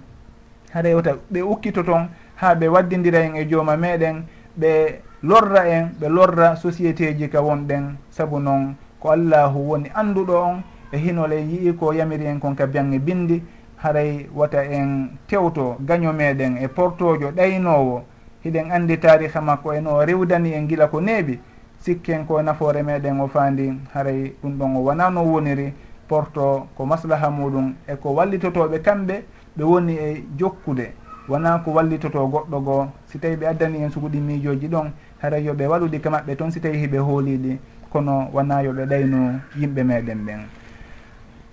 Haray 0.72 0.94
wata 0.94 1.16
ɓe 1.30 1.42
ukkito 1.42 1.82
toon 1.82 2.08
ha 2.36 2.54
ɓe 2.54 2.68
waddidira 2.68 3.20
en 3.20 3.36
e 3.36 3.44
jooma 3.48 3.76
meɗen 3.76 4.24
ɓe 4.58 5.00
lorra 5.22 5.68
en 5.68 5.90
ɓe 6.00 6.08
lorra 6.08 6.56
société 6.56 7.14
ji 7.18 7.28
ka 7.28 7.42
wonɗen. 7.42 7.96
Saabu 8.10 8.40
noon 8.40 8.74
ko 8.98 9.10
allahu 9.10 9.58
woni 9.68 9.90
anduɗo 9.94 10.32
on 10.40 10.62
e 10.90 10.96
hinole 10.96 11.36
yii 11.36 11.74
ko 11.74 11.92
yamiri 11.92 12.26
en 12.26 12.38
kon 12.38 12.54
ka 12.54 12.66
biyange 12.66 12.98
bindi 12.98 13.42
haray 13.82 14.26
wata 14.34 14.64
en 14.64 15.10
tewto 15.26 15.76
gaño 15.80 16.12
meɗen 16.12 16.56
e 16.56 16.68
portojo 16.68 17.30
ɗaynowo. 17.32 18.02
Hiɗen 18.44 18.70
andi 18.72 18.96
tariha 18.98 19.40
makko 19.40 19.72
eno 19.74 20.04
rewdani 20.04 20.52
en 20.54 20.68
gila 20.68 20.86
ko 20.88 21.00
neeɓi. 21.00 21.38
Sikken 21.80 22.26
ko 22.26 22.42
nafoore 22.42 22.82
meɗen 22.82 23.20
o 23.20 23.26
faandi 23.28 23.72
haray 23.94 24.32
ɗum 24.42 24.58
ɗon 24.58 24.76
o 24.76 24.80
wona 24.80 25.10
no 25.10 25.22
woniri. 25.24 25.72
Porto 26.08 26.66
ko 26.76 26.86
maslaha 26.86 27.30
muɗum 27.30 27.74
eko 27.88 28.14
wallitotoɓe 28.14 28.78
kamɓe 28.82 29.22
ɓe 29.56 29.64
woni 29.64 29.94
e 29.96 30.24
jokkude. 30.38 30.92
Wona 31.28 31.58
ko 31.64 31.70
wallitoto 31.72 32.26
goɗɗo 32.26 32.60
goo 32.64 32.86
si 33.06 33.18
tawi 33.18 33.36
ɓe 33.36 33.46
addani 33.46 33.82
en 33.82 33.90
suguɗi 33.90 34.20
miijoji 34.20 34.68
ɗon 34.68 34.90
haray 35.22 35.44
yoɓe 35.44 35.66
waɗuɗi 35.66 36.00
ka 36.00 36.10
maɓɓe 36.10 36.36
toon 36.36 36.50
si 36.50 36.60
tawi 36.60 36.78
hiɓe 36.78 36.98
hooliɗi 36.98 37.58
kono 37.90 38.28
wona 38.32 38.62
yoɓe 38.62 38.86
ɗayno 38.86 39.40
yimɓe 39.58 39.82
meɗen 39.84 40.18
ɓen. 40.26 40.40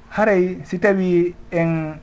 Haray 0.10 0.58
si 0.64 0.80
tawi 0.80 1.36
en 1.52 1.94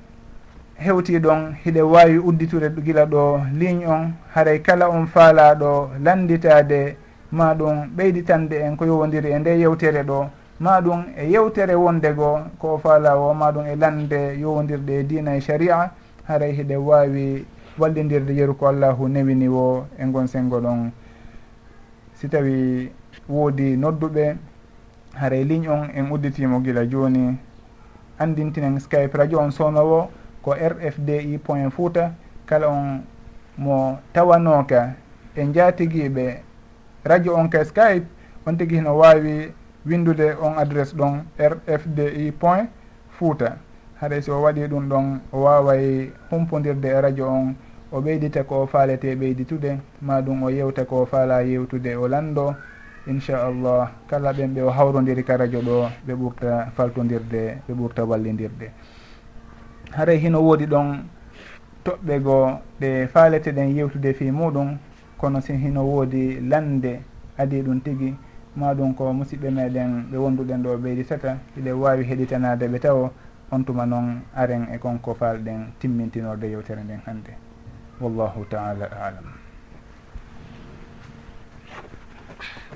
hewti 0.79 1.18
ɗon 1.18 1.55
hiɗe 1.64 1.83
wawi 1.83 2.18
udditude 2.18 2.70
gila 2.85 3.07
ɗo 3.07 3.41
ligne 3.55 3.87
on. 3.87 4.12
Haray 4.35 4.61
kala 4.62 4.89
on 4.89 5.07
faalaɗo 5.07 5.91
landitade 6.03 6.97
ma 7.33 7.55
ɗum 7.55 7.89
ɓeyditande 7.97 8.55
en 8.61 8.77
ko 8.77 8.85
yowodiri 8.85 9.31
e 9.33 9.39
nde 9.39 9.59
yewtere 9.59 10.03
ɗo. 10.03 10.29
Ma 10.61 10.81
ɗum 10.81 11.05
e 11.16 11.31
yewtere 11.31 11.74
wondego 11.74 12.41
ko 12.59 12.74
o 12.74 12.79
faalawo 12.79 13.35
ma 13.35 13.51
ɗum 13.53 13.66
e 13.66 13.77
lande 13.77 14.39
yowodirde 14.39 15.01
e 15.01 15.03
dina 15.05 15.37
e 15.37 15.41
sharia. 15.41 15.91
Haray 16.29 16.53
hiɗe 16.53 16.77
wawi 16.77 17.45
wallidirde 17.79 18.35
yeru 18.35 18.55
ko 18.55 18.68
allahu 18.68 19.09
newini 19.09 19.49
wo 19.49 19.87
e 19.99 20.05
gon 20.07 20.27
sengo 20.27 20.61
ɗon. 20.61 20.91
Si 22.14 22.29
tawi 22.29 22.91
woodi 23.29 23.77
nodduɓe 23.77 24.37
haray 25.14 25.45
ligne 25.45 25.68
on 25.68 25.89
en 25.95 26.11
udditimo 26.12 26.61
gila 26.61 26.87
joni 26.87 27.37
andintinen 28.18 28.79
skype 28.81 29.14
radio 29.14 29.39
on 29.41 29.51
sownowo 29.51 30.09
ko 30.47 30.55
rfdi 30.55 31.38
point 31.42 31.66
fouta 31.74 32.14
kala 32.47 32.68
on 32.70 33.03
mo 33.59 33.99
tawanoka 34.14 34.94
e 35.34 35.42
jatiguiɓe 35.55 36.26
radio 37.05 37.34
on 37.34 37.49
ka 37.51 37.64
skype 37.64 38.07
on 38.47 38.55
tigui 38.57 38.78
hino 38.78 38.94
wawi 38.99 39.51
windude 39.86 40.38
on 40.40 40.55
adresse 40.59 40.94
ɗon 40.94 41.26
rfdi 41.38 42.30
point 42.38 42.70
fouta 43.18 43.59
haɗay 44.01 44.22
si 44.22 44.30
o 44.30 44.42
waɗi 44.42 44.68
ɗum 44.70 44.88
ɗon 44.88 45.20
o 45.32 45.42
waway 45.42 46.11
humpodirde 46.30 46.86
e 46.88 47.01
radio 47.01 47.26
on 47.26 47.55
o 47.92 48.01
ɓeydita 48.01 48.44
ko 48.47 48.62
o 48.62 48.66
faalete 48.66 49.14
ɓeyditude 49.18 49.78
ma 50.01 50.20
ɗum 50.22 50.42
o 50.42 50.51
yewta 50.51 50.84
ko 50.84 51.03
o 51.03 51.07
faala 51.07 51.42
yewtude 51.42 51.97
o 51.97 52.07
lando 52.09 52.55
inchallah. 53.07 53.90
Kala 54.09 54.32
ɓen 54.32 54.55
ɓe 54.55 54.62
o 54.62 54.70
hawrodiri 54.70 55.24
ka 55.24 55.36
radio 55.36 55.61
ɗo 55.61 55.88
ɓe 56.07 56.12
ɓurta 56.14 56.70
faltodirde 56.76 57.59
ɓe 57.66 57.72
ɓurta 57.74 58.05
wallidirde 58.05 58.70
haray 59.97 60.18
hino 60.18 60.38
woodi 60.44 60.66
ɗon 60.66 60.88
toɓɓe 61.84 62.14
goo 62.24 62.61
ɗe 62.80 63.07
faalete 63.12 63.51
ɗen 63.53 63.76
yewtude 63.76 64.12
fi 64.12 64.30
muɗum 64.30 64.76
kono 65.18 65.40
si 65.40 65.53
hino 65.57 65.80
woodi 65.84 66.40
lande 66.40 67.01
adi 67.38 67.62
ɗum 67.62 67.80
tigi 67.80 68.14
ma 68.57 68.74
ɗum 68.74 68.94
ko 68.94 69.12
musidɓe 69.12 69.49
meɗen 69.51 69.90
ɓe 70.11 70.16
wonduɗen 70.18 70.62
ɗo 70.62 70.76
ɓeyditata 70.82 71.38
iɗe 71.59 71.72
wawi 71.72 72.05
heɗitanade 72.05 72.68
ɓe 72.68 72.78
taw 72.80 73.11
on 73.53 73.64
tuma 73.64 73.86
noon 73.86 74.20
aren 74.34 74.68
e 74.74 74.78
konko 74.78 75.14
falɗen 75.14 75.72
timmintinorde 75.78 76.44
yewtere 76.51 76.82
nden 76.84 77.01
hannde. 77.07 77.32
Wallahu 78.01 78.44
taala 78.51 78.84
alam. 78.92 79.24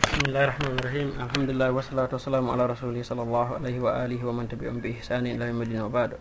Bismillahi 0.01 0.47
rahmani 0.47 0.81
rahim. 0.85 1.09
Alhamdulillahi 1.21 1.73
wasalatu 1.75 2.17
wassalamu 2.17 2.53
ala 2.53 2.67
rasulihi 2.69 3.05
sall 3.05 3.19
llahu 3.27 3.57
alayhi 3.61 3.81
wa 3.81 3.93
alihi 4.01 4.25
wa 4.25 4.33
man 4.33 4.49
tabi 4.49 4.69
on 4.69 4.81
bi 4.81 4.89
ihsani 4.97 5.35
ila 5.35 5.47
yawmidin 5.47 5.83
wa 5.83 5.89
baɗo 5.91 6.17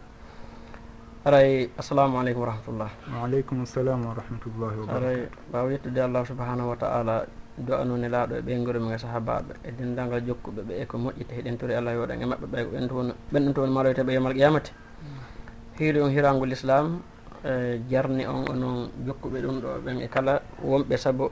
aray 1.26 1.68
assalamu 1.76 2.16
aleykum 2.16 2.48
wa 2.48 2.56
rahmatullah. 2.56 2.90
Waaleykum 3.12 3.68
assalam 3.68 4.08
wa 4.08 4.16
rahmatullahi 4.16 4.76
wabaray 4.80 5.20
mbaw 5.52 5.66
yettude 5.68 6.00
allahu 6.00 6.24
subahanahu 6.32 6.72
wa 6.72 6.78
taala 6.80 7.28
do 7.60 7.76
anune 7.76 8.08
laaɗo 8.08 8.40
e 8.40 8.42
ɓeygorumi 8.42 8.88
ga 8.88 8.96
e 8.96 9.04
sahabaɓe 9.04 9.52
e 9.68 9.70
denndangal 9.76 10.24
jokkuɓe 10.24 10.62
ɓe 10.64 10.74
e 10.80 10.86
ko 10.88 10.96
moƴƴita 10.98 11.34
heɗen 11.36 11.58
tori 11.60 11.76
allah 11.76 11.92
yoɗan 11.92 12.24
e 12.24 12.26
maɓɓe 12.26 12.46
ɓay 12.48 12.64
ko 12.64 12.72
ɓen 12.72 12.88
toon 12.88 13.08
ɓenɗon 13.36 13.54
toon 13.54 13.68
maloyte 13.72 14.02
ɓe 14.08 14.12
yomal 14.16 14.34
qiyamate 14.34 14.72
hiili 15.76 16.00
on 16.00 16.10
hirangol 16.16 16.48
l'islam 16.48 17.02
e 17.44 17.84
jarni 17.92 18.24
on 18.26 18.48
onon 18.48 18.88
jokkuɓe 19.06 19.42
ɗum 19.44 19.60
ɗo 19.60 19.70
ɓen 19.84 19.98
e 20.00 20.08
kala 20.08 20.40
wonɓe 20.64 20.96
saabo 20.98 21.32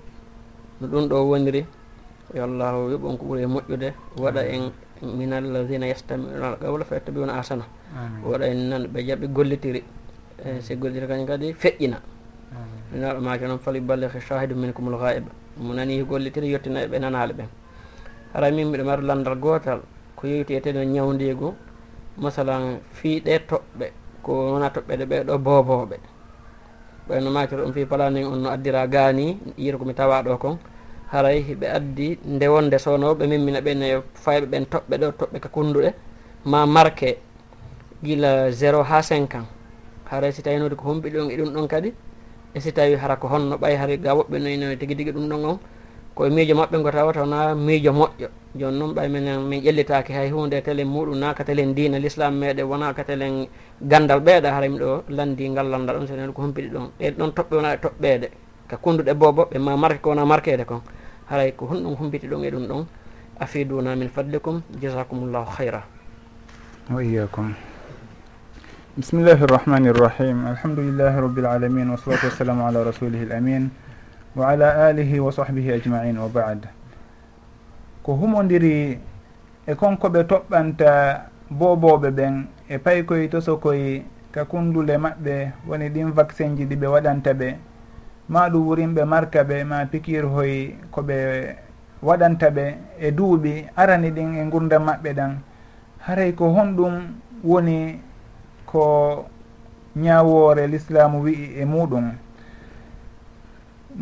no 0.82 0.88
ɗum 0.88 1.08
ɗo 1.08 1.16
woniri. 1.32 1.64
Yo 2.36 2.44
allahu 2.44 2.92
yoɓon 2.92 3.16
ko 3.18 3.24
ɓuuri 3.24 3.42
e 3.44 3.48
moƴƴude 3.48 3.90
waɗa 4.20 4.42
en 4.52 4.68
min 5.16 5.32
allazina 5.32 5.88
yastamiuna 5.88 6.48
al 6.48 6.58
qawla 6.60 6.84
fa 6.84 6.96
yattabiruna 7.00 7.40
asana 7.40 7.64
waɗa 8.24 8.46
en 8.48 8.70
nan 8.70 8.88
ɓe 8.88 9.00
jaɓe 9.08 9.28
gollitiri. 9.28 9.84
E, 10.46 10.62
si 10.62 10.76
gollitiri 10.76 11.08
kañum 11.08 11.28
kadi 11.28 11.54
feƴƴina. 11.54 11.98
Minaɗo 12.92 13.20
maake 13.22 13.48
noon 13.48 13.60
fali 13.60 13.80
ballehe 13.82 14.20
shahidu 14.20 14.56
min 14.56 14.72
kumul 14.74 14.96
haiba 15.00 15.32
mo 15.58 15.74
nani 15.74 16.04
gollitiri 16.04 16.48
yettina 16.52 16.82
e 16.84 16.88
ɓe 16.88 17.00
nanaali 17.00 17.34
ɓen. 17.34 17.48
Hara 18.34 18.52
min 18.52 18.68
mbiɗa 18.68 18.84
mari 18.84 19.04
landal 19.04 19.36
gotal 19.40 19.82
ko 20.16 20.28
yewtiyeteno 20.28 20.84
ñawdigu 20.84 21.54
masalan 22.18 22.80
fiiɗe 22.94 23.40
toɓɓe 23.50 23.86
ko 24.24 24.32
wona 24.54 24.70
toɓɓede 24.70 25.06
ɓeɗo 25.06 25.38
boboɓe 25.38 25.98
ɓayno 27.08 27.30
maakiro 27.32 27.64
ɗum 27.64 27.74
fi 27.74 27.86
palani 27.86 28.24
on 28.24 28.38
no 28.42 28.50
addira 28.50 28.88
gaani 28.88 29.40
yiro 29.58 29.78
komi 29.78 29.94
tawa 29.94 30.24
ɗo 30.24 30.38
kon. 30.38 30.58
Haray 31.12 31.44
ɓe 31.56 31.68
addi 31.68 32.20
ndewonde 32.26 32.78
sownoɓe 32.80 33.28
mimmina 33.28 33.62
ɓen 33.62 33.82
e 33.84 34.02
fayɓe 34.14 34.46
ɓen 34.48 34.66
toɓɓe 34.66 34.96
ɗo 34.98 35.12
toɓɓe 35.20 35.40
ka 35.40 35.50
kunduɗe 35.50 35.94
ma 36.46 36.66
marqué 36.66 37.18
gila 38.04 38.52
zéro 38.52 38.84
ha 38.84 39.02
cinq 39.02 39.36
ans. 39.36 39.48
Haray 40.10 40.32
si 40.32 40.42
tawi 40.42 40.58
noon 40.60 40.76
ko 40.76 40.84
homɓi 40.90 41.10
ɗon 41.10 41.32
e 41.32 41.38
ɗum 41.38 41.54
ɗon 41.54 41.68
kadi 41.68 41.94
e 42.54 42.60
si 42.60 42.72
tawi 42.72 42.96
hara 42.96 43.16
ko 43.16 43.28
honno 43.28 43.58
ɓay 43.58 43.76
hara 43.76 43.98
ga 43.98 44.14
woɓɓe 44.16 44.40
noyno 44.40 44.66
noyi 44.66 44.78
tigui 44.78 44.96
tigui 44.96 45.12
ɗum 45.14 45.28
ɗon 45.30 45.46
on 45.46 45.60
koye 46.16 46.30
miijo 46.30 46.56
maɓɓe 46.56 46.82
go 46.84 46.92
tawa 46.92 47.14
tawna 47.14 47.56
miijo 47.56 47.92
moƴƴo. 47.92 48.28
Joni 48.56 48.78
noon 48.80 48.94
ɓay 48.94 49.10
minen 49.10 49.48
min 49.48 49.62
ƴellitaki 49.62 50.14
hay 50.14 50.30
hunde 50.32 50.62
telen 50.64 50.88
muɗum 50.88 51.20
na 51.20 51.34
ka 51.34 51.44
telen 51.44 51.74
diina 51.74 52.00
l'islam 52.00 52.36
meɗe 52.40 52.64
wona 52.64 52.94
ka 52.94 53.04
telen 53.04 53.48
gandal 53.82 54.20
ɓeeɗa 54.20 54.50
hara 54.52 54.68
mi 54.70 54.78
ɗo 54.80 55.04
landi 55.10 55.50
ngal 55.50 55.68
landal 55.70 55.98
ɗon 55.98 56.08
senen 56.08 56.34
ko 56.34 56.42
humpiɗi 56.42 56.70
ɗon. 56.70 56.90
Ɗen 57.00 57.14
ɗon 57.18 57.32
toɓɓe 57.34 57.56
wona 57.56 57.74
e 57.74 57.78
toɓɓede 57.78 58.28
ka 58.68 58.78
kunduɗe 58.78 59.14
bobo 59.14 59.46
ɓe 59.52 59.58
ma 59.60 59.78
marque 59.78 60.02
ko 60.02 60.10
wona 60.10 60.26
marquede 60.26 60.66
kon. 60.66 60.82
Haray 61.30 61.52
ko 61.52 61.66
honɗum 61.66 61.96
humpiti 62.00 62.28
ɗon 62.28 62.44
e 62.46 62.50
ɗum 62.52 62.68
ɗon. 62.68 62.86
Afiduna 63.40 63.96
min 63.96 64.10
fadlikum 64.10 64.62
jasakumullahu 64.82 65.46
hayra 65.60 65.84
wa 66.90 67.04
iyakum 67.04 67.54
bisimillahi 68.98 69.44
irrahmani 69.46 69.94
irrahim 69.94 70.38
alhamdulillahi 70.50 70.50
الرحيم 70.50 70.58
الحمد 70.58 70.80
لله 70.82 71.14
رب 71.22 71.38
العالمين 71.38 71.86
والصلاة 71.94 72.18
والسلام 72.34 72.58
wa 74.34 74.50
ala 74.50 74.90
alihi 74.90 75.22
wa 75.22 75.30
sahbihi 75.30 75.72
ajmain 75.78 76.18
wa 76.18 76.26
bad. 76.30 76.66
Ko 78.02 78.18
humodiri 78.18 78.98
e 79.70 79.74
konkoɓe 79.78 80.26
toɓɓanta 80.26 81.30
boboɓe 81.54 82.10
ɓen 82.10 82.50
e 82.70 82.78
paykoye 82.82 83.30
to 83.30 83.38
sokoye 83.42 84.02
ka 84.34 84.46
kundule 84.50 84.98
maɓɓe 84.98 85.54
woni 85.70 85.90
ɗin 85.94 86.10
vaccin 86.18 86.58
ji 86.58 86.66
ɗiɓe 86.66 86.88
waɗanta 86.90 87.34
ɓe 87.38 87.54
ma 88.30 88.50
ɗum 88.50 88.66
wurinɓe 88.68 89.06
marka 89.06 89.44
ɓe 89.44 89.64
ma 89.64 89.86
pikir 89.86 90.26
hoy 90.26 90.74
koɓe 90.92 91.16
waɗanta 92.02 92.50
ɓe 92.50 92.66
e 92.98 93.12
duuɓi 93.12 93.66
arani 93.78 94.10
ɗin 94.12 94.36
e 94.42 94.50
gurdam 94.50 94.84
maɓɓe 94.90 95.14
ɗan. 95.14 95.38
Haray 96.02 96.34
ko 96.34 96.50
honɗum 96.50 97.14
woni 97.44 98.07
ko 98.78 99.26
ñawore 99.96 100.68
l'islamu 100.68 101.18
wi'i 101.26 101.46
e 101.62 101.66
muɗum. 101.66 102.06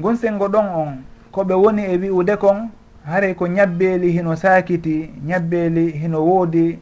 Gon 0.01 0.15
sengo 0.15 0.47
ɗon 0.47 0.67
on 0.81 0.91
koɓe 1.31 1.53
woni 1.63 1.83
e 1.83 1.97
wi'ude 1.97 2.35
kon 2.37 2.69
haray 3.05 3.33
ko 3.35 3.47
ñabbeeli 3.47 4.11
hino 4.11 4.35
sakiti 4.35 5.11
ñabbeeli 5.27 5.91
hino 6.01 6.19
woodi 6.27 6.79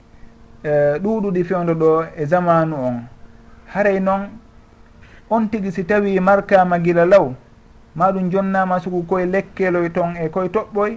e 0.63 0.97
ɗuuɗuɗi 1.03 1.41
uh, 1.41 1.45
fewdo 1.47 1.73
ɗo 1.81 2.05
e 2.17 2.25
zamanu 2.25 2.75
on. 2.75 2.97
Haray 3.73 3.99
noon 3.99 4.29
on 5.29 5.47
tigi 5.49 5.71
si 5.71 5.83
tawi 5.83 6.19
markama 6.19 6.79
gila 6.79 7.05
law 7.05 7.33
maɗum 7.95 8.29
jonnama 8.31 8.79
sugu 8.79 9.03
koye 9.03 9.25
lekkeloy 9.25 9.89
ton 9.89 10.15
e 10.17 10.29
koye 10.29 10.49
toɓɓoy 10.49 10.91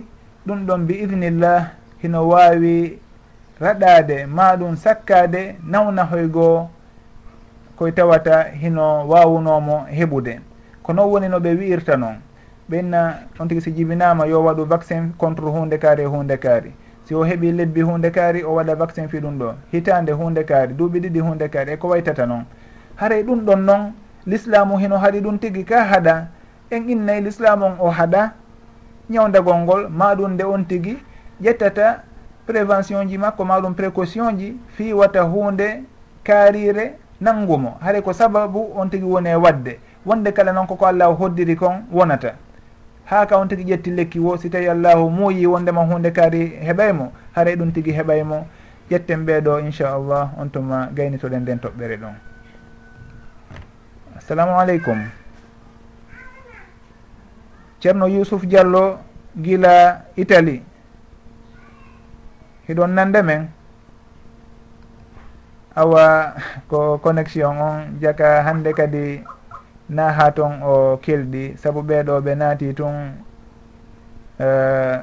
ɗum 0.46 0.66
ɗon 0.66 0.86
bi 0.86 0.94
idnillah 1.04 1.70
hino 2.02 2.28
wawi 2.28 2.98
raɗade 3.60 4.26
maɗum 4.26 4.76
sakkade 4.76 5.56
nawna 5.64 6.04
hoygoo 6.04 6.68
koye 7.76 7.92
tawata 7.92 8.42
hino 8.42 9.08
wawunomo 9.08 9.86
heɓude. 9.90 10.40
Ko 10.82 10.92
noon 10.92 11.10
woni 11.10 11.28
no 11.28 11.38
ɓe 11.40 11.54
wi'irta 11.58 11.96
noon 11.96 12.16
ɓenna 12.70 13.14
on 13.38 13.48
tigui 13.48 13.60
si 13.62 13.72
jibinama 13.72 14.26
yo 14.26 14.42
waɗu 14.44 14.64
vaccin 14.66 15.12
contre 15.18 15.44
hunde 15.46 15.78
kaari 15.78 16.02
e 16.02 16.06
hunde 16.06 16.36
kaari. 16.38 16.72
Si 17.04 17.14
o 17.14 17.24
heeɓi 17.24 17.52
lebbi 17.52 17.80
hunde 17.82 18.10
kaari 18.10 18.42
o 18.44 18.54
waɗa 18.54 18.74
vaccin 18.74 19.08
fi 19.08 19.18
ɗum 19.20 19.38
ɗo. 19.38 19.54
Hitande 19.72 20.12
hunde 20.12 20.44
kaari 20.44 20.74
duuɓi 20.74 21.00
ɗiɗi 21.00 21.20
hunde 21.20 21.48
kaari 21.48 21.72
eko 21.72 21.88
waytata 21.88 22.26
noon 22.26 22.44
haray 22.96 23.22
ɗum 23.22 23.40
ɗon 23.44 23.60
noon 23.64 23.92
l'islamu 24.26 24.78
hino 24.78 24.96
haɗi 24.98 25.20
ɗum 25.20 25.38
tigui 25.38 25.64
ka 25.64 25.84
haɗa 25.84 26.26
en 26.70 26.88
innayi 26.88 27.20
l'islamu 27.20 27.64
on 27.66 27.76
o 27.80 27.90
haɗa 27.90 28.32
ñawdagol 29.10 29.56
ngol 29.58 29.88
maɗum 29.88 30.32
nde 30.32 30.44
on 30.44 30.64
tigui 30.64 30.98
ƴettata 31.42 32.02
prévention 32.46 33.06
ji 33.08 33.18
makko 33.18 33.44
maɗum 33.44 33.74
précaution 33.74 34.36
ji 34.38 34.56
fi 34.76 34.92
wata 34.92 35.22
hunde 35.22 35.84
kaarire 36.24 36.94
nanngumo 37.20 37.78
haray 37.80 38.02
ko 38.02 38.12
sababu 38.12 38.72
on 38.76 38.90
tigi 38.90 39.04
woni 39.04 39.28
e 39.30 39.34
wadde. 39.34 39.78
Wonde 40.06 40.32
kala 40.32 40.52
noon 40.52 40.66
koko 40.66 40.86
allahu 40.86 41.14
hoddiri 41.14 41.56
kon 41.56 41.84
wonata. 41.92 42.34
Ha 43.04 43.26
ka 43.26 43.36
on 43.38 43.48
tigi 43.48 43.64
ƴetti 43.64 43.90
lekki 43.94 44.18
wo 44.20 44.36
si 44.36 44.50
tawi 44.50 44.68
allahu 44.68 45.10
muuyi 45.10 45.46
wondema 45.46 45.84
hunde 45.84 46.10
kaari 46.10 46.58
heɓaymo 46.62 47.12
haray 47.34 47.56
ɗum 47.56 47.72
tigi 47.72 47.92
heɓaymo 47.92 48.46
ƴetten 48.90 49.24
ɓeeɗo 49.26 49.60
inchallah 49.60 50.30
on 50.38 50.50
tuma 50.50 50.88
gaynitoɗen 50.94 51.42
nden 51.42 51.58
toɓɓere 51.58 51.96
ɗon. 51.96 52.14
Assalamu 54.18 54.58
aleykum. 54.60 54.98
Ceerno 57.80 58.06
yusuf 58.08 58.42
diallo 58.46 58.98
gila 59.36 60.02
italie 60.16 60.62
hiɗon 62.68 62.90
nande 62.90 63.22
men? 63.22 63.48
awa 65.76 66.32
ko 66.68 66.98
connexion 66.98 67.52
on 67.60 68.00
jaka 68.00 68.42
hande 68.42 68.72
kadi 68.72 69.20
na 69.88 70.12
ha 70.12 70.30
ton 70.32 70.62
o 70.64 70.96
kelɗi 70.96 71.56
saabu 71.60 71.82
ɓeɗo 71.82 72.20
ɓe 72.24 72.34
naati 72.34 72.74
tun 72.74 72.94
uh, 74.40 74.44
eh, 74.44 75.00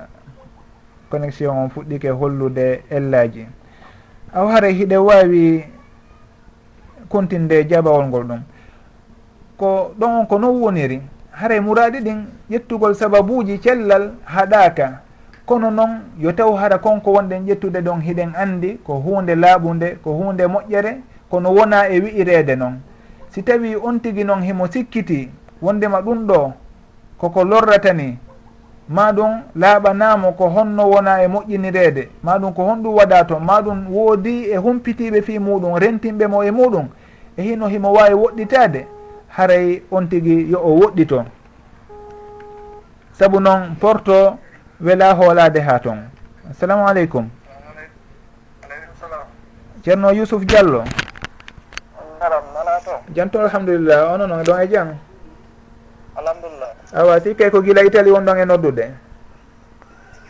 connexion 1.09 1.57
on 1.57 1.69
fuɗɗike 1.69 2.09
hollude 2.09 2.83
ellaji. 2.89 3.45
Aw 4.33 4.47
hara 4.47 4.67
hiɗe 4.67 4.97
wawi 4.97 5.63
kontinde 7.09 7.63
jabawol 7.69 8.07
ngol 8.07 8.23
ɗum. 8.27 8.41
Ko 9.57 9.93
ɗon 9.99 10.11
on 10.19 10.25
ko 10.27 10.37
non 10.39 10.59
woniri. 10.61 11.01
Haray 11.31 11.59
muraɗi 11.59 11.99
ɗin 12.01 12.25
ƴettugol 12.49 12.95
sababuji 12.95 13.59
cellal 13.61 14.11
haɗaka. 14.25 15.01
kono 15.45 15.71
noon 15.71 15.99
yo 16.19 16.31
taw 16.31 16.55
hara 16.55 16.77
konko 16.77 17.11
wonɗen 17.11 17.45
ƴettude 17.45 17.81
ɗon 17.81 18.01
hiɗen 18.01 18.31
andi 18.35 18.79
ko 18.83 18.93
hunde 18.93 19.35
laaɓude 19.35 19.97
ko 20.03 20.11
hunde 20.11 20.43
moƴƴere 20.47 20.97
kono 21.29 21.49
wona 21.53 21.87
e 21.89 21.99
wi'irede 21.99 22.55
noon 22.55 22.79
si 23.29 23.43
tawi 23.43 23.75
on 23.75 23.99
tigui 23.99 24.23
noon 24.23 24.41
himo 24.43 24.67
sikkiti 24.67 25.29
wondema 25.61 26.01
ɗum 26.01 26.27
ɗo 26.27 26.51
koko 27.17 27.43
lorratani 27.43 28.17
maɗum 28.89 29.41
laaɓanamo 29.55 30.31
ko 30.31 30.49
honno 30.49 30.89
wona 30.89 31.23
e 31.23 31.27
moƴƴinirede 31.27 32.07
maɗum 32.23 32.53
ko 32.53 32.63
honɗum 32.63 32.95
waɗa 32.95 33.23
toon 33.27 33.43
maɗum 33.43 33.87
woodi 33.91 34.51
e 34.51 34.57
humpitiɓe 34.57 35.21
fi 35.21 35.39
muɗum 35.39 35.75
rentinɓe 35.77 36.27
mo 36.27 36.43
e 36.43 36.51
muɗum 36.51 36.87
e 37.37 37.41
hino 37.41 37.67
himo 37.67 37.93
wawi 37.93 38.13
woɗɗitade 38.13 38.85
haray 39.27 39.81
on 39.91 40.07
tigui 40.07 40.51
yo 40.51 40.59
o 40.59 40.69
woɗɗito. 40.79 41.25
Saabu 43.13 43.39
noon 43.39 43.75
porto 43.79 44.37
wela 44.83 45.13
hoolade 45.13 45.59
ha 45.61 45.79
toon 45.79 45.99
assalamu 46.51 46.87
aleykum 46.87 47.29
ceerno 49.83 50.11
yousuf 50.15 50.43
diallo. 50.47 50.83
Janto 53.15 53.39
alhamdulillah. 53.43 54.13
Ono 54.15 54.27
noon 54.27 54.43
ɗon 54.47 54.59
e, 54.59 54.63
e 54.63 54.67
jaam 54.71 54.89
alhamdulillah. 56.15 56.71
Awa 56.95 57.19
sikkay 57.19 57.49
ko 57.51 57.59
gila 57.61 57.83
itali 57.83 58.11
won 58.11 58.23
ɗon 58.25 58.39
e 58.39 58.45
noddude? 58.45 58.85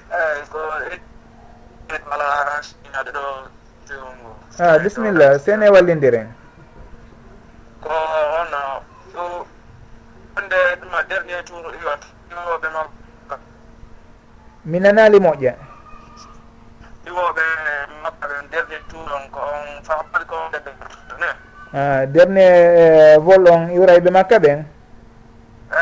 Eyi 0.09 0.41
ko 0.49 0.59
e, 0.89 0.95
e, 1.93 1.95
mala 2.09 2.25
ñade 2.93 3.11
ɗo 3.13 3.23
tiwngo 3.87 4.31
a 4.59 4.73
ah, 4.73 4.79
bisimilla 4.79 5.39
sene 5.39 5.69
wallidiren 5.69 6.27
ko 7.81 7.89
on 7.89 8.53
ɗo 9.13 9.23
wonde 10.35 10.59
ɗuma 10.81 10.99
dernier 11.09 11.43
tour 11.45 11.65
iwat 11.81 12.01
iwoɓe 12.31 12.67
man 12.73 12.87
mi 14.65 14.79
nanali 14.79 15.19
moƴƴa 15.19 15.53
ɗiwoɓe 17.05 17.43
mabɓaɓe 18.03 18.35
derde 18.51 18.77
tour 18.89 19.07
on 19.17 19.25
ko 19.31 19.39
on 19.39 19.83
fapari 19.83 20.25
ko 20.25 20.35
e 20.53 20.59
ne? 21.21 22.05
Derne 22.13 22.45
vol 23.19 23.47
on 23.49 23.69
iwrayɓe 23.75 24.07
e 24.07 24.11
makka 24.11 24.37
ɓen? 24.39 24.59
E. 25.71 25.81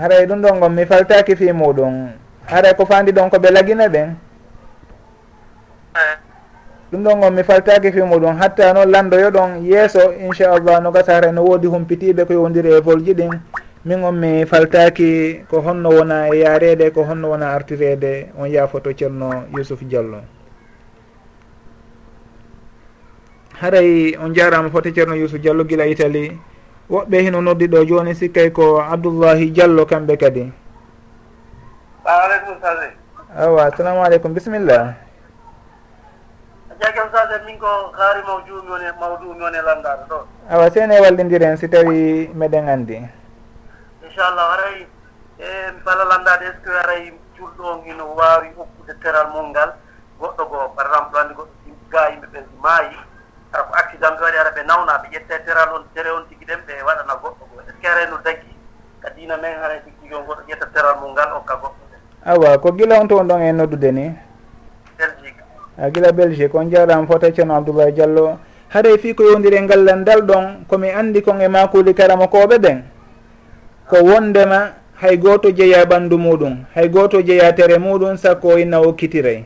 Haray 0.00 0.26
ɗum 0.26 0.40
ɗon 0.42 0.60
gon 0.60 0.70
mi 0.72 0.84
faltaki 0.86 1.36
fi 1.36 1.52
muɗum 1.52 2.10
haray 2.46 2.74
ko 2.74 2.86
fandi 2.86 3.12
ɗon 3.12 3.30
ko 3.30 3.36
ɓe 3.38 3.50
lagina 3.50 3.88
ɓen? 3.88 4.14
Ɗum 6.92 7.02
ɗon 7.04 7.20
gon 7.20 7.30
mi 7.34 7.42
faltaki 7.42 7.92
fi 7.92 8.00
muɗum 8.00 8.36
hatta 8.40 8.72
noon 8.72 8.90
landoyo 8.90 9.30
ɗon 9.30 9.62
yeeso 9.62 10.12
inchallah 10.12 10.80
no 10.80 10.90
gasa 10.90 11.14
haray 11.14 11.32
no 11.32 11.42
woodi 11.44 11.66
humpitiɓe 11.66 12.24
ko 12.26 12.32
yowdiri 12.32 12.72
e 12.72 12.80
vol 12.80 13.02
ji 13.04 13.14
ɗin. 13.14 13.40
min 13.86 14.02
on 14.02 14.18
mi 14.18 14.42
faltaki 14.44 15.46
ko 15.46 15.62
honno 15.62 15.90
wona 15.94 16.26
yarede 16.34 16.90
ko 16.90 17.04
honno 17.06 17.30
wona 17.30 17.54
artirede 17.54 18.34
on 18.34 18.50
yaafoto 18.50 18.90
ceerno 18.90 19.46
yusuf 19.54 19.78
diallo. 19.86 20.20
Haray 23.62 24.16
on 24.18 24.34
jarama 24.34 24.70
fote 24.74 24.90
ceerno 24.90 25.14
yusuf 25.14 25.38
diallo 25.40 25.62
guila 25.64 25.86
italie 25.86 26.34
woɓɓe 26.90 27.18
hino 27.22 27.40
noddi 27.40 27.66
ɗo 27.68 27.84
joni 27.86 28.14
sikkay 28.14 28.50
ko 28.50 28.82
abdoullahi 28.82 29.50
diallo 29.54 29.86
kamɓe 29.86 30.16
kadi. 30.18 30.50
Salamaleykum 32.04 32.54
sade 32.62 32.90
awa 33.38 33.66
assalamu 33.70 34.02
aleykum 34.02 34.34
bisimillah 34.34 34.94
jagam 36.82 37.06
sade 37.14 37.38
min 37.46 37.54
ko 37.58 37.90
kaari 37.94 38.22
mawjumi 38.26 38.66
woni 38.70 38.90
mawdumi 38.98 39.42
woni 39.42 39.58
landade 39.62 40.10
ɗo. 40.10 40.18
Awa 40.50 40.70
sene 40.74 40.98
wallidiren 41.00 41.54
si 41.56 41.68
tawi 41.70 42.30
meɗen 42.34 42.66
andi 42.68 42.98
inchallah 44.16 44.56
aray 44.56 44.88
e 45.36 45.46
mbala 45.76 46.04
landade 46.08 46.48
est 46.48 46.56
ce 46.56 46.64
que 46.64 46.72
aray 46.72 47.12
julɗo 47.36 47.64
on 47.68 47.84
ino 47.84 48.16
wawi 48.16 48.48
hokkude 48.56 48.96
teral 49.04 49.28
mum 49.28 49.52
ngal 49.52 49.76
goɗɗo 50.18 50.44
goo 50.48 50.68
par 50.72 50.86
exemple 50.88 51.20
andi 51.20 51.34
goɗɗo 51.36 51.52
ga 51.92 52.08
yimɓe 52.10 52.26
ɓe 52.32 52.40
maayi 52.64 52.96
ara 53.52 53.62
ko 53.68 53.72
accident 53.76 54.16
ɓe 54.16 54.24
waɗi 54.24 54.38
ara 54.40 54.50
ɓe 54.56 54.62
nawna 54.64 54.92
ɓe 55.04 55.06
ƴette 55.12 55.44
teral 55.44 55.68
on 55.76 55.84
tere 55.94 56.10
on 56.16 56.24
tigi 56.28 56.44
ɗen 56.48 56.60
ɓe 56.66 56.80
waɗana 56.80 57.12
goɗɗo 57.22 57.44
goo 57.52 57.60
est 57.60 57.68
ce 57.68 57.76
que 57.76 57.86
aray 57.88 58.06
no 58.08 58.16
daggi? 58.24 58.52
Ka 59.04 59.10
diina 59.10 59.36
men 59.36 59.52
haray 59.60 59.80
tigi 59.84 59.96
tigi 60.00 60.14
on 60.14 60.24
goɗɗo 60.24 60.42
ƴetta 60.48 60.66
teral 60.72 60.96
mum 61.00 61.12
ngal 61.12 61.30
hokka 61.36 61.54
goɗɗo 61.60 61.82
ɗen. 61.92 62.00
Awa 62.24 62.58
ko 62.58 62.72
gila 62.72 63.00
on 63.00 63.08
to 63.08 63.18
on 63.20 63.28
ɗon 63.28 63.42
e 63.44 63.52
noddude 63.52 63.92
ni? 63.92 64.16
Belgique. 64.96 65.44
A 65.76 65.90
gila 65.90 66.12
belgique 66.12 66.54
on 66.54 66.70
jarama 66.72 67.06
fota 67.06 67.28
ceerno 67.30 67.54
abdoulaye 67.60 67.92
diallo. 67.92 68.38
Haɗay 68.72 68.96
fi 68.98 69.14
ko 69.14 69.24
yewdiri 69.28 69.56
e 69.56 69.60
ngal 69.60 69.84
landal 69.84 70.22
ɗon 70.24 70.64
komi 70.68 70.88
andi 70.88 71.20
kon 71.22 71.36
e 71.40 71.48
makuli 71.48 71.92
karama 71.92 72.24
koɓe 72.32 72.56
ɓen 72.58 72.95
ko 73.88 73.96
wondema 74.04 74.72
hay 75.00 75.16
goto 75.16 75.50
jeeya 75.50 75.84
ɓandu 75.84 76.18
muɗum 76.18 76.64
hay 76.74 76.88
goto 76.88 77.22
jeeya 77.22 77.52
tere 77.52 77.78
muɗum 77.78 78.16
sakko 78.16 78.58
inna 78.58 78.80
okkitiray 78.80 79.44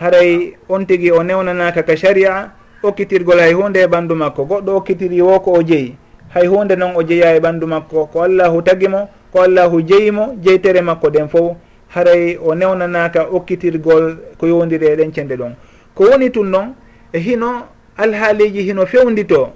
haray 0.00 0.56
on 0.68 0.86
tigui 0.86 1.10
o 1.10 1.22
newnanaka 1.22 1.82
ka 1.82 1.96
sharia 1.96 2.50
okkitirgol 2.82 3.38
hay 3.40 3.52
hunde 3.52 3.76
e 3.80 3.86
ɓandu 3.86 4.14
makko. 4.14 4.44
Goɗɗo 4.44 4.76
okkitiri 4.76 5.22
wo 5.22 5.40
ko 5.40 5.52
o 5.52 5.62
jeeyi. 5.62 5.96
Hay 6.34 6.46
hunde 6.46 6.76
noon 6.76 6.96
o 6.96 7.02
jeeya 7.02 7.36
e 7.36 7.40
ɓandu 7.40 7.66
makko 7.66 8.06
ko 8.06 8.22
allahu 8.22 8.62
tagimo 8.62 9.08
ko 9.32 9.42
allahu 9.42 9.82
jeeyimo 9.82 10.36
jeytere 10.42 10.80
makko 10.80 11.08
ɗen 11.10 11.28
fof. 11.28 11.56
Haray 11.88 12.36
o 12.36 12.54
newnanaka 12.54 13.26
okkitirgol 13.32 14.16
ko 14.38 14.46
yowdiri 14.46 14.86
e 14.86 14.96
ɗen 14.96 15.12
cende 15.12 15.36
ɗon. 15.36 15.54
Ko 15.94 16.04
woni 16.04 16.30
tun 16.30 16.50
noon 16.50 16.74
e 17.12 17.18
hino 17.18 17.62
alhaaliji 17.96 18.62
hino 18.62 18.86
fewndito 18.86 19.52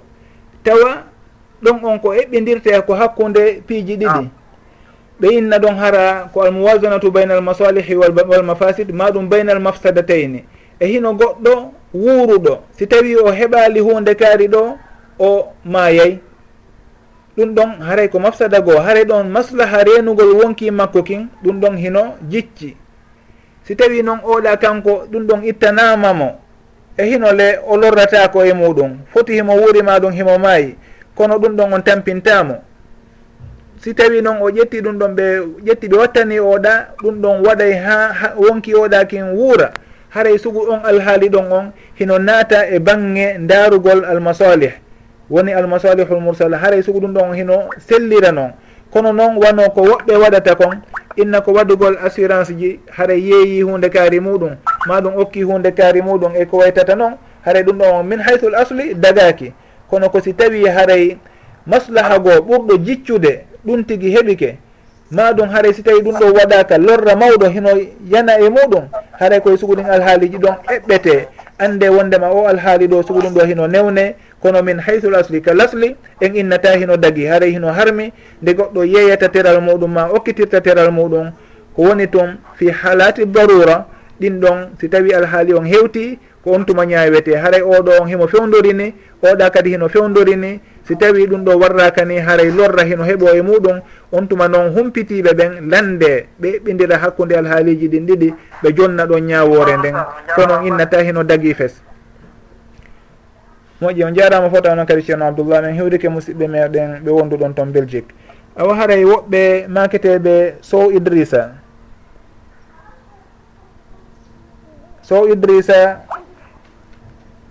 tawa 0.63 1.03
ɗum 1.63 1.83
on 1.83 1.99
ko 1.99 2.13
eɓɓidirte 2.13 2.81
ko 2.85 2.93
hakkude 2.93 3.61
piiji 3.67 3.95
ɗiɗi. 3.97 4.05
Ah. 4.07 4.23
Ɓe 5.21 5.27
inna 5.37 5.57
ɗon 5.59 5.75
hara 5.75 6.29
ko 6.33 6.41
almuwasanatu 6.41 7.11
bayna 7.11 7.33
almasalihi 7.35 7.95
walmafasid 7.95 8.91
ma 8.93 9.11
ɗum 9.11 9.29
bayna 9.29 9.51
almafsadatayni 9.53 10.43
e 10.79 10.85
hino 10.87 11.13
goɗɗo 11.13 11.71
wuuruɗo 11.93 12.59
si 12.71 12.87
tawi 12.87 13.15
o 13.15 13.31
heɓali 13.31 13.79
hunde 13.79 14.15
kaari 14.15 14.47
ɗo 14.47 14.77
o 15.19 15.47
maayay. 15.65 16.19
Ɗum 17.37 17.53
ɗon 17.55 17.69
haray 17.81 18.07
ko 18.09 18.19
mafsada 18.19 18.61
goo 18.61 18.79
haray 18.79 19.03
ɗon 19.05 19.29
maslaha 19.29 19.83
renugol 19.83 20.33
wonki 20.41 20.71
makko 20.71 21.03
kin 21.03 21.27
ɗum 21.43 21.59
ɗon 21.59 21.77
hino 21.77 22.15
jicci. 22.29 22.75
Si 23.63 23.75
tawi 23.75 24.01
noon 24.03 24.19
oɗa 24.23 24.57
kanko 24.57 25.05
ɗum 25.11 25.23
ɗon 25.27 25.43
ittanamamo 25.43 26.39
e 26.97 27.03
hino 27.05 27.31
le 27.31 27.59
o 27.67 27.77
lorratako 27.77 28.43
e 28.45 28.53
muɗum. 28.53 28.97
Foti 29.13 29.33
himo 29.33 29.53
wuurima 29.53 29.99
ɗum 29.99 30.11
himo 30.11 30.37
maayi. 30.39 30.75
kono 31.21 31.37
ɗum 31.37 31.55
ɗon 31.55 31.73
on 31.73 31.81
tampintamo. 31.83 32.55
Si 33.77 33.93
tawi 33.93 34.21
noon 34.21 34.37
o 34.41 34.49
ƴetti 34.49 34.81
ɗum 34.81 34.97
ɗon 34.97 35.15
ɓe 35.15 35.25
ƴetti 35.65 35.87
ɓe 35.87 35.97
wattani 35.97 36.39
oɗa 36.39 36.73
ɗum 37.03 37.21
ɗon 37.21 37.43
waɗay 37.45 37.73
ha 37.73 38.33
wonki 38.37 38.73
oɗa 38.73 39.05
kin 39.05 39.23
wuura. 39.37 39.71
Haray 40.09 40.37
sugu 40.39 40.59
on 40.71 40.81
alhaali 40.83 41.29
ɗon 41.29 41.51
on 41.51 41.71
hino 41.99 42.17
naata 42.19 42.67
e 42.69 42.79
bange 42.79 43.37
ndaarugol 43.37 44.05
almasalih. 44.05 44.73
Woni 45.29 45.53
almasalihul 45.53 46.19
mursala. 46.19 46.57
Haray 46.57 46.81
sugu 46.83 46.99
ɗum 46.99 47.13
ɗon 47.13 47.33
hino 47.35 47.69
sellira 47.77 48.31
noon. 48.31 48.51
Kono 48.91 49.13
noon 49.13 49.37
wano 49.37 49.69
ko 49.69 49.81
woɓɓe 49.81 50.15
waɗata 50.17 50.55
kon 50.55 50.81
inna 51.17 51.41
ko 51.41 51.53
waɗugol 51.53 51.97
assurance 52.05 52.51
ji 52.57 52.79
hara 52.91 53.13
yeeyi 53.13 53.61
hunde 53.61 53.89
kaari 53.89 54.19
muɗum. 54.19 54.55
Maɗum 54.87 55.13
okki 55.17 55.43
hunde 55.43 55.71
kaari 55.71 56.01
muɗum 56.01 56.33
e 56.35 56.45
ko 56.45 56.57
waytata 56.57 56.95
noon. 56.95 57.13
Hara 57.45 57.61
ɗum 57.63 57.77
ɗon 57.77 58.03
min 58.07 58.19
haythul 58.19 58.55
asli 58.55 58.93
dagaki 58.95 59.53
kono 59.91 60.07
ko 60.09 60.21
si 60.23 60.33
tawi 60.33 60.63
haray 60.65 61.17
maslaha 61.67 62.19
goo 62.19 62.39
ɓurɗo 62.47 62.77
jiccude 62.85 63.43
ɗum 63.65 63.83
tigi 63.83 64.09
heɓike. 64.15 64.57
Ma 65.11 65.33
ɗum 65.33 65.49
haray 65.49 65.73
si 65.73 65.83
tawi 65.83 65.99
ɗum 66.01 66.15
ɗo 66.19 66.25
waɗaka 66.33 66.77
lorra 66.77 67.15
mawɗo 67.15 67.45
hino 67.51 67.69
yana 68.09 68.39
e 68.39 68.49
muɗum 68.49 68.87
haray 69.19 69.41
koye 69.41 69.57
suguɗin 69.57 69.85
alhaaliji 69.85 70.37
ɗon 70.37 70.55
eɓɓete. 70.75 71.27
Ande 71.59 71.89
wondema 71.89 72.29
o 72.31 72.47
alhaali 72.47 72.87
ɗo 72.87 73.03
sugu 73.03 73.19
ɗum 73.21 73.33
ɗo 73.33 73.45
hino 73.45 73.67
newne 73.67 74.15
kono 74.41 74.63
min 74.63 74.79
haythul 74.79 75.15
asli 75.15 75.41
ka 75.41 75.53
lasli 75.53 75.95
en 76.21 76.35
innata 76.35 76.77
hino 76.79 76.97
dagi 76.97 77.25
haray 77.27 77.51
hino 77.51 77.67
harmi 77.67 78.13
nde 78.41 78.51
goɗɗo 78.53 78.83
yeeyata 78.85 79.29
teral 79.29 79.59
muɗum 79.61 79.91
ma 79.91 80.07
okkitirta 80.09 80.61
teral 80.61 80.89
muɗum. 80.91 81.31
Ko 81.75 81.81
woni 81.83 82.07
toon 82.07 82.37
fi 82.55 82.71
halati 82.71 83.25
darura 83.25 83.85
ɗin 84.21 84.39
ɗon 84.39 84.57
si 84.79 84.89
tawi 84.89 85.13
alhaali 85.13 85.53
on 85.53 85.65
hewti 85.65 86.17
ko 86.43 86.51
on 86.53 86.65
tuma 86.65 86.85
ñawete 86.85 87.35
haray 87.37 87.61
oɗo 87.61 88.01
on 88.01 88.07
himo 88.09 88.27
fewdorini 88.27 88.93
oɗa 89.23 89.49
kadi 89.51 89.69
hino 89.69 89.87
fewdorini 89.89 90.59
si 90.87 90.95
tawi 90.97 91.27
ɗum 91.27 91.43
ɗo 91.45 91.57
warraka 91.59 92.05
ni 92.05 92.17
haray 92.17 92.51
lorra 92.51 92.83
hino 92.83 93.03
heeɓo 93.03 93.29
e 93.37 93.41
muɗum 93.41 93.81
on 94.11 94.27
tuma 94.27 94.47
noon 94.47 94.73
humpitiɓe 94.73 95.33
ɓen 95.33 95.69
lande 95.69 96.27
ɓe 96.41 96.59
ɓindira 96.65 96.97
hakkude 96.97 97.33
alhaaliji 97.37 97.87
ɗin 97.87 98.05
ɗiɗi 98.07 98.33
ɓe 98.63 98.73
jonna 98.75 99.05
ɗon 99.05 99.21
ñawore 99.23 99.77
nden. 99.77 99.95
Kono 100.35 100.61
innata 100.65 101.01
hino 101.03 101.23
dagui 101.23 101.53
fes. 101.53 101.81
Moƴƴi 103.81 104.03
on 104.03 104.13
jarama 104.15 104.49
fota 104.49 104.75
noon 104.75 104.85
kadi 104.85 105.01
ceerno 105.03 105.25
abdoullah 105.25 105.61
min 105.61 105.75
hewrike 105.75 106.09
musidɓe 106.09 106.47
meɗen 106.47 107.01
ɓe 107.05 107.09
wonduɗon 107.11 107.53
toon 107.55 107.71
belgique. 107.71 108.09
Awa 108.57 108.75
haray 108.75 109.03
woɓɓe 109.05 109.67
maketeɓe 109.69 110.55
sow 110.61 110.89
idrissa. 110.91 111.51
Sow 115.01 115.27
idrissa 115.29 116.01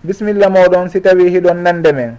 bisimilla 0.05 0.49
moɗon 0.51 0.89
si 0.91 1.01
tawi 1.01 1.31
hiɗon 1.31 1.63
nande 1.63 1.93
men. 1.93 2.19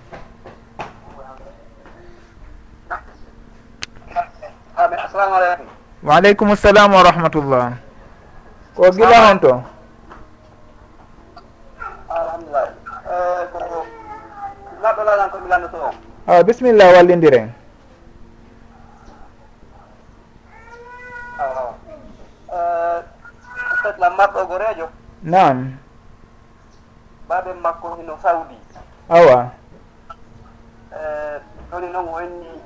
Waaleykum 6.03 6.55
salam 6.55 6.91
wa 6.93 7.03
rahmatullah. 7.03 7.73
Ko 8.75 8.89
gila 8.91 9.17
hon 9.29 9.38
to? 9.39 9.53
Alhamdulillah. 12.09 12.67
Ah, 13.05 13.61
Laɗɗo 14.82 15.01
laɗan 15.05 15.29
ko 15.32 15.38
milando 15.39 15.67
to 15.67 15.77
o 15.77 15.91
a 16.27 16.43
bisimilla 16.43 16.86
wallidiren 16.93 17.49
awa 21.39 21.75
marɗo 24.17 24.45
go 24.47 24.57
nam 25.23 25.77
baaɓe 27.32 27.53
makko 27.53 27.95
hino 27.95 28.17
sawdi 28.21 28.57
awa. 29.09 29.51
Eh, 30.91 31.39
ɗoni 31.71 31.88
noon 31.91 32.07
o 32.13 32.19
enni 32.19 32.61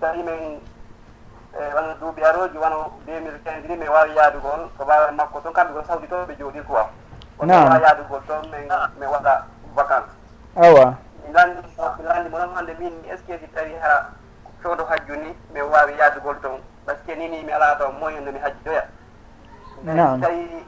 tawimen 0.00 0.60
wano 1.74 1.94
duuɓi 2.00 2.22
aroji 2.24 2.58
wano 2.58 2.92
deux 3.06 3.20
mille 3.20 3.38
quinze 3.44 3.66
ni 3.68 3.76
min 3.76 3.88
wawi 3.88 4.14
yaadugol 4.14 4.70
ko 4.78 4.84
baaɓe 4.84 5.10
makko 5.16 5.40
toon 5.40 5.52
kamɓe 5.52 5.72
ko 5.74 5.82
sawdi 5.88 6.06
toon 6.06 6.26
ɓe 6.26 6.36
jooɗi 6.38 6.62
quoi. 6.62 6.86
Kono 7.38 7.52
wawi 7.52 7.82
yaadugol 7.82 8.22
toon 8.28 8.42
min 8.50 8.68
min 9.00 9.08
waɗa 9.08 9.44
vacance. 9.74 10.12
Awa. 10.56 10.94
Mi 11.26 11.32
lanndi 11.34 11.60
mi 11.98 12.04
lanndi 12.06 12.30
mo 12.30 12.38
noon 12.38 12.54
hannde 12.56 12.74
min 12.78 12.94
est 13.10 13.16
ce 13.16 13.22
que 13.26 13.38
si 13.38 13.48
tawi 13.50 13.74
ha 13.82 14.10
coodo 14.62 14.84
hajju 14.86 15.16
ni 15.16 15.34
min 15.52 15.62
wawi 15.62 15.94
yaadugol 15.98 16.38
toon? 16.40 16.60
Par 16.86 16.94
ce 16.94 17.02
que 17.10 17.18
nini 17.18 17.42
mi 17.42 17.52
ala 17.52 17.74
toon 17.76 17.98
moyen 17.98 18.22
no 18.24 18.30
mi 18.30 18.38
hajjoya 18.38 18.84
tawi 19.84 20.64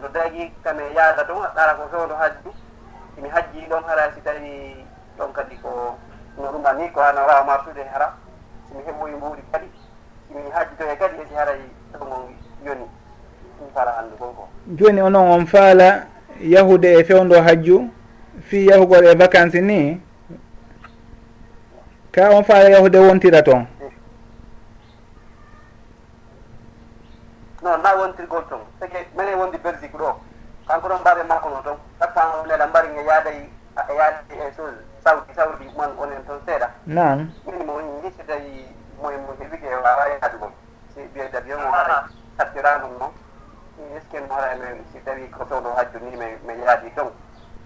so 0.00 0.08
tagi 0.08 0.52
kame 0.64 0.82
yaada 0.94 1.24
toon 1.24 1.42
haɗɗara 1.42 1.74
ko 1.74 1.82
sowdo 1.92 2.14
hajju 2.14 2.50
simi 3.14 3.28
hajji 3.28 3.66
ɗon 3.70 3.82
hara 3.86 4.12
si 4.14 4.20
tawi 4.20 4.84
ɗon 5.18 5.32
kadi 5.32 5.56
ko 5.62 5.98
no 6.36 6.52
ɗuma 6.52 6.72
ni 6.72 6.90
ko 6.90 7.00
hano 7.00 7.20
wawa 7.26 7.44
martude 7.44 7.80
e 7.80 7.88
hara 7.92 8.14
simi 8.68 8.82
heɓoyi 8.86 9.12
e 9.12 9.16
mbuuri 9.16 9.42
kadi 9.52 9.68
simi 10.28 10.50
hajji 10.50 10.74
e 10.92 10.96
kadi 10.96 11.16
hesi 11.16 11.34
haray 11.34 11.60
ɗogon 11.92 12.34
yoni 12.66 12.86
ɗum 13.58 13.68
fala 13.74 13.98
anndu 13.98 14.16
kon 14.16 14.34
ko. 14.34 14.48
Joni 14.76 15.00
onon 15.02 15.30
on 15.30 15.46
faala 15.46 16.06
yahude 16.40 16.98
e 16.98 17.04
fewndo 17.04 17.40
hajju 17.42 17.90
fi 18.48 18.66
yahugol 18.66 19.06
e 19.06 19.14
vacance 19.14 19.60
ni 19.60 20.00
ka 22.12 22.30
on 22.34 22.42
faala 22.44 22.70
yahude 22.70 22.98
wontira 22.98 23.42
toon 23.42 23.66
non 27.64 27.80
na 27.80 27.96
wontirgol 27.96 28.44
toon 28.48 28.60
sege 28.78 29.08
minen 29.16 29.38
wondi 29.40 29.58
belgique 29.58 29.96
ɗo 29.98 30.20
kanko 30.68 30.88
ɗon 30.88 31.00
mbaɓe 31.00 31.22
makko 31.24 31.48
no 31.48 31.60
toon 31.64 31.78
fois 32.14 32.36
onela 32.42 32.66
mbari 32.66 32.88
e 32.88 33.04
yaaday 33.08 33.40
e 33.88 33.94
yaadi 33.96 34.34
e 34.36 34.52
chose 34.56 34.76
sawdi 35.04 35.32
sawdi 35.34 35.64
man 35.76 35.90
onen 35.98 36.24
toon 36.26 36.40
seeɗa 36.46 36.68
nan 36.86 37.32
min 37.46 37.64
mo 37.66 37.80
gisi 38.02 38.22
tawi 38.28 38.68
moye 39.00 39.16
mo 39.16 39.32
heɓike 39.40 39.68
wawa 39.84 40.08
yaadugol 40.08 40.50
si 40.94 41.00
ɓiyoyda 41.14 41.40
biyo 41.40 41.58
mo 41.58 41.72
ara 41.72 42.04
sattiranum 42.36 42.92
noon 42.98 43.12
que 44.10 44.20
mo 44.20 44.34
ara 44.34 44.52
ene 44.54 44.84
si 44.92 45.00
tawi 45.00 45.28
ko 45.30 45.46
sowno 45.48 45.72
hajju 45.76 45.98
ni 46.04 46.16
mi 46.16 46.26
mi 46.46 46.60
yaadi 46.66 46.90
toon 46.94 47.08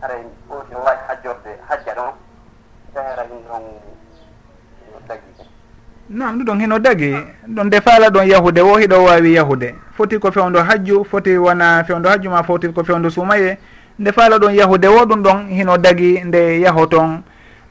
aray 0.02 0.22
oti 0.48 0.74
o 0.74 0.78
wawi 0.78 0.98
hajjorde 1.08 1.58
hajja 1.68 1.94
ɗon 1.94 2.12
dahara 2.94 3.24
ɗum 3.24 3.42
ɗon 3.50 3.62
dagi 5.08 5.42
nam 6.08 6.38
ɗum 6.38 6.44
ɗon 6.46 6.60
heno 6.60 6.78
dagi 6.78 7.10
ɗon 7.48 7.70
faala 7.82 8.10
ɗon 8.10 8.28
yahude 8.28 8.60
wo 8.62 8.78
hiɗo 8.78 9.04
wawi 9.04 9.34
yahude 9.34 9.74
foti 9.98 10.18
ko 10.18 10.30
fewndo 10.30 10.62
hajju 10.62 11.04
foti 11.04 11.34
wona 11.36 11.82
fewndo 11.84 12.08
hajju 12.08 12.30
ma 12.30 12.42
foti 12.42 12.68
ko 12.68 12.84
fewndo 12.84 13.10
sumaye 13.10 13.58
nde 13.98 14.12
faala 14.12 14.38
ɗon 14.38 14.54
yahude 14.54 14.86
wo 14.88 15.02
ɗum 15.04 15.22
ɗon 15.22 15.48
hino 15.50 15.76
dagi 15.78 16.22
nde 16.24 16.60
yaho 16.60 16.86
toon 16.86 17.10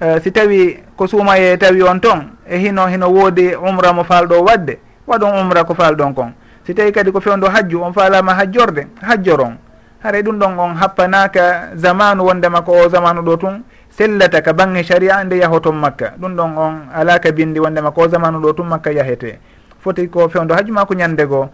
uh, 0.02 0.08
eh, 0.08 0.20
si 0.24 0.32
tawi 0.32 0.78
ko 0.98 1.08
sumaye 1.08 1.58
tawi 1.58 1.82
on 1.84 2.00
toon 2.00 2.20
e 2.50 2.58
hino 2.60 2.88
hino 2.88 3.08
woodi 3.08 3.56
umra 3.56 3.94
mo 3.94 4.04
faalɗo 4.04 4.44
wadde 4.44 4.78
waɗon 5.08 5.40
umra 5.40 5.64
ko 5.64 5.74
faalɗon 5.74 6.14
kon. 6.14 6.34
Si 6.68 6.74
tawi 6.76 6.92
kadi 6.92 7.12
ko 7.12 7.22
fewndo 7.22 7.48
hajju 7.48 7.80
on 7.82 7.94
faalama 7.94 8.34
hajjorde 8.36 8.88
hajjoron. 9.02 9.56
Haray 10.04 10.22
ɗum 10.22 10.36
ɗon 10.40 10.60
on 10.60 10.76
happanaka 10.76 11.70
zamanu 11.76 12.26
wondema 12.26 12.62
ko 12.62 12.72
o 12.74 12.90
zamanu 12.90 13.22
ɗo 13.22 13.38
tun 13.40 13.64
sellata 13.90 14.42
ka 14.42 14.52
bange 14.54 14.84
sharia 14.84 15.24
nde 15.24 15.38
yahoton 15.40 15.76
makka. 15.80 16.12
Ɗum 16.20 16.36
ɗon 16.36 16.58
on 16.58 16.74
alaka 16.94 17.32
bindi 17.32 17.60
wondema 17.60 17.92
ko 17.92 18.08
zamanu 18.08 18.40
ɗo 18.40 18.54
tun 18.54 18.68
makka 18.68 18.92
yahete. 18.92 19.40
Foti 19.80 20.10
ko 20.10 20.28
fewndo 20.28 20.54
hajju 20.56 20.74
ma 20.74 20.86
ko 20.86 20.94
ñande 20.94 21.24
goo 21.26 21.48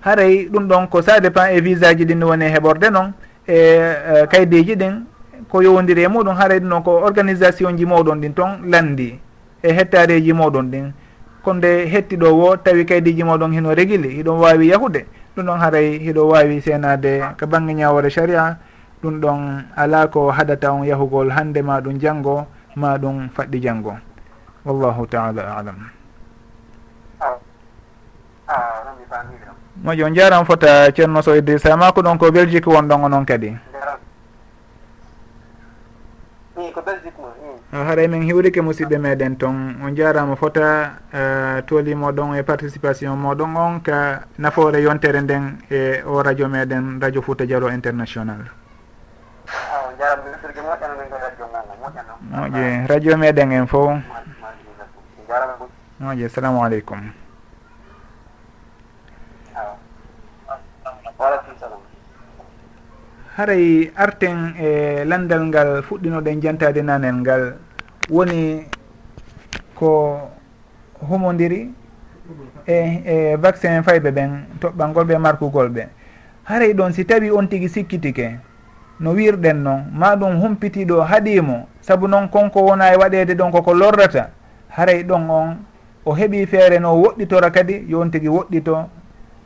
haray 0.00 0.48
ɗum 0.48 0.68
ɗon 0.68 0.86
ko 0.88 1.02
ça 1.02 1.20
dépend 1.20 1.46
e 1.52 1.60
visa 1.60 1.94
ji 1.96 2.04
ɗin 2.04 2.22
woni 2.24 2.44
heɓorde 2.46 2.90
noon 2.90 3.12
e, 3.46 3.54
e 3.54 4.26
kaydiji 4.30 4.76
ɗin 4.76 5.04
ko 5.48 5.62
yowdiri 5.62 6.02
e 6.02 6.08
muɗum 6.08 6.34
haray 6.36 6.60
ɗum 6.60 6.70
ɗon 6.70 6.82
ko 6.82 6.90
organisation 7.04 7.76
ji 7.76 7.84
moɗon 7.84 8.20
ɗin 8.20 8.34
toon 8.34 8.70
landi 8.70 9.18
e 9.62 9.72
hettareji 9.72 10.32
moɗon 10.32 10.70
ɗin. 10.70 10.92
Ko 11.42 11.50
konde 11.52 11.86
hettiɗo 11.88 12.28
wo 12.36 12.56
tawi 12.56 12.84
kaydiji 12.84 13.24
moɗon 13.24 13.52
hino 13.52 13.74
régili 13.74 14.08
hiɗon 14.08 14.38
wawi 14.40 14.68
yahude 14.68 15.06
ɗum 15.36 15.46
ɗon 15.46 15.58
haray 15.58 15.98
hiɗo 15.98 16.28
wawi 16.28 16.60
senade 16.60 17.20
ko 17.38 17.46
banggue 17.46 17.74
ñawore 17.74 18.10
sharia 18.10 18.58
ɗum 19.02 19.20
ɗon 19.20 19.64
ala 19.76 20.06
ko 20.08 20.30
haɗata 20.30 20.72
on 20.72 20.84
yahugol 20.84 21.30
hande 21.30 21.62
ma 21.62 21.80
ɗum 21.80 21.98
janggo 21.98 22.46
ma 22.76 22.98
ɗum 22.98 23.28
faɗɗi 23.32 23.60
janggo 23.62 23.96
wallahu 24.64 25.06
taala 25.08 25.56
alam. 25.56 25.76
Ah, 27.20 27.36
ah, 28.48 28.84
a 28.84 29.24
a 29.48 29.49
moƴo 29.84 30.14
jaram 30.14 30.44
fota 30.44 30.92
ceerno 30.92 31.22
so 31.22 31.34
idrissa 31.36 31.70
e 31.70 31.76
ma 31.76 31.92
ko 31.92 32.02
ɗon 32.02 32.18
ko 32.18 32.30
belgique 32.30 32.66
won 32.66 32.88
ɗon 32.88 33.04
onon 33.04 33.24
kadi? 33.24 33.56
Haray 37.72 38.08
min 38.08 38.22
hiwrike 38.22 38.60
musidɓe 38.60 38.98
meɗen 38.98 39.36
toon 39.38 39.76
on 39.82 39.94
jarama 39.96 40.36
fota 40.36 40.90
uh, 41.14 41.62
tooli 41.66 41.94
moɗon 41.94 42.34
e 42.36 42.42
participation 42.42 43.14
moɗon 43.16 43.56
on 43.56 43.80
ka 43.80 44.26
nafoore 44.38 44.82
yontere 44.82 45.20
nden 45.22 45.58
e 45.70 46.02
o 46.04 46.22
radio 46.22 46.48
meɗen 46.48 47.00
radio 47.00 47.22
fouta 47.22 47.46
dialo 47.46 47.70
international. 47.70 48.42
Moƴe 52.30 52.86
radio 52.88 53.16
meɗen 53.16 53.52
en 53.52 53.66
fo 53.66 53.96
moƴe 56.00 56.24
assalamu 56.26 56.64
aleykum. 56.64 57.19
haray 63.36 63.90
arten 63.96 64.54
e 64.58 65.04
landal 65.04 65.46
ngal 65.46 65.82
fuɗɗinoɗen 65.82 66.40
jantade 66.42 66.82
nanel 66.82 67.14
ngal 67.14 67.42
woni 68.10 68.66
ko 69.74 70.18
humodiri 71.08 71.70
e 72.66 72.76
e 73.06 73.36
vaccin 73.36 73.82
fayɓe 73.82 74.10
ɓen 74.10 74.30
toɓɓalngol 74.60 75.04
ɓe 75.04 75.18
markugol 75.18 75.68
ɓe. 75.68 75.88
Haray 76.44 76.74
ɗon 76.74 76.92
si 76.92 77.04
tawi 77.04 77.30
on 77.30 77.46
tigui 77.46 77.68
sikkitike 77.68 78.38
no 79.00 79.12
wirɗen 79.14 79.62
noon 79.62 79.90
ma 79.92 80.16
ɗum 80.16 80.40
humpitiɗo 80.40 81.00
haaɗimo 81.02 81.68
saabu 81.80 82.08
noon 82.08 82.28
konko 82.28 82.60
wona 82.60 82.92
e 82.92 82.96
waɗede 82.96 83.34
ɗon 83.34 83.50
koko 83.52 83.74
lorrata. 83.74 84.30
Haray 84.68 85.04
ɗon 85.04 85.30
on 85.30 85.56
o 86.04 86.12
heeɓi 86.14 86.46
feere 86.46 86.78
no 86.80 86.94
woɗɗitora 86.98 87.50
kadi 87.50 87.84
yo 87.88 88.00
on 88.00 88.10
tigi 88.10 88.28
woɗɗito 88.28 88.88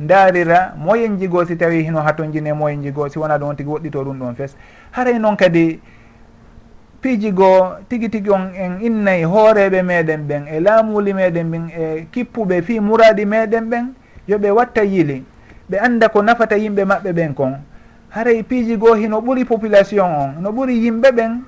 daarira 0.01 0.75
moyen 0.77 1.17
jigo 1.19 1.45
si 1.47 1.57
tawi 1.57 1.83
hino 1.83 2.01
hatojine 2.03 2.53
moyen 2.53 2.83
jigo 2.83 3.09
si 3.09 3.19
wona 3.19 3.39
ɗum 3.39 3.49
on 3.49 3.57
tigi 3.57 3.71
woɗɗito 3.71 4.05
ɗum 4.05 4.19
ɗon 4.19 4.35
fes. 4.35 4.57
Haray 4.91 5.19
noon 5.19 5.37
kadi 5.37 5.81
piiji 7.01 7.31
goo 7.33 7.77
tigi 7.89 8.09
tigi 8.09 8.31
on 8.31 8.51
en 8.55 8.81
innayi 8.81 9.25
hooreɓe 9.25 9.83
meɗen 9.83 10.27
ɓen 10.29 10.47
e 10.49 10.61
laamuli 10.61 11.13
meɗen 11.15 11.51
ɓen 11.51 11.65
e 11.71 12.07
kippuɓe 12.11 12.63
fi 12.63 12.81
muraɗi 12.81 13.25
meɗen 13.25 13.69
ɓen 13.71 13.85
yoɓe 14.29 14.51
watta 14.51 14.83
yili 14.85 15.25
ɓe 15.71 15.79
anda 15.79 16.09
ko 16.09 16.23
nafata 16.23 16.57
yimɓe 16.57 16.85
maɓɓe 16.85 17.13
ɓen 17.13 17.35
kon. 17.35 17.55
Haray 18.11 18.43
piiji 18.43 18.77
goo 18.77 18.95
hino 18.95 19.21
ɓuuri 19.21 19.45
population 19.45 20.07
on 20.07 20.43
no 20.43 20.51
ɓuuri 20.51 20.75
yimɓe 20.85 21.11
ɓen 21.13 21.41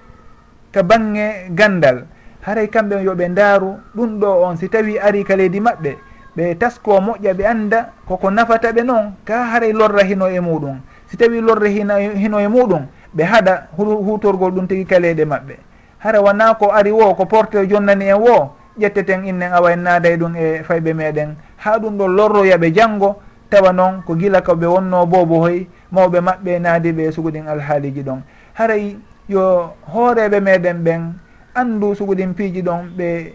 to 0.72 0.82
bange 0.82 1.50
gandal. 1.50 2.04
Haray 2.42 2.68
kamɓe 2.68 3.02
yoɓe 3.02 3.28
ndaaru 3.28 3.74
ɗum 3.94 4.20
ɗo 4.20 4.42
on 4.44 4.56
si 4.56 4.68
tawi 4.68 4.98
ari 4.98 5.24
ka 5.24 5.34
leydi 5.36 5.60
maɓɓe. 5.60 5.96
ɓe 6.36 6.54
tasko 6.58 7.00
moƴƴa 7.00 7.32
ɓe 7.34 7.44
anda 7.46 7.92
koko 8.08 8.30
nafata 8.30 8.72
ɓe 8.72 8.82
noon 8.84 9.14
ka 9.24 9.44
haray 9.44 9.72
lorra 9.72 10.02
hino 10.04 10.26
e 10.28 10.40
muɗum. 10.40 10.80
Si 11.08 11.16
tawi 11.16 11.40
lorre 11.40 11.68
hino, 11.70 11.96
hino 11.98 12.38
e 12.40 12.48
muɗum 12.48 12.86
ɓe 13.16 13.24
haɗa 13.24 13.68
hutorgol 13.76 14.52
ɗum 14.52 14.66
tigi 14.66 14.84
kaleɗe 14.84 15.24
maɓɓe. 15.24 15.56
Hara 15.98 16.20
wona 16.20 16.54
ko 16.54 16.70
ari 16.72 16.90
wo 16.92 17.14
ko 17.14 17.24
porte 17.26 17.66
jonnani 17.68 18.08
en 18.10 18.18
wo 18.20 18.52
ƴetteten 18.78 19.24
innen 19.24 19.52
awa 19.52 19.72
en 19.72 19.82
naada 19.82 20.08
e 20.10 20.16
ɗum 20.16 20.36
e 20.36 20.62
fayɓe 20.62 20.92
meɗen. 20.94 21.34
Ha 21.56 21.78
ɗum 21.78 21.96
ɗo 21.98 22.06
lorroyaɓe 22.08 22.70
janggo 22.74 23.16
tawa 23.50 23.72
noon 23.72 24.02
ko 24.06 24.14
gila 24.14 24.42
ko 24.42 24.52
ɓe 24.54 24.66
wonno 24.66 25.06
bobo 25.06 25.38
hoy 25.40 25.66
mawɓe 25.92 26.20
maɓɓe 26.20 26.58
naadi 26.60 26.92
ɓe 26.92 27.12
suguɗin 27.12 27.48
alhaaliji 27.48 28.02
ɗon. 28.02 28.20
Haray 28.54 28.96
yo 29.28 29.72
hooreɓe 29.92 30.40
meɗen 30.40 30.84
ɓen 30.84 31.12
andu 31.54 31.94
suguɗin 31.94 32.34
piiji 32.34 32.62
ɗon 32.62 32.92
ɓe 32.96 33.34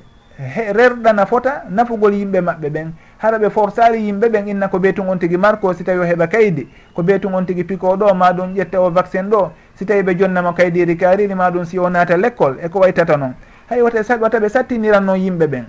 rerɗana 0.73 1.25
fota 1.25 1.63
nafugol 1.69 2.13
yimɓe 2.13 2.41
maɓɓe 2.41 2.69
ɓen. 2.69 2.91
Hara 3.17 3.37
ɓe 3.39 3.49
forsari 3.49 3.99
yimɓe 4.05 4.29
ɓen 4.29 4.47
inna 4.47 4.67
ko 4.67 4.79
beytun 4.79 5.07
on 5.09 5.17
tigui 5.19 5.37
marko 5.37 5.73
si 5.73 5.83
tawi 5.83 5.99
o 5.99 6.03
heɓa 6.03 6.27
kaydi. 6.27 6.67
Ko 6.95 7.03
beytun 7.03 7.33
on 7.33 7.45
tigui 7.45 7.63
piko 7.63 7.95
ɗo 7.97 8.13
ma 8.15 8.31
ɗum 8.33 8.55
ƴetta 8.55 8.79
o 8.81 8.89
vaccin 8.89 9.29
ɗo. 9.29 9.51
Si 9.75 9.85
tawi 9.85 10.01
ɓe 10.01 10.17
jonnamo 10.17 10.53
kaydiri 10.53 10.97
kariri 10.97 11.35
ma 11.35 11.49
ɗum 11.51 11.65
si 11.65 11.77
o 11.79 11.89
naata 11.89 12.17
l' 12.17 12.25
école 12.25 12.57
eko 12.63 12.79
waytata 12.79 13.17
noon 13.17 13.33
hay 13.69 13.81
wata 13.81 14.17
wata 14.19 14.39
ɓe 14.39 14.49
sattiniran 14.49 15.01
noon 15.05 15.19
yimɓe 15.19 15.47
ɓen. 15.47 15.65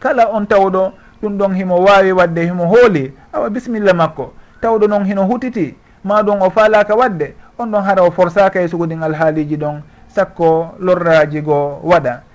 Kala 0.00 0.28
on 0.32 0.44
tawɗo 0.46 0.92
ɗum 1.22 1.38
ɗon 1.38 1.54
himo 1.54 1.80
wawi 1.80 2.12
wadde 2.12 2.40
himo 2.44 2.66
hooli. 2.66 3.12
Awa 3.32 3.50
bisimilla 3.50 3.92
makko. 3.94 4.32
Tawɗo 4.60 4.86
noon 4.88 5.04
hino 5.04 5.24
hutiti 5.24 5.74
ma 6.04 6.22
ɗum 6.22 6.42
o 6.42 6.50
falaka 6.50 6.94
wadde. 6.94 7.34
On 7.58 7.66
ɗon 7.70 7.82
hara 7.82 8.02
o 8.04 8.10
forsaka 8.10 8.60
e 8.62 8.68
sugudin 8.68 9.02
alhaaliji 9.02 9.56
ɗon. 9.56 9.80
Sakko 10.08 10.74
lorraji 10.78 11.40
goo 11.42 11.80
waɗa. 11.82 12.27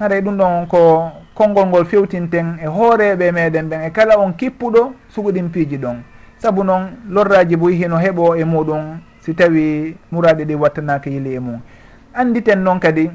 haray 0.00 0.20
ɗum 0.20 0.36
ɗon 0.36 0.66
ko 0.66 1.12
konngol 1.34 1.66
ngol 1.66 1.84
fewtinten 1.84 2.56
e 2.62 2.66
hooreɓe 2.66 3.32
meɗen 3.32 3.68
ɓen 3.68 3.80
e 3.86 3.90
kala 3.90 4.18
on 4.18 4.32
kippuɗo 4.32 4.92
suguɗimpiiji 5.08 5.76
ɗon. 5.78 5.96
Saabu 6.38 6.64
noon 6.64 6.82
lorraji 7.08 7.56
boy 7.56 7.74
hino 7.74 7.96
heɓo 7.98 8.36
e 8.36 8.44
muɗum 8.44 8.98
si 9.20 9.34
tawi 9.34 9.96
muraɗe 10.10 10.44
ɗi 10.44 10.54
wattanaka 10.54 11.10
yili 11.10 11.34
e 11.34 11.38
mum. 11.38 11.60
Anditen 12.14 12.62
noon 12.64 12.80
kadi 12.80 13.10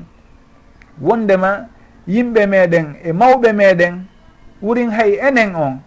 wondema 1.01 1.65
yimɓe 2.07 2.45
meɗen 2.45 2.85
e 3.03 3.11
mawɓe 3.11 3.53
meɗen 3.53 4.05
wurin 4.61 4.89
hay 4.91 5.17
enen 5.27 5.55
on 5.55 5.79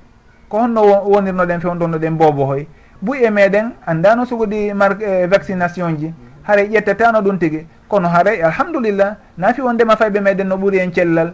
ko 0.49 0.59
honno 0.59 0.83
wonirnoɗen 0.83 1.61
fewndonoɗen 1.61 2.17
bobohoy 2.19 2.67
buy 3.01 3.19
e 3.25 3.31
meɗen 3.31 3.71
andano 3.87 4.25
sugudi 4.27 4.75
mar 4.75 4.97
eh, 5.01 5.27
vaccination 5.29 5.97
ji. 5.97 6.13
Haara 6.43 6.63
ƴettatano 6.63 7.21
ɗum 7.23 7.39
tigui 7.39 7.67
kono 7.89 8.09
haray 8.09 8.43
alhamdulillah 8.43 9.17
naafi 9.39 9.61
wonde 9.63 9.85
fayɓe 9.85 10.21
meɗen 10.21 10.49
no 10.49 10.57
ɓuuri 10.57 10.79
en 10.79 10.93
cellal. 10.93 11.33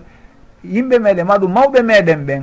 Yimɓe 0.65 0.99
meɗen 0.99 1.27
maɗum 1.27 1.53
mawɓe 1.53 1.83
meɗen 1.83 2.25
ɓen. 2.27 2.43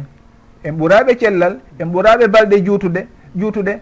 En 0.63 0.71
ɓuraɓe 0.77 1.17
cellal 1.19 1.59
en 1.79 1.85
ɓuraɓe 1.91 2.27
balɗe 2.27 2.63
juutude 2.65 3.07
juutude 3.35 3.81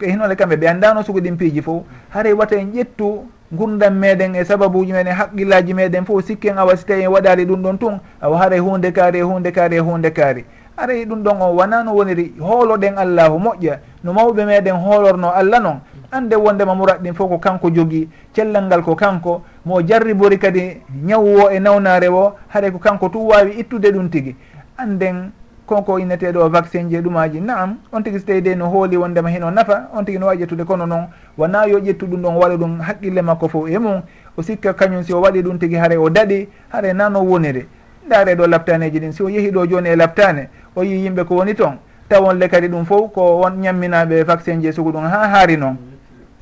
e 0.00 0.06
hinole 0.10 0.34
kamɓe 0.36 0.56
ɓe 0.56 0.66
anndano 0.68 1.02
sugo 1.02 1.20
ɗin 1.20 1.36
piiji 1.36 1.62
fof. 1.62 1.82
Haray 2.10 2.32
wata 2.32 2.56
en 2.56 2.72
ƴettu 2.72 3.24
gurdam 3.52 3.94
meɗen 3.98 4.34
e 4.34 4.44
sababuji 4.44 4.92
meɗen 4.92 5.14
haqqillaji 5.14 5.74
meɗen 5.74 6.04
fof 6.04 6.24
sikken 6.26 6.58
awa 6.58 6.76
si 6.76 6.84
tawi 6.84 7.02
en 7.02 7.10
waɗali 7.10 7.46
ɗum 7.46 7.62
ɗon 7.62 7.78
tun 7.78 8.00
awa 8.20 8.38
haray 8.38 8.58
hunde 8.58 8.92
kaari 8.92 9.18
e 9.18 9.22
hunde 9.22 9.50
kaari 9.52 9.76
e 9.76 9.80
hunde 9.80 10.10
kaari. 10.12 10.44
Aray 10.76 11.04
ɗum 11.04 11.22
ɗon 11.22 11.40
o 11.42 11.54
wona 11.56 11.82
no 11.84 11.92
woniri 11.94 12.34
hooloɗen 12.40 12.98
allahu 12.98 13.38
moƴƴa. 13.38 13.78
No 14.04 14.12
mawɓe 14.12 14.44
meɗen 14.46 14.76
hoolorno 14.76 15.30
allah 15.34 15.60
noon 15.60 15.80
ande 16.12 16.34
wondema 16.36 16.74
murat 16.74 17.00
ɗin 17.02 17.14
fof 17.14 17.28
ko 17.30 17.38
kanko 17.38 17.70
jogui 17.70 18.08
cellal 18.32 18.64
ngal 18.66 18.82
ko 18.82 18.94
kanko 18.94 19.42
mo 19.64 19.80
jarribori 19.82 20.38
kadi 20.38 20.80
ñawwo 21.04 21.50
e 21.50 21.58
nawnare 21.60 22.08
o 22.08 22.34
haɗa 22.48 22.70
ko 22.72 22.78
kanko 22.78 23.08
tum 23.08 23.26
wawi 23.28 23.52
ittude 23.60 23.90
ɗum 23.92 24.08
tigui 24.10 24.34
anden 24.76 25.30
konko 25.66 25.98
inneteɗo 25.98 26.48
vaccin 26.50 26.90
je 26.90 27.00
ɗumaji. 27.00 27.40
Naam 27.40 27.76
on 27.92 28.02
tigui 28.02 28.18
so 28.18 28.26
tawi 28.26 28.42
de 28.42 28.54
no 28.56 28.66
hooli 28.66 28.96
wondema 28.96 29.30
heno 29.30 29.50
nafa 29.50 29.88
on 29.94 30.04
tigui 30.04 30.18
no 30.18 30.26
wawi 30.26 30.38
ƴettude 30.44 30.64
kono 30.64 30.86
noon 30.86 31.06
wona 31.38 31.66
yo 31.66 31.78
ƴettu 31.78 32.06
ɗum 32.06 32.22
ɗon 32.22 32.34
waɗa 32.36 32.56
ɗum 32.56 32.80
haqqille 32.80 33.22
makko 33.22 33.48
fof 33.48 33.68
e 33.70 33.78
mum. 33.78 34.02
O 34.36 34.42
sikka 34.42 34.72
kañum 34.74 35.02
si 35.04 35.12
o 35.12 35.20
waɗi 35.20 35.42
ɗum 35.42 35.58
tigui 35.58 35.76
haare 35.78 35.96
o 35.96 36.08
daɗi 36.10 36.48
haare 36.72 36.92
nano 36.92 37.20
woniri. 37.22 37.66
Ndaare 38.06 38.34
ɗo 38.34 38.46
labtaneji 38.48 38.98
ɗin 39.00 39.12
si 39.12 39.22
o 39.22 39.28
yeehi 39.28 39.50
ɗo 39.52 39.66
joni 39.68 39.88
e 39.90 39.96
laptane 39.96 40.48
o 40.74 40.82
yi 40.82 41.04
yimɓe 41.06 41.24
ko 41.24 41.36
woni 41.36 41.54
toon 41.54 41.78
tawonle 42.08 42.48
kadi 42.48 42.66
ɗum 42.68 42.84
fof 42.84 43.12
ko 43.12 43.38
won 43.42 43.60
ñamminaɓe 43.60 44.24
vaccin 44.24 44.60
je 44.60 44.72
sugu 44.72 44.90
ɗum 44.90 45.04
ha 45.06 45.28
haari 45.28 45.56
noon 45.56 45.76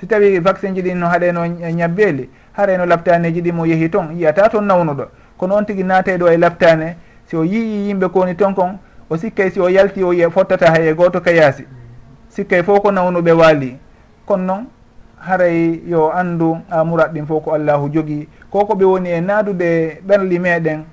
si 0.00 0.06
tawi 0.06 0.38
vaccin 0.40 0.74
ji 0.74 0.82
ɗin 0.82 0.96
no 0.98 1.06
haɗeno 1.08 1.46
ñabbeeli 1.46 2.28
hareno 2.52 2.86
labtaneji 2.86 3.40
ɗi 3.42 3.52
mo 3.52 3.64
yeehi 3.66 3.88
toon 3.90 4.12
yiyata 4.14 4.48
toon 4.48 4.64
nawnuɗo. 4.66 5.04
Kono 5.38 5.54
on 5.54 5.64
tigui 5.64 5.84
naateɗo 5.84 6.28
e 6.32 6.36
laptane 6.36 6.96
si 7.26 7.36
o 7.36 7.44
yii 7.44 7.88
yimɓe 7.88 8.08
kowoni 8.08 8.34
toon 8.36 8.54
kon 8.54 8.78
o 9.10 9.16
sikkay 9.16 9.50
si 9.50 9.60
o 9.60 9.68
yalti 9.68 10.02
o 10.02 10.30
fottata 10.30 10.70
hay 10.70 10.88
e 10.88 10.94
goto 10.94 11.20
kayasi 11.20 11.64
sikkay 12.28 12.62
fof 12.62 12.82
ko 12.82 12.90
nawnuɓe 12.90 13.32
waali. 13.32 13.76
Kono 14.26 14.44
noon 14.44 14.66
haray 15.18 15.80
yo 15.86 16.10
andu 16.12 16.58
amurat 16.70 17.12
ɗin 17.12 17.26
fof 17.26 17.44
ko 17.44 17.52
allahu 17.54 17.88
jogii. 17.92 18.28
Ko 18.50 18.64
ko 18.66 18.74
ɓe 18.74 18.84
woni 18.84 19.10
e 19.10 19.20
naadude 19.20 20.00
ɓerli 20.06 20.38
meɗen 20.38 20.84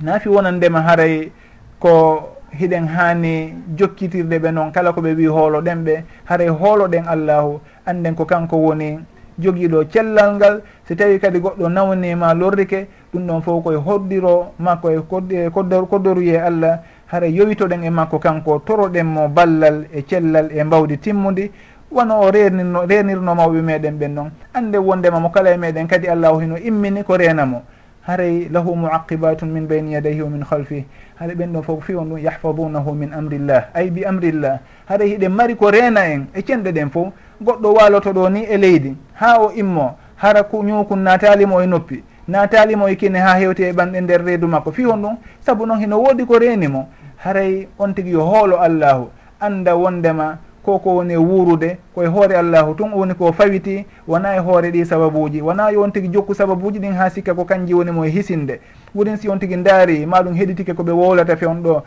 naafi 0.00 0.28
wonandema 0.28 0.82
haray 0.82 1.30
ko 1.78 2.28
hiɗen 2.58 2.86
haani 2.88 3.54
jokkitirde 3.76 4.38
ɓe 4.38 4.52
noon. 4.52 4.72
Kala 4.72 4.92
koɓe 4.92 5.14
wi 5.16 5.26
hoolo 5.26 5.60
ɗen 5.60 5.84
ɓe 5.84 6.04
haray 6.24 6.48
hooloɗen 6.48 7.06
allahu 7.08 7.60
anden 7.86 8.14
ko 8.14 8.24
kanko 8.24 8.56
woni 8.56 8.98
jogiiɗo 9.38 9.84
cellal 9.90 10.36
ngal 10.36 10.62
so 10.88 10.94
tawi 10.94 11.18
kadi 11.18 11.38
goɗɗo 11.40 11.68
nawnima 11.68 12.34
lorrike 12.34 12.86
ɗum 13.12 13.26
ɗon 13.26 13.42
fof 13.42 13.64
koye 13.64 13.78
hoddiro 13.78 14.52
makko 14.58 14.90
e 14.90 15.50
koddoruye 15.90 16.40
allah 16.40 16.80
hara 17.06 17.26
yowitoɗen 17.26 17.84
e 17.84 17.90
makko 17.90 18.18
kanko 18.18 18.58
toroɗen 18.66 19.04
mo 19.06 19.28
ballal 19.28 19.86
e 19.92 20.02
cellal 20.06 20.50
e 20.52 20.64
mbawdi 20.64 20.98
timmudi 20.98 21.50
wano 21.90 22.20
o 22.20 22.30
renirno 22.30 22.86
renirno 22.86 23.34
mawɓe 23.34 23.62
meɗen 23.62 23.98
ɓen 23.98 24.14
noon 24.14 24.30
ande 24.54 24.76
wondema 24.78 25.20
mo 25.20 25.30
kala 25.30 25.50
e 25.52 25.56
meɗen 25.56 25.86
kadi 25.86 26.08
allahu 26.08 26.40
hino 26.40 26.56
immini 26.56 27.04
ko 27.04 27.16
renamo 27.16 27.62
haray 28.06 28.48
lahu 28.50 28.74
muaqibatun 28.76 29.46
min 29.50 29.66
bayni 29.66 29.92
yadayhi 29.94 30.22
wa 30.22 30.28
min 30.30 30.42
halfih 30.42 30.84
haɗa 31.20 31.34
ɓen 31.34 31.52
ɗon 31.52 31.62
fof 31.62 31.84
fi 31.84 31.94
on 31.94 32.04
ɗum 32.08 32.18
yahfadunahu 32.18 32.94
min 32.94 33.12
amrillah. 33.12 33.64
Ay 33.74 33.90
bi 33.90 34.04
amrillah. 34.04 34.58
Haɗa 34.88 35.04
hiɗen 35.04 35.28
mari 35.32 35.54
ko 35.56 35.70
reena 35.70 36.00
en 36.06 36.26
e 36.34 36.42
cenɗe 36.42 36.72
ɗen 36.72 36.90
fof 36.90 37.12
goɗɗo 37.42 37.74
waloto 37.74 38.12
ɗo 38.12 38.28
ni 38.30 38.44
e 38.44 38.56
leydi. 38.56 38.96
Ha 39.14 39.38
o 39.40 39.52
immo 39.54 39.96
hara 40.16 40.42
ku 40.42 40.62
ñukun 40.62 40.98
natalimo 41.02 41.60
e 41.62 41.66
noppi. 41.66 42.02
Natalimo 42.28 42.88
e 42.88 42.96
kine 42.96 43.16
ha 43.18 43.38
hewte 43.38 43.60
e 43.68 43.72
ɓanɗe 43.72 44.00
nder 44.00 44.22
reedu 44.24 44.46
makko. 44.48 44.72
Fi 44.72 44.86
on 44.86 44.96
ɗum 45.02 45.16
saabu 45.40 45.66
noon 45.66 45.80
hino 45.80 45.98
woodi 46.02 46.24
ko 46.26 46.38
reenimo 46.38 46.88
haray 47.24 47.68
on 47.78 47.94
tigui 47.94 48.12
yo 48.12 48.24
hoolo 48.26 48.58
allahu 48.60 49.08
anda 49.40 49.76
wondema 49.76 50.38
koko 50.64 50.94
woni 50.94 51.16
wuurude 51.16 51.78
koye 51.94 52.08
hoore 52.08 52.36
allahu 52.36 52.74
tun 52.74 52.92
woni 52.92 53.14
ko 53.14 53.32
fawiti 53.32 53.84
wona 54.08 54.36
e 54.36 54.38
hoore 54.38 54.70
ɗi 54.70 54.84
sababuji. 54.84 55.42
Wona 55.42 55.70
yon 55.70 55.92
tigui 55.92 56.08
jokku 56.08 56.34
sababuji 56.34 56.78
ɗin 56.78 56.92
ha 56.94 57.10
sikka 57.10 57.34
ko 57.34 57.44
kanji 57.44 57.74
woni 57.74 57.90
mo 57.90 58.04
e 58.04 58.10
hisinde. 58.10 58.60
Wurin 58.94 59.16
si 59.16 59.28
on 59.28 59.38
tigui 59.38 59.56
daari 59.56 60.06
maɗum 60.06 60.34
heɗitike 60.34 60.72
koɓe 60.74 60.92
wowlata 60.92 61.36
fewn 61.36 61.62
ɗo. 61.62 61.82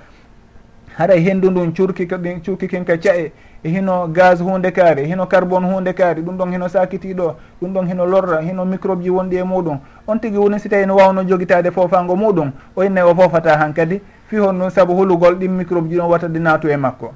Haray 0.98 1.18
e 1.18 1.22
hendu 1.22 1.52
ndun 1.52 1.74
curkika 1.74 2.18
ɗin 2.18 2.42
curkikin 2.42 2.86
ka 2.86 2.98
cae 2.98 3.32
e 3.64 3.70
hino 3.70 4.08
gaz 4.08 4.42
hunde 4.42 4.72
kaari 4.72 5.06
hino 5.06 5.26
carbone 5.26 5.66
hunde 5.68 5.94
kaari 5.94 6.22
ɗum 6.22 6.38
ɗon 6.38 6.52
hino 6.52 6.68
sakitiɗo 6.70 7.36
ɗum 7.62 7.74
ɗon 7.74 7.88
hino 7.88 8.06
lorra 8.06 8.42
hino 8.42 8.66
microbe 8.66 9.04
ji 9.04 9.10
wonɗi 9.10 9.36
e 9.38 9.44
muɗum. 9.44 9.80
On 10.08 10.20
tigui 10.20 10.38
woni 10.40 10.60
si 10.60 10.70
tawi 10.70 10.86
no 10.86 10.96
wawno 10.96 11.24
joguitade 11.24 11.72
fofango 11.72 12.16
muɗum 12.16 12.52
o 12.76 12.84
innayi 12.84 13.08
o 13.10 13.16
fofata 13.16 13.58
han 13.58 13.74
kadi 13.74 14.02
fi 14.28 14.38
hon 14.38 14.60
ɗum 14.60 14.70
saabu 14.70 14.94
hulugol 14.96 15.36
ɗin 15.36 15.50
microbe 15.52 15.90
ji 15.90 15.98
ɗon 15.98 16.10
wattade 16.10 16.40
naatu 16.40 16.70
e 16.70 16.78
makko. 16.78 17.12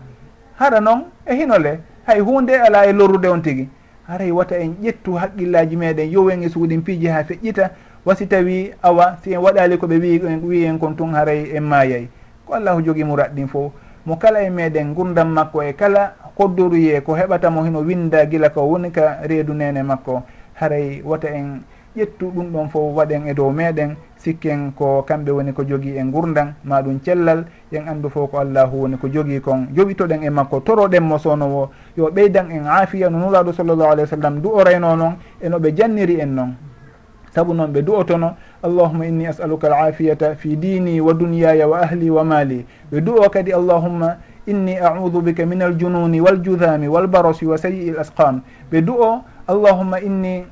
haɗa 0.60 0.80
noon 0.80 1.03
e 1.26 1.36
hinole? 1.36 1.80
Hay 2.05 2.20
hunde 2.20 2.51
ala 2.51 2.86
e 2.86 2.93
lorrude 2.93 3.28
on 3.28 3.41
tigui 3.41 3.70
haray 4.07 4.32
wata 4.32 4.57
en 4.57 4.76
ƴettu 4.82 5.14
haqqillaji 5.18 5.76
meɗen 5.76 6.12
yowen 6.12 6.43
e 6.43 6.49
suuɗin 6.49 6.82
piiji 6.82 7.07
ha 7.07 7.24
feƴƴita. 7.24 7.70
Wasi 8.05 8.28
tawi 8.28 8.72
awa 8.82 9.18
si 9.24 9.34
en 9.34 9.39
waɗali 9.41 9.78
koɓe 9.78 9.99
wi 9.99 10.20
wi 10.43 10.66
en 10.66 10.80
kon 10.80 10.95
tun 10.95 11.14
haray 11.14 11.51
en 11.55 11.62
mayay 11.64 12.07
ko 12.45 12.53
allahu 12.53 12.82
jogui 12.82 13.03
murat 13.03 13.30
ɗin 13.36 13.47
fo 13.47 13.72
mo 14.05 14.16
kala 14.16 14.41
e 14.41 14.49
meɗen 14.49 14.93
gurdam 14.95 15.30
makko 15.34 15.62
e 15.64 15.74
kala 15.74 16.16
koddoruye 16.36 17.01
ko 17.01 17.14
heɓatamo 17.14 17.64
hino 17.66 17.80
winda 17.80 18.26
guila 18.26 18.49
ko 18.49 18.62
woni 18.62 18.91
ka 18.91 19.20
reedu 19.24 19.53
nene 19.53 19.84
makko. 19.84 20.24
Haray 20.55 21.01
wata 21.05 21.28
en 21.28 21.62
ƴettu 21.98 22.32
ɗum 22.32 22.52
ɗon 22.54 22.70
fof 22.70 22.96
waɗen 22.96 23.28
e 23.28 23.34
dow 23.34 23.50
meɗen 23.52 23.96
sikken 24.18 24.72
ko 24.76 25.02
kamɓe 25.08 25.32
woni 25.32 25.54
ko 25.54 25.64
jogii 25.64 25.98
e 25.98 26.04
gurdan 26.12 26.54
ma 26.64 26.82
ɗum 26.82 27.00
cellal 27.04 27.46
en 27.72 27.88
anndu 27.88 28.10
fof 28.10 28.30
ko 28.32 28.38
allahu 28.40 28.82
woni 28.82 28.98
ko 28.98 29.08
jogii 29.08 29.40
kon. 29.42 29.68
Joɓitoɗen 29.76 30.24
e 30.24 30.30
makko 30.30 30.60
toroɗen 30.62 31.02
mo 31.04 31.18
sownowo 31.18 31.70
yo 31.98 32.10
ɓeydan 32.12 32.52
en 32.52 32.66
aafiya 32.68 33.10
no 33.10 33.18
nuraɗo 33.20 33.54
sallllahu 33.54 33.92
alayhi 33.92 34.10
wa 34.12 34.18
sallam 34.18 34.42
du 34.42 34.50
orayno 34.54 34.96
noon 34.96 35.16
eno 35.42 35.58
ɓe 35.60 35.76
janniri 35.76 36.20
en 36.22 36.28
noon 36.36 36.54
saabu 37.34 37.54
noon 37.54 37.72
ɓe 37.72 37.82
du'otono 37.82 38.36
allahuma 38.64 39.06
inni 39.06 39.28
asaluka 39.28 39.68
al 39.68 39.90
afiyata 39.90 40.36
fi 40.36 40.56
dini 40.58 41.00
wa 41.02 41.14
duniyaya 41.14 41.68
wa 41.68 41.80
ahli 41.82 42.10
wa 42.10 42.24
mali 42.24 42.66
ɓe 42.92 43.02
du'o 43.02 43.30
kadi 43.30 43.54
allahumma 43.54 44.18
inni 44.48 44.78
audu 44.78 45.22
bika 45.22 45.46
min 45.46 45.62
aljununi 45.62 46.22
waljudami 46.22 46.88
walbarosi 46.88 47.46
wa 47.46 47.58
sayi'i 47.58 47.92
l 47.92 48.00
asqam 48.00 48.42
ɓe 48.72 48.82
du'o 48.82 49.22
allahumma 49.48 50.00
inni 50.02 50.46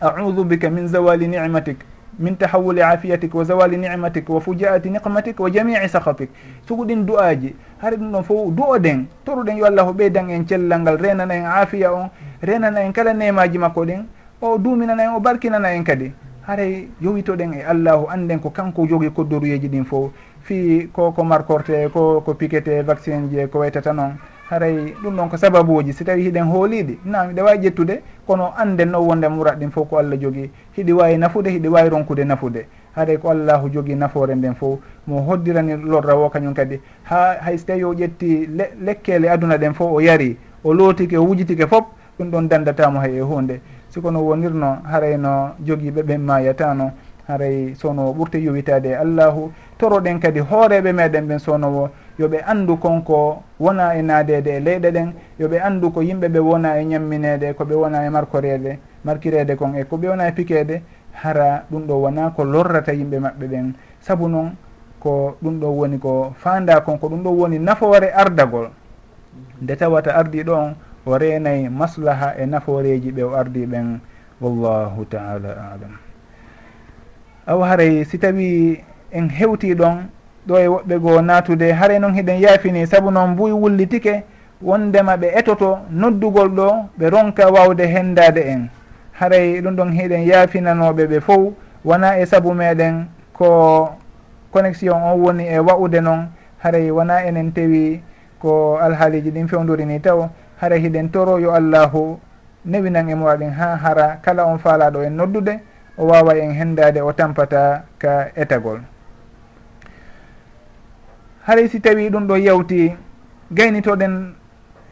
audu 0.00 0.44
bika 0.44 0.70
min 0.70 0.88
zawali 0.88 1.28
nicmatik 1.28 1.78
min 2.18 2.36
tahawuli 2.36 2.82
afiyatik 2.82 3.34
wa 3.34 3.44
zawali 3.44 3.76
nicmatik 3.76 4.28
wa 4.28 4.40
fujaati 4.40 4.90
niqmatik 4.90 5.40
wa 5.40 5.50
jamii 5.50 5.88
sahatik 5.88 6.30
suguɗin 6.68 7.06
du'aji 7.06 7.54
hare 7.78 7.96
ɗum 7.96 8.10
ɗon 8.12 8.22
fof 8.22 8.50
du'oɗen 8.54 9.06
toruɗen 9.24 9.56
yo 9.58 9.66
allah 9.66 9.86
o 9.88 9.92
ɓeydan 9.92 10.30
en 10.30 10.46
cellal 10.46 10.80
ngal 10.80 10.98
renana 10.98 11.34
en 11.34 11.44
afiya 11.46 11.92
on 11.92 12.10
renana 12.42 12.80
en 12.82 12.92
kala 12.92 13.14
nemaji 13.14 13.58
makko 13.58 13.84
ɗen 13.84 14.04
o 14.40 14.58
duminana 14.58 15.02
en 15.04 15.14
o 15.16 15.20
barkinana 15.20 15.74
en 15.74 15.84
kadi. 15.84 16.12
Haray 16.46 16.88
yowitoɗen 17.00 17.54
e 17.54 17.62
allahu 17.62 18.06
anden 18.08 18.38
ko 18.40 18.50
kanko 18.50 18.86
jogui 18.88 19.10
koddoruyeji 19.10 19.68
ɗin 19.68 19.84
fof 19.84 20.10
fi 20.42 20.88
ko 20.92 21.12
ko 21.12 21.24
markorte 21.24 21.90
ko 21.92 22.20
ko 22.20 22.34
piquete 22.34 22.82
vaccine 22.82 23.28
je 23.30 23.46
ko 23.46 23.58
waytata 23.58 23.92
noon. 23.92 24.18
haray 24.50 24.94
ɗum 25.02 25.16
ɗon 25.16 25.28
ko 25.28 25.36
sababuji. 25.36 25.92
Si 25.92 26.04
tawi 26.04 26.22
hiɗen 26.22 26.44
hooliɗi 26.44 26.98
nam 27.04 27.32
ɗe 27.34 27.42
wawi 27.42 27.58
ƴettude 27.58 28.00
kono 28.26 28.52
anden 28.56 28.90
no 28.90 29.00
wonde 29.00 29.28
murat 29.28 29.58
ɗin 29.58 29.70
fof 29.70 29.88
ko 29.88 29.98
allah 29.98 30.18
jogui 30.18 30.50
hiɗi 30.76 30.92
wawi 30.92 31.18
nafude 31.18 31.48
hiɗi 31.50 31.68
wawi 31.68 31.88
ronkude 31.88 32.24
nafude. 32.24 32.66
Haɗay 32.96 33.18
ko 33.18 33.30
allahu 33.30 33.68
jogui 33.70 33.94
nafoore 33.94 34.34
nden 34.34 34.54
fof. 34.54 34.78
Mo 35.06 35.20
hoddirani 35.20 35.76
lorra 35.76 36.16
o 36.16 36.28
kañum 36.30 36.54
kadi. 36.54 36.80
Ha 37.04 37.36
hay 37.40 37.58
so 37.58 37.66
tawi 37.66 37.84
o 37.84 37.92
ƴetti 37.94 38.46
le, 38.56 38.70
lekkele 38.84 39.28
aduna 39.30 39.56
ɗen 39.58 39.74
fof 39.74 39.92
o 39.92 40.00
yari 40.00 40.36
o 40.64 40.72
lootike 40.72 41.16
o 41.18 41.24
wujitike 41.24 41.66
foof 41.68 41.84
ɗum 42.18 42.30
ɗon 42.30 42.48
dandatamo 42.48 43.00
hay 43.00 43.16
e 43.18 43.20
hunde 43.20 43.60
sikono 43.90 44.20
wonirno 44.20 44.78
harayno 44.84 45.54
jogui 45.64 45.90
ɓeɓen 45.90 46.18
mayatano 46.20 46.90
haray 47.28 47.74
sowno 47.74 48.12
ɓurte 48.12 48.38
yowitade 48.42 48.96
allahu. 48.96 49.52
Toroɗen 49.78 50.18
kadi 50.20 50.40
hooreɓe 50.40 50.92
meɗen 50.92 51.26
ɓen 51.28 51.38
sownowo 51.38 51.90
yoɓe 52.18 52.42
andu 52.46 52.76
konko 52.76 53.42
wona 53.60 53.94
e 53.94 54.02
naadede 54.02 54.56
e 54.56 54.60
leyɗe 54.60 54.90
ɗen 54.90 55.12
yoɓe 55.40 55.60
andu 55.60 55.90
ko 55.90 56.00
yimɓe 56.02 56.28
ɓe 56.28 56.38
wona 56.38 56.78
e 56.80 56.84
ñamminede 56.84 57.54
koɓe 57.54 57.74
wona 57.74 58.06
e 58.06 58.10
markorede 58.10 58.78
markirede 59.04 59.56
kon 59.56 59.74
e 59.74 59.84
koɓe 59.84 60.08
wona 60.08 60.28
e 60.28 60.32
pikede 60.32 60.82
hara 61.12 61.64
ɗum 61.70 61.86
ɗo 61.86 61.94
wona 62.02 62.30
ko 62.30 62.44
lorrata 62.44 62.92
yimɓe 62.92 63.18
maɓɓe 63.18 63.46
ɓen 63.46 63.74
saabu 64.00 64.28
noon 64.28 64.56
ko 65.00 65.36
ɗum 65.42 65.60
ɗo 65.60 65.68
woni 65.70 65.98
ko 65.98 66.34
fanda 66.36 66.80
kon 66.80 66.98
ko 66.98 67.08
ɗum 67.08 67.22
ɗo 67.22 67.30
woni 67.30 67.58
nafoore 67.58 68.10
ardagol. 68.12 68.70
Nde 69.62 69.76
tawata 69.76 70.14
ardiɗo 70.14 70.52
on 70.54 70.74
o 71.06 71.18
reenayi 71.18 71.68
maslaha 71.68 72.34
e 72.38 72.46
naforeji 72.46 73.12
ɓe 73.12 73.22
o 73.22 73.34
ardi 73.34 73.66
ɓen. 73.66 74.00
Wallahu 74.40 75.04
taala 75.10 75.50
alam. 75.74 75.94
Aw 77.46 77.60
haray 77.62 78.04
si 78.04 78.18
tawi 78.18 78.82
en 79.10 79.28
hewti 79.30 79.74
ɗon 79.74 80.10
ɗo 80.48 80.56
e 80.58 80.66
woɓɓe 80.66 80.98
goo 80.98 81.20
natude 81.20 81.72
haare 81.72 81.98
noon 81.98 82.14
hiɗen 82.14 82.40
yaafini 82.40 82.86
saabu 82.86 83.10
noon 83.10 83.30
mbuy 83.30 83.52
wullitike 83.52 84.24
wondema 84.62 85.16
ɓe 85.16 85.28
etoto 85.38 85.78
noddugol 85.90 86.48
ɗo 86.48 86.66
ɓe 86.98 87.10
ronka 87.10 87.48
wawde 87.50 87.84
hendade 87.86 88.38
en. 88.40 88.68
Haray 89.12 89.60
ɗum 89.60 89.74
ɗon 89.76 89.92
hiɗen 89.92 90.22
yaafinanoɓe 90.26 91.06
ɓe 91.06 91.20
fof 91.20 91.52
wona 91.84 92.18
e 92.18 92.26
saabu 92.26 92.54
meɗen 92.54 93.06
ko 93.32 93.90
connexion 94.52 94.96
on 95.02 95.20
woni 95.20 95.44
e 95.46 95.58
wa'ude 95.58 96.00
noon 96.00 96.28
haray 96.62 96.90
wona 96.90 97.24
enen 97.26 97.52
tewi 97.52 98.02
ko 98.40 98.78
alhaaliji 98.80 99.30
ɗin 99.30 99.48
fewdurini 99.48 100.00
taw. 100.00 100.28
Hara 100.60 100.76
hiɗen 100.76 101.10
toro 101.12 101.38
yo 101.38 101.52
allahu 101.52 102.18
newinan 102.64 103.08
e 103.08 103.14
mowaɗin 103.14 103.50
ha 103.50 103.76
hara. 103.76 104.18
Kala 104.22 104.46
on 104.46 104.58
faalaɗo 104.58 105.02
en 105.04 105.10
noddude 105.16 105.60
o 105.98 106.06
wawa 106.06 106.34
en 106.38 106.50
hendade 106.52 107.00
o 107.00 107.12
tampata 107.12 107.82
ka 107.98 108.28
etagol. 108.34 108.80
haray 111.48 111.64
si 111.72 111.80
tawi 111.80 112.10
ɗum 112.12 112.26
ɗo 112.28 112.36
yawti 112.36 112.92
gaynitoɗen 113.50 114.34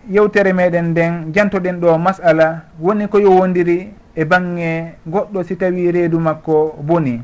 yewtere 0.09 0.53
meɗen 0.53 0.87
nden 0.91 1.33
jantoɗen 1.35 1.81
ɗo 1.81 1.99
masala 1.99 2.65
woni 2.81 3.09
ko 3.09 3.19
yowodiri 3.21 3.93
e 4.17 4.25
bange 4.25 4.97
goɗɗo 5.07 5.45
si 5.45 5.57
tawi 5.57 5.93
reedu 5.93 6.19
makko 6.19 6.79
boni. 6.81 7.21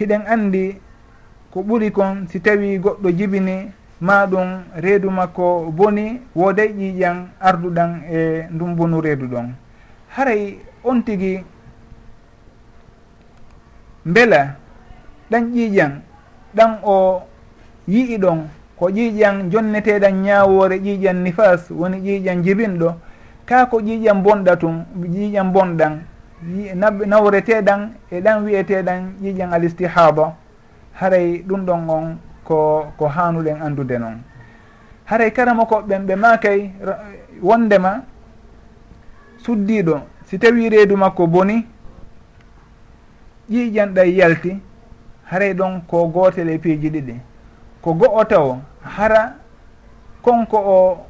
Hiɗen 0.00 0.22
andi 0.26 0.80
ko 1.52 1.60
ɓuri 1.62 1.92
kon 1.92 2.24
si 2.30 2.40
tawi 2.40 2.78
goɗɗo 2.78 3.10
jibini 3.12 3.68
ma 4.00 4.24
ɗum 4.26 4.48
reedu 4.80 5.10
makko 5.10 5.68
boni 5.70 6.20
wooday 6.34 6.72
ƴiiƴan 6.72 7.28
arduɗan 7.40 7.90
e 8.10 8.48
ndum 8.50 8.74
bonu 8.74 9.00
reedu 9.02 9.26
ɗon. 9.28 9.52
Haray 10.16 10.58
on 10.82 11.02
tigi 11.04 11.44
mbela 14.06 14.56
ɗan 15.30 15.52
ƴiiƴan 15.52 16.07
ɗan 16.54 16.78
o 16.84 17.22
yi'i 17.88 18.18
ɗon 18.18 18.48
ko 18.78 18.86
ƴiiƴan 18.90 19.50
jonneteɗan 19.50 20.22
ñawore 20.22 20.78
ƴiiƴan 20.78 21.22
nifas 21.24 21.70
woni 21.70 21.98
ƴiiƴan 22.00 22.42
jibinɗo 22.44 22.94
ka 23.46 23.66
ko 23.66 23.78
ƴiiƴan 23.80 24.22
bonɗa 24.22 24.56
tun 24.56 24.84
ƴiiƴan 25.02 25.52
bonɗan 25.52 25.94
nawreteɗan 27.06 27.90
e 28.10 28.20
ɗan 28.20 28.44
wiyeteɗan 28.44 29.14
ƴiiƴan 29.22 29.52
alistihaba 29.52 30.34
haray 30.94 31.42
ɗum 31.46 31.64
ɗon 31.66 31.88
on 31.90 32.18
ko 32.44 32.86
ko 32.96 33.06
hanuɗen 33.08 33.60
andude 33.62 33.98
noon 33.98 34.22
haray 35.04 35.30
karama 35.32 35.64
koɓɓen 35.64 36.06
ɓe 36.06 36.14
makay 36.16 36.70
wondema 37.42 38.02
suddiɗo 39.44 40.00
si 40.26 40.38
tawi 40.38 40.68
reedu 40.68 40.96
makko 40.96 41.26
boni 41.26 41.66
ƴiiƴan 43.50 43.92
ɗay 43.94 44.10
yalti 44.16 44.60
haray 45.30 45.54
ɗon 45.54 45.80
ko 45.86 46.06
gotel 46.08 46.48
e 46.48 46.58
piiji 46.58 46.90
ɗiɗi. 46.90 47.14
Ko 47.82 47.92
go'o 47.94 48.24
taw 48.24 48.58
hara 48.82 49.34
konko 50.22 50.56
o 50.58 51.06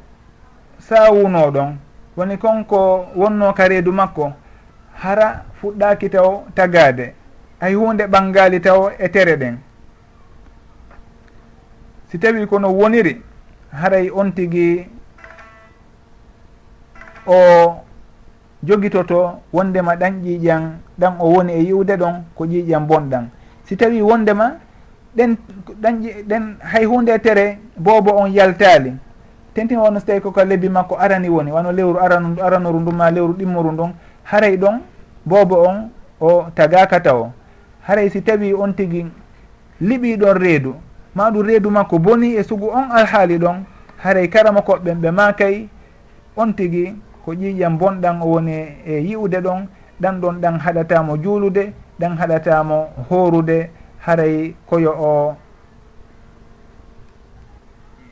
sawuno 0.78 1.50
ɗon. 1.50 1.76
Woni 2.16 2.36
konko 2.38 3.06
wonno 3.16 3.52
ka 3.52 3.68
reedu 3.68 3.92
makko 3.92 4.32
hara 4.94 5.44
fuɗɗaki 5.60 6.10
taw 6.10 6.44
tagade 6.54 7.14
hay 7.60 7.74
hunde 7.74 8.06
ɓangali 8.06 8.60
taw 8.60 8.90
e 8.98 9.08
tere 9.08 9.36
ɗen. 9.36 9.56
Si 12.10 12.18
tawi 12.18 12.46
kono 12.46 12.68
woniri 12.72 13.22
haray 13.72 14.10
on 14.10 14.32
tigui 14.32 14.86
o 17.26 17.36
jogitoto 18.62 19.40
wondema 19.52 19.94
ɗan 19.96 20.22
ƴiiƴan 20.22 20.62
ɗan 20.98 21.14
o 21.20 21.28
woni 21.34 21.52
e 21.52 21.62
yiwde 21.62 21.96
ɗon 21.96 22.24
ko 22.34 22.44
ƴiiƴan 22.44 22.86
bonɗan. 22.86 23.28
si 23.68 23.76
tawi 23.76 24.02
wondema 24.02 24.52
ɗen 25.16 25.36
ɗan 25.82 25.94
ɗen 26.28 26.56
hay 26.60 26.84
hunde 26.84 27.18
tere 27.22 27.58
boobo 27.76 28.10
on 28.16 28.32
yaltali 28.32 28.92
tentin 29.54 29.78
wonno 29.78 30.00
so 30.00 30.06
tawi 30.06 30.20
koko 30.20 30.44
lebbi 30.44 30.68
makko 30.68 30.96
arani 30.98 31.28
woni 31.28 31.50
wano 31.52 31.72
lewru 31.72 31.98
aranu 32.00 32.36
aranoru 32.42 32.80
ndum 32.80 32.96
ma 32.96 33.10
lewru 33.10 33.32
ɗimmoru 33.34 33.72
ndun 33.72 33.92
haray 34.24 34.56
ɗon 34.56 34.80
boobo 35.26 35.62
on 35.68 35.90
o 36.20 36.46
tagaka 36.54 37.00
taw 37.00 37.30
haray 37.86 38.10
si 38.10 38.22
tawi 38.22 38.54
on 38.54 38.72
tigui 38.74 39.06
liɓi 39.80 40.16
ɗon 40.16 40.34
reedu. 40.38 40.74
Ma 41.14 41.30
ɗum 41.30 41.46
reedu 41.46 41.70
makko 41.70 41.98
boni 41.98 42.36
e 42.36 42.42
sugu 42.42 42.66
on 42.70 42.90
alhaali 42.90 43.38
ɗon 43.38 43.64
haray 43.98 44.28
karama 44.28 44.60
koɓɓen 44.60 45.00
ɓe 45.00 45.10
makay 45.10 45.68
on 46.36 46.52
tigui 46.54 46.94
ko 47.24 47.32
ƴiƴam 47.34 47.78
bonɗan 47.78 48.22
o 48.22 48.26
woni 48.26 48.52
e 48.86 49.00
yi'ude 49.08 49.40
ɗon 49.40 49.66
ɗan 50.00 50.20
ɗon 50.20 50.40
ɗan 50.40 50.58
haɗatamo 50.60 51.16
juulude 51.22 51.72
ɗen 52.00 52.16
haɗatamo 52.16 52.88
horude 53.10 53.70
haray 53.98 54.54
koyo 54.66 54.92
o 54.92 55.36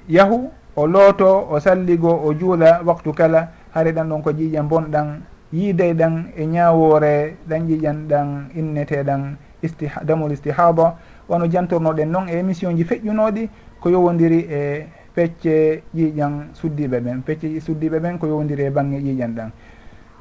yahu 0.09 0.51
o 0.77 0.87
looto 0.87 1.47
o 1.51 1.61
salligo 1.61 2.11
o 2.11 2.35
juula 2.35 2.81
waktu 2.85 3.13
kala 3.13 3.49
haray 3.75 3.93
ɗan 3.93 4.09
ɗon 4.09 4.23
ko 4.23 4.31
ƴiƴan 4.31 4.69
bonɗan 4.69 5.09
yiiday 5.53 5.91
e 5.91 5.95
ɗan 5.95 6.25
e 6.37 6.47
ñawore 6.47 7.37
ɗan 7.49 7.63
ƴiƴan 7.69 8.09
ɗan 8.09 8.29
inneteɗan 8.55 9.37
istiha 9.63 10.05
damol 10.05 10.33
istihaba 10.33 10.99
wano 11.29 11.47
jantornoɗen 11.47 12.11
noon 12.11 12.29
e 12.29 12.39
émission 12.39 12.77
ji 12.77 12.85
feƴƴunoɗi 12.85 13.49
ko 13.81 13.89
yowodiri 13.91 14.47
e 14.51 14.87
pecce 15.15 15.83
ƴiiƴan 15.95 16.53
suddiɓe 16.55 17.01
ɓen 17.01 17.23
pecce 17.23 17.61
suddiɓe 17.61 17.99
ɓen 18.01 18.19
ko 18.19 18.27
yowdiri 18.27 18.65
e 18.65 18.71
bangge 18.71 18.99
ƴiiƴan 19.01 19.35
ɗan 19.35 19.51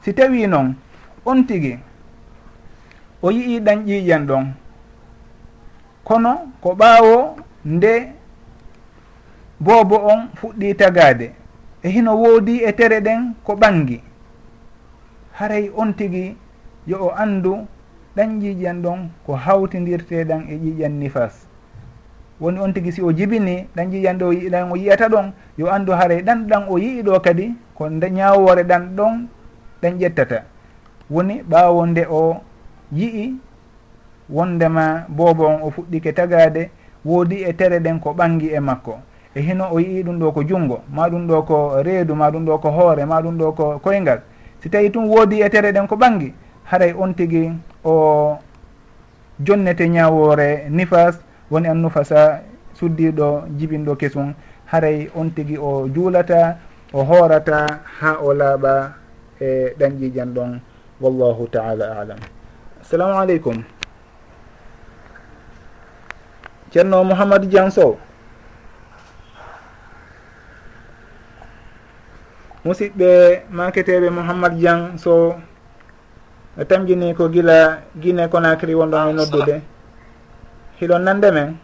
si 0.01 0.13
tawi 0.13 0.47
noon 0.47 0.75
on 1.25 1.43
tigui 1.45 1.77
o 3.25 3.31
yii 3.31 3.59
ɗan 3.59 3.79
ƴiiƴan 3.87 4.23
ɗon. 4.27 4.45
Kono 6.07 6.31
ko 6.61 6.69
ɓaawo 6.79 7.35
nde 7.65 7.93
boobo 9.59 9.95
on 10.11 10.21
fuɗɗi 10.37 10.75
tagaade 10.79 11.27
e 11.83 11.89
hino 11.89 12.11
woodi 12.21 12.55
e 12.63 12.71
tere 12.77 12.99
ɗen 13.01 13.33
ko 13.43 13.53
ɓangi 13.55 13.97
haray 15.37 15.71
on 15.75 15.93
tigi 15.97 16.37
yo 16.87 16.97
o 17.05 17.09
anndu 17.23 17.65
ɗan 18.15 18.29
ƴiiƴan 18.41 18.81
ɗon 18.83 18.99
ko 19.25 19.33
hawtindirteɗan 19.35 20.41
e 20.49 20.55
ƴiiƴan 20.63 20.93
nifas 20.99 21.47
woni 22.39 22.59
on 22.59 22.73
tigi 22.73 22.91
si 22.91 23.01
o 23.01 23.11
jibini 23.11 23.67
ɗan 23.75 23.89
ƴiiƴan 23.91 24.17
ɗo 24.19 24.27
ɗan 24.51 24.71
o 24.71 24.75
yiyata 24.75 25.09
ɗon 25.09 25.31
yo 25.57 25.65
anndu 25.71 25.91
haray 25.93 26.21
ɗan 26.21 26.47
ɗan 26.47 26.63
o 26.69 26.77
yii 26.77 27.01
ɗo 27.03 27.19
kadi 27.19 27.55
ko 27.73 27.89
ñawore 27.89 28.63
ɗan 28.63 28.95
ɗon 28.95 29.27
ɗan 29.81 29.97
ƴettata. 29.99 30.43
Woni 31.09 31.41
ɓaawo 31.49 31.85
nde 31.85 32.05
o 32.09 32.41
yi'i 32.91 33.33
wondema 34.29 35.05
boobo 35.09 35.45
on 35.45 35.61
o 35.63 35.69
fuɗɗike 35.71 36.13
tagade 36.13 36.69
woodi 37.05 37.43
e 37.43 37.53
tere 37.53 37.79
ɗen 37.79 37.99
ko 37.99 38.13
ɓangi 38.13 38.49
e 38.53 38.59
makko. 38.59 38.99
E 39.35 39.41
hino 39.41 39.67
o 39.71 39.79
yii 39.79 40.03
ɗum 40.03 40.19
ɗo 40.19 40.31
ko 40.31 40.43
junngo 40.43 40.81
ma 40.89 41.09
ɗum 41.09 41.27
ɗo 41.27 41.41
ko 41.45 41.81
reedu 41.83 42.15
ma 42.15 42.29
ɗum 42.31 42.45
ɗo 42.45 42.57
ko 42.57 42.69
hoore 42.71 43.05
ma 43.05 43.21
ɗum 43.21 43.37
ɗo 43.37 43.51
ko 43.51 43.79
koyngal. 43.83 44.21
Si 44.61 44.69
tawi 44.69 44.89
tun 44.91 45.07
woodi 45.07 45.41
e 45.41 45.49
tere 45.49 45.71
ɗen 45.71 45.87
ko 45.87 45.95
ɓangi 45.95 46.33
haray 46.63 46.93
on 46.97 47.13
tigi 47.13 47.51
o 47.83 48.37
jonnete 49.39 49.87
ñawore 49.89 50.69
nifas 50.69 51.19
woni 51.51 51.67
an 51.67 51.81
nufasa 51.81 52.41
suddiɗo 52.73 53.43
jibinɗo 53.57 53.95
kesum. 53.95 54.33
Haray 54.65 55.09
on 55.15 55.29
tigi 55.29 55.57
o 55.57 55.87
juulata 55.87 56.57
o 56.93 57.03
hoorata 57.03 57.81
ha 57.99 58.17
o 58.23 58.33
laaɓa 58.33 58.93
e 59.39 59.75
ɗanƴijan 59.79 60.33
ɗon. 60.33 60.59
Wallahu 61.01 61.47
taala 61.51 61.99
alam. 62.01 62.34
assalamu 62.85 63.17
aleykum 63.17 63.65
ceerno 66.69 67.01
mouhamadou 67.01 67.49
dian 67.49 67.73
sow 67.73 67.97
musidɓe 72.61 73.09
maketeɓe 73.49 74.09
mouhamadou 74.13 74.57
dian 74.61 74.97
sow 75.01 75.33
tamjini 76.69 77.17
ko 77.17 77.25
gila 77.33 77.81
guine 77.97 78.29
conacry 78.29 78.77
wonɗo 78.77 78.97
han 79.01 79.15
noddude. 79.17 79.61
Hiɗon 80.79 81.01
nande 81.03 81.29
men. 81.33 81.57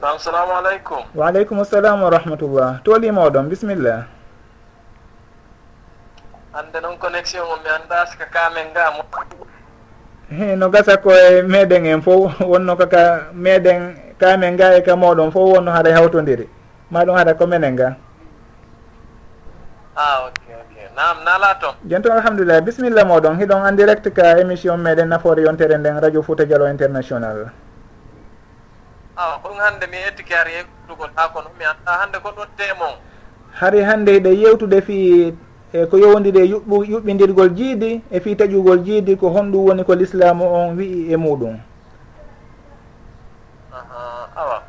Nam 0.00 0.18
salamu 0.20 0.52
aleykum 0.60 1.02
waaleykum 1.16 1.64
salam 1.64 2.02
wa 2.04 2.10
rahmatullah. 2.12 2.84
Toolimoɗon 2.84 3.48
bisimilla 3.48 4.06
hande 6.52 6.78
noon 6.84 6.98
connexion 7.00 7.42
o 7.48 7.56
mi 7.64 7.68
anda 7.72 8.04
sika 8.06 8.26
kamen 8.28 8.70
ga 8.76 8.92
nga 8.92 9.53
no 10.30 10.70
gasa 10.70 10.96
ko 10.96 11.10
e 11.12 11.42
meɗen 11.42 11.86
en 11.86 12.02
fof 12.02 12.40
wonno 12.40 12.76
kaka 12.76 13.28
meɗen 13.34 13.96
kamen 14.18 14.56
ga 14.56 14.74
e 14.76 14.82
ka 14.82 14.96
moɗon 14.96 15.30
fof 15.32 15.54
wonno 15.56 15.70
haɗa 15.72 15.92
hawtodiri. 15.94 16.48
Maɗum 16.90 17.16
haɗa 17.16 17.34
ko 17.38 17.46
menen 17.46 17.76
ga. 17.76 17.96
Ah 19.96 20.26
ok 20.26 20.40
ok. 20.48 20.74
Nam 20.96 21.24
nala 21.24 21.54
toon 21.60 21.74
joni 21.86 22.10
alhamdulillah 22.10 22.60
bisimilla 22.62 23.04
moɗon 23.04 23.38
hiɗon 23.38 23.66
en 23.68 23.76
direct 23.76 24.08
ka 24.14 24.38
émission 24.40 24.76
meɗen 24.78 25.08
nafoore 25.08 25.42
yontere 25.42 25.76
nden 25.78 26.00
radio 26.00 26.22
fouta 26.22 26.44
dialo 26.44 26.66
international. 26.70 27.50
Ah, 29.16 29.34
A 29.34 29.38
ko 29.42 29.48
ɗum 29.48 29.58
hande 29.60 29.86
mi 29.90 29.96
ettiki 29.98 30.34
ari 30.34 30.52
yettugol 30.52 31.10
ha 31.16 31.28
kono 31.28 31.50
mi 31.58 31.64
anda 31.64 31.92
hande 32.00 32.18
ko 32.22 32.30
ɗon 32.30 32.48
temon 32.56 32.94
hari 33.52 33.80
hande 33.82 34.10
hiɗe 34.12 34.30
e 34.30 34.34
yewtude 34.42 34.80
fii 34.82 35.34
e 35.74 35.86
ko 35.90 35.98
yowndiri 35.98 36.38
e 36.38 36.50
yuɓɓu 36.52 36.76
yuɓɓidirgol 36.90 37.50
jiidi 37.58 37.90
e 38.10 38.20
fii 38.22 38.36
taƴugol 38.38 38.78
jiidi 38.86 39.16
ko 39.20 39.26
honɗum 39.34 39.66
woni 39.66 39.82
ko 39.84 39.94
l'islamu 39.94 40.44
on 40.46 40.76
wi'i 40.78 41.10
e 41.12 41.16
muɗum. 41.16 41.58
Awa. 44.36 44.62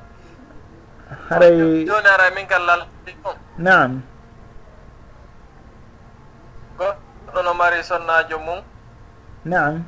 Haray 1.29 1.85
joni 1.85 2.09
ara 2.09 2.33
min 2.35 2.47
kallal 2.47 2.81
naam. 3.57 4.01
Goɗɗo 6.77 7.39
no 7.45 7.53
mari 7.53 7.83
sonnajo 7.83 8.39
mum. 8.39 8.59
Naam. 9.45 9.85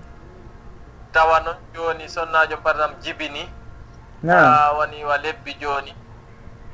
Tawa 1.11 1.39
noon 1.39 1.57
joni 1.73 2.09
sonnajo 2.09 2.57
par 2.63 2.75
exemple 2.75 3.01
jibini. 3.01 3.49
Naam. 4.23 4.77
Woni 4.77 5.03
wa 5.03 5.17
lebbi 5.17 5.57
joni. 5.61 5.93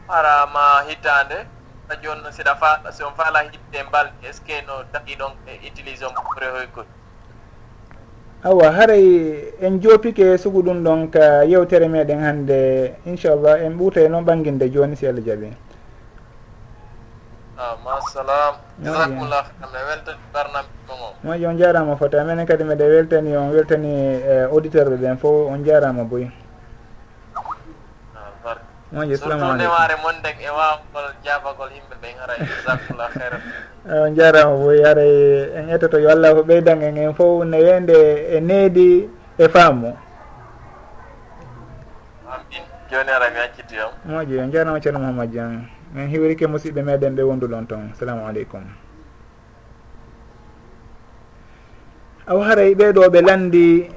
Arama 0.10 0.84
hitande 0.88 1.48
a 1.90 1.96
jooni 2.02 2.22
no 2.24 2.30
siɗa 2.32 2.56
fa 2.56 2.82
si 2.92 3.04
on 3.04 3.14
faala 3.14 3.40
hitte 3.44 3.84
mbalɗi 3.88 4.26
est 4.30 4.34
ce 4.34 4.42
que 4.42 4.62
no 4.68 4.84
daɗi 4.94 5.16
ɗon 5.20 5.32
e 5.48 5.68
utilise 5.68 6.04
on 6.06 6.14
rehoykol 6.40 6.86
awa 8.44 8.72
haray 8.76 9.08
en 9.62 9.80
joopike 9.80 10.38
sugu 10.38 10.62
ɗum 10.64 10.84
ɗon 10.84 11.08
ka 11.12 11.44
uh, 11.44 11.48
yewtere 11.48 11.88
meɗen 11.88 12.20
hannde 12.20 12.92
inchallah 13.06 13.64
en 13.64 13.78
ɓuuta 13.80 14.02
e 14.04 14.10
noon 14.10 14.26
ɓanginde 14.26 14.68
jooni 14.70 14.96
si 14.96 15.08
allah 15.08 15.24
jaɓi. 15.24 15.48
Ah, 17.58 17.78
Masalam 17.86 18.56
jasakumllah 18.84 19.46
kamne 19.62 19.80
weltani 19.88 20.20
barnamɗo 20.34 20.92
o. 20.92 21.08
Moƴƴi 21.24 21.46
on 21.48 21.58
jarama 21.58 21.96
fota. 21.96 22.24
Minen 22.26 22.46
kadi 22.46 22.64
mbiɗa 22.64 22.84
weltani 22.86 23.38
on 23.38 23.52
weltani 23.56 23.94
uh, 24.20 24.52
auditeur 24.52 24.90
ɓe 24.92 24.98
ɓen 24.98 25.18
fof 25.18 25.48
on 25.52 25.64
jarama 25.64 26.04
boyi. 26.04 26.28
moƴƴi 28.94 29.18
salamu 29.18 29.54
ndemare 29.58 29.96
monndeg 30.04 30.38
e 30.38 30.50
wawgol 30.54 31.08
jabagol 31.26 31.70
yimɓe 31.74 31.96
ɓen 32.02 32.16
ara 32.24 32.34
jasakullah 32.38 33.10
hayra 33.18 33.38
on 34.06 34.14
jarama 34.18 34.56
boy 34.56 34.86
ara 34.86 35.02
en 35.58 35.70
ettoto 35.74 35.98
yo 35.98 36.10
allah 36.14 36.34
ko 36.38 36.42
ɓeydan 36.46 36.78
en 36.84 36.98
en 36.98 37.14
fof 37.18 37.42
ne 37.46 37.58
wende 37.58 37.98
e 38.30 38.40
needi 38.40 39.10
e 39.38 39.48
faamu. 39.50 39.98
Amin. 42.30 42.64
Joni 42.92 43.10
ara 43.10 43.30
mi 43.34 43.40
acciti 43.42 43.76
on. 43.82 43.92
Moƴƴi 44.06 44.40
on 44.46 44.52
jarama 44.54 44.80
ceerno 44.80 45.00
mouhamad 45.00 45.30
dian 45.32 45.66
min 45.94 46.08
hiwrike 46.08 46.46
musidɓe 46.48 46.82
meɗen 46.86 47.16
ɓe 47.18 47.24
wonduɗon 47.26 47.66
toon. 47.68 47.94
Salamu 47.98 48.28
aleykum. 48.30 48.62
Aw 52.30 52.40
haray 52.46 52.76
ɓeɗo 52.78 53.10
ɓe 53.10 53.22
landi 53.26 53.90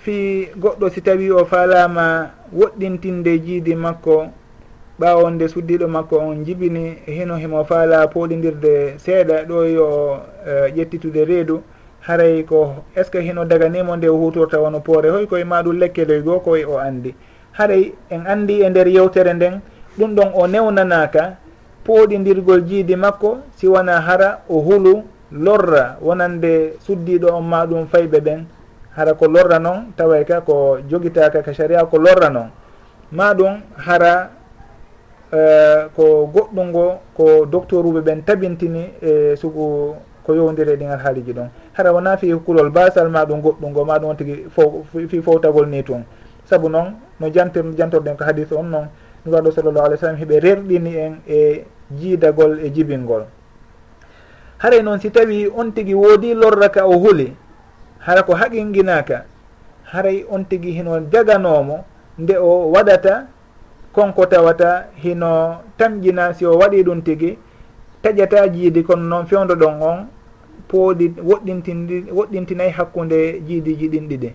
fi 0.00 0.48
goɗɗo 0.56 0.90
si 0.90 1.00
tawi 1.02 1.30
o 1.30 1.44
falama 1.44 2.30
woɗɗintinde 2.56 3.38
jiidi 3.44 3.74
makko 3.74 4.26
ɓawo 5.00 5.30
nde 5.30 5.48
suddiɗo 5.48 5.88
makko 5.88 6.16
on 6.18 6.44
jibini 6.44 6.96
hino 7.06 7.36
himo 7.36 7.64
faala 7.64 8.06
poɗidirde 8.08 8.98
seeɗa 8.98 9.44
ɗo 9.48 9.64
yo 9.64 9.86
e, 10.46 10.72
ƴettitude 10.76 11.24
reedu. 11.24 11.62
Haray 12.02 12.44
ko 12.44 12.84
est 12.96 13.04
ce 13.04 13.10
que 13.10 13.18
hino 13.20 13.44
daganimo 13.44 13.96
nde 13.96 14.08
o 14.08 14.16
hutorta 14.16 14.58
wono 14.60 14.80
poore? 14.80 15.10
Hoy 15.10 15.26
koye 15.26 15.44
maɗum 15.44 15.78
lekkeloy 15.78 16.22
goo 16.22 16.40
koye 16.40 16.64
o 16.64 16.78
andi 16.78 17.14
haray 17.52 17.92
en 18.10 18.26
andi 18.26 18.62
e 18.62 18.70
nder 18.70 18.88
yewtere 18.88 19.34
nden 19.34 19.60
ɗum 19.98 20.14
ɗon 20.14 20.30
o 20.34 20.46
newnanaka 20.46 21.36
pooɗidirgol 21.84 22.62
jiidi 22.64 22.96
makko 22.96 23.38
si 23.56 23.68
wona 23.68 24.00
hara 24.00 24.40
o 24.48 24.60
hulu 24.60 25.02
lorra 25.32 25.98
wonande 26.00 26.72
suddiɗo 26.80 27.28
on 27.36 27.42
maɗum 27.44 27.86
fayɓe 27.86 28.20
ɓen. 28.20 28.46
hara 28.96 29.14
ko 29.14 29.26
lorra 29.26 29.58
noon 29.58 29.92
taway 29.96 30.24
ka 30.24 30.40
ko 30.40 30.78
jogitaka 30.88 31.42
ka 31.42 31.52
saria 31.54 31.84
ko 31.86 31.98
lorra 31.98 32.30
noon 32.30 32.50
ma 33.12 33.34
ɗum 33.34 33.60
hara 33.76 34.30
uh, 35.32 35.90
ko 35.96 36.26
goɗɗum 36.26 36.66
ngo 36.70 37.00
ko 37.16 37.46
docteur 37.46 37.84
uɓe 37.86 38.00
ɓen 38.00 38.22
tabintini 38.24 38.94
e 39.02 39.36
sugu 39.36 39.96
ko 40.24 40.34
yowdiri 40.34 40.72
e 40.72 40.76
ɗin 40.76 40.90
alhaaliji 40.90 41.32
ɗon. 41.32 41.48
Hara 41.72 41.92
wona 41.92 42.16
fi 42.16 42.32
kulol 42.34 42.70
basal 42.70 43.08
maɗum 43.08 43.40
goɗɗum 43.40 43.70
ngo 43.70 43.84
maɗum 43.84 44.10
on 44.10 44.16
tigui 44.16 44.46
fo 44.50 44.84
fi 44.92 45.20
fowtagol 45.22 45.68
ni 45.68 45.82
tun. 45.82 46.04
Saabu 46.44 46.68
noon 46.68 46.94
no 47.18 47.28
jantir 47.32 47.64
jantorɗen 47.76 48.16
ko 48.16 48.24
hadis 48.24 48.52
on 48.52 48.70
noon 48.70 48.88
nuraɗo 49.26 49.50
sallallah 49.50 49.84
alih 49.84 49.96
w 49.96 50.00
sallam 50.00 50.16
hiɓe 50.16 50.40
rerɗini 50.40 50.96
en 50.96 51.20
e 51.26 51.64
jiidagol 51.90 52.60
e 52.60 52.70
jibingol. 52.70 53.26
Haray 54.58 54.82
noon 54.82 55.00
si 55.00 55.10
tawi 55.10 55.48
on 55.48 55.72
tigui 55.72 55.94
woodi 55.94 56.34
lorraka 56.34 56.86
o 56.86 56.92
huli 56.98 57.34
hara 58.00 58.22
ko 58.22 58.34
haqinginaka 58.34 59.24
haray 59.92 60.24
on 60.30 60.44
tigi 60.44 60.72
hino 60.72 61.00
jaganomo 61.12 61.84
nde 62.18 62.36
o 62.38 62.70
waɗata 62.72 63.26
konko 63.92 64.26
tawata 64.26 64.86
hino 65.02 65.60
tamƴina 65.78 66.34
si 66.34 66.46
o 66.46 66.58
waɗi 66.58 66.82
ɗum 66.82 67.02
tigi 67.02 67.38
taƴata 68.02 68.48
jiidi 68.48 68.82
kono 68.82 69.02
noon 69.02 69.26
fewdo 69.26 69.54
ɗon 69.54 69.82
on 69.82 69.98
pooɗi 70.68 71.06
woɗɗintindi 71.28 71.96
woɗɗintinayi 72.12 72.70
hakkude 72.70 73.40
jiidiji 73.46 73.88
ɗin 73.88 74.08
ɗiɗi 74.08 74.30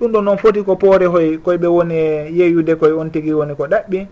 ɗum 0.00 0.12
ɗon 0.12 0.24
noon 0.24 0.38
foti 0.38 0.62
ko 0.62 0.76
poore 0.76 1.06
hoy 1.06 1.38
koyeɓe 1.44 1.66
woni 1.66 1.94
yeeyude 2.38 2.74
koye 2.78 2.92
on 2.92 3.10
tigi 3.10 3.32
woni 3.32 3.54
ko 3.54 3.66
ɗaɓɓi. 3.66 4.06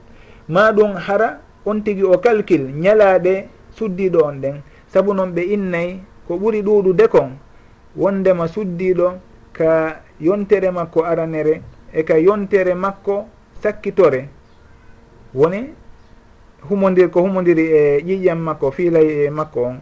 Ma 0.48 0.72
ɗum 0.72 0.94
hara 0.96 1.40
on 1.64 1.80
tigi 1.82 2.02
o 2.02 2.18
calcule 2.18 2.72
ñalaaɗe 2.72 3.48
suddiɗo 3.76 4.20
on 4.24 4.40
ɗen. 4.40 4.60
Saabu 4.92 5.14
noon 5.14 5.32
ɓe 5.32 5.42
innayi 5.54 6.00
ko 6.26 6.36
ɓuri 6.36 6.62
ɗuuɗude 6.62 7.08
kon 7.08 7.30
wondema 7.98 8.48
suddiɗo 8.48 9.12
ka 9.52 10.00
yontere 10.20 10.70
makko 10.70 11.04
aranere 11.04 11.62
e 11.92 12.02
ka 12.04 12.16
yontere 12.18 12.74
makko 12.74 13.26
sakkitore. 13.62 14.28
Woni 15.34 15.74
humodir 16.70 17.10
ko 17.10 17.22
humodiri 17.22 17.66
e 17.66 18.02
ƴiƴam 18.06 18.38
makko 18.38 18.70
fiilay 18.70 19.26
e 19.26 19.30
makko 19.30 19.62
on. 19.62 19.80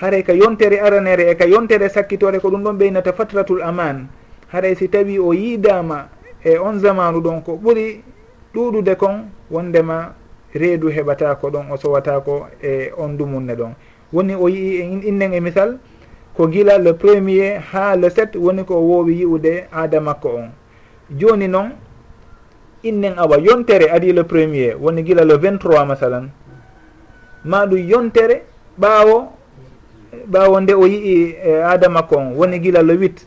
Haray 0.00 0.22
ka 0.22 0.32
yontere 0.32 0.80
aranere 0.80 1.30
e 1.30 1.34
ka 1.34 1.44
yontere 1.46 1.88
sakkitore 1.88 2.38
ko 2.40 2.48
ɗum 2.50 2.62
ɗon 2.62 2.78
ɓeynata 2.78 3.12
fatratul 3.12 3.62
aman 3.62 4.08
haray 4.52 4.74
si 4.76 4.88
tawi 4.88 5.18
o 5.18 5.32
yiidama 5.32 6.08
e 6.44 6.58
on 6.58 6.78
zamanu 6.78 7.20
ɗon 7.20 7.42
ko 7.42 7.58
ɓuri 7.62 8.02
ɗuɗude 8.54 8.96
kon 8.96 9.30
wondema 9.50 10.14
reedu 10.54 10.88
heɓata 10.88 11.34
ko 11.40 11.50
ɗon 11.50 11.70
o 11.72 11.76
sowata 11.76 12.20
ko 12.20 12.46
e 12.62 12.92
on 12.96 13.16
dumunne 13.16 13.54
ɗon. 13.54 13.74
Woni 14.12 14.34
o 14.34 14.48
yii 14.48 14.76
e 14.80 15.08
innen 15.08 15.32
e 15.32 15.40
misal 15.40 15.78
ko 16.36 16.48
gila 16.48 16.78
le 16.78 16.92
premier 16.94 17.60
ha 17.72 17.96
le 17.96 18.08
sept 18.10 18.36
woni 18.36 18.64
ko 18.64 18.74
woowi 18.80 19.20
yi'ude 19.20 19.68
aada 19.72 20.00
makko 20.00 20.28
on. 20.28 20.48
Joni 21.10 21.48
noon 21.48 21.72
innen 22.82 23.18
awa 23.18 23.36
yontere 23.38 23.90
adi 23.90 24.12
le 24.12 24.24
premier 24.24 24.76
woni 24.80 25.02
gila 25.02 25.24
le 25.24 25.36
23 25.36 25.84
masalan. 25.84 26.30
Ma 27.44 27.66
ɗum 27.66 27.78
yontere 27.78 28.42
ɓaawo 28.80 29.28
ɓaawo 30.30 30.60
nde 30.60 30.72
o 30.74 30.86
yii 30.86 31.34
eh, 31.44 31.64
aada 31.66 31.88
makko 31.88 32.16
on 32.16 32.34
woni 32.36 32.58
gila 32.60 32.82
le 32.82 32.94
huit. 32.96 33.26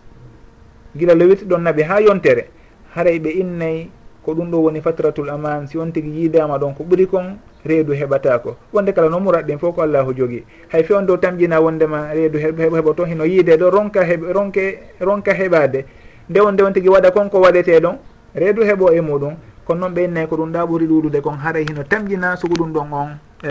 Gila 0.98 1.14
le 1.16 1.26
huit 1.26 1.46
ɗon 1.46 1.62
naɓi 1.62 1.84
ha 1.84 2.02
yontere. 2.02 2.50
Haray 2.96 3.20
ɓe 3.20 3.30
innayi 3.30 3.90
ko 4.26 4.34
ɗum 4.34 4.50
ɗo 4.52 4.58
woni 4.64 4.82
fatratul 4.82 5.30
aman 5.30 5.68
si 5.68 5.78
on 5.78 5.92
tigui 5.92 6.12
yiidama 6.22 6.58
ɗon 6.58 6.74
ko 6.74 6.84
ɓuuri 6.84 7.08
kon 7.08 7.38
reedu 7.66 7.94
heɓatako 7.94 8.56
wonde 8.74 8.92
kala 8.94 9.10
no 9.10 9.20
ɗin 9.20 9.58
fof 9.60 9.76
ko 9.76 9.82
allahu 9.82 10.14
jogui 10.14 10.44
hay 10.70 10.84
fe 10.84 10.94
dow 11.06 11.18
tamƴina 11.18 11.60
wondema 11.62 12.14
reedu 12.14 12.38
heɓoto 12.40 13.06
hino 13.06 13.26
yiide 13.26 13.58
ɗo 13.58 13.70
ronka 13.70 14.02
heɓ 14.04 14.32
ronke 14.34 14.80
ronka 15.00 15.34
heɓade 15.34 15.86
nde 16.30 16.40
on 16.42 16.52
nde 16.54 16.64
on 16.64 16.74
tigui 16.74 16.90
waɗa 16.90 17.12
konko 17.12 17.40
waɗete 17.42 17.80
ɗon 17.80 17.96
reedu 18.36 18.62
heɓo 18.64 18.92
e 18.94 19.02
muɗum. 19.02 19.34
Kono 19.66 19.80
noon 19.80 19.94
ɓeynnay 19.94 20.28
ko 20.28 20.36
ɗum 20.36 20.52
ɗa 20.52 20.66
ɓuuri 20.66 20.88
ɗuɗude 20.88 21.22
kon 21.22 21.38
haara 21.38 21.60
hino 21.60 21.84
tamƴina 21.84 22.36
sugu 22.38 22.56
ɗum 22.56 22.74
ɗon 22.74 22.94
on 22.94 23.10
e, 23.44 23.50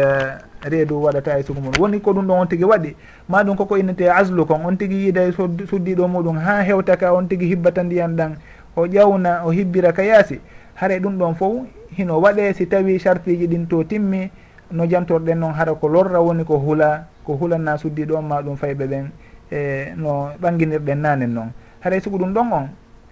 reedu 0.70 1.02
waɗata 1.02 1.38
e 1.38 1.42
sugu 1.42 1.60
mum 1.60 1.72
woni 1.78 2.00
ko 2.00 2.12
ɗum 2.12 2.26
ɗon 2.26 2.40
on 2.40 2.46
tigui 2.46 2.64
waɗi. 2.64 2.96
Ma 3.28 3.42
ɗum 3.42 3.56
koko 3.56 3.76
innete 3.76 4.08
aslu 4.10 4.46
kon 4.46 4.64
on 4.64 4.76
tigui 4.76 5.04
yiida 5.06 5.32
suddiɗo 5.32 6.06
muɗum 6.08 6.38
ha 6.38 6.62
hewtaka 6.62 7.12
on 7.14 7.26
tigui 7.28 7.48
hibbata 7.48 7.82
ndiyan 7.82 8.16
ɗan 8.16 8.36
o 8.76 8.86
ƴawna 8.86 9.44
o 9.46 9.50
hibbira 9.50 9.92
ka 9.92 10.02
yaasi. 10.02 10.40
haray 10.74 10.98
ɗum 11.00 11.18
ɗon 11.18 11.34
fof 11.34 11.66
hino 11.96 12.20
waɗe 12.20 12.52
si 12.54 12.66
tawi 12.66 12.98
chartiji 12.98 13.46
ɗin 13.46 13.66
to 13.68 13.84
timmi 13.84 14.30
no 14.70 14.84
jantorɗen 14.86 15.38
noon 15.38 15.52
hara 15.52 15.74
ko 15.74 15.88
lorra 15.88 16.20
woni 16.20 16.44
ko 16.44 16.58
hula 16.58 17.06
ko 17.24 17.34
hulanna 17.36 17.76
suddiɗo 17.78 18.16
on 18.16 18.22
ma 18.24 18.42
ɗum 18.42 18.56
fayɓe 18.56 18.86
ɓen 18.86 19.10
e 19.50 19.92
no 19.96 20.30
ɓanginirɗen 20.40 20.98
nanen 21.00 21.34
noon. 21.34 21.52
Haray 21.80 22.00
sugu 22.00 22.18
ɗum 22.18 22.32
ɗon 22.34 22.52
on 22.52 22.68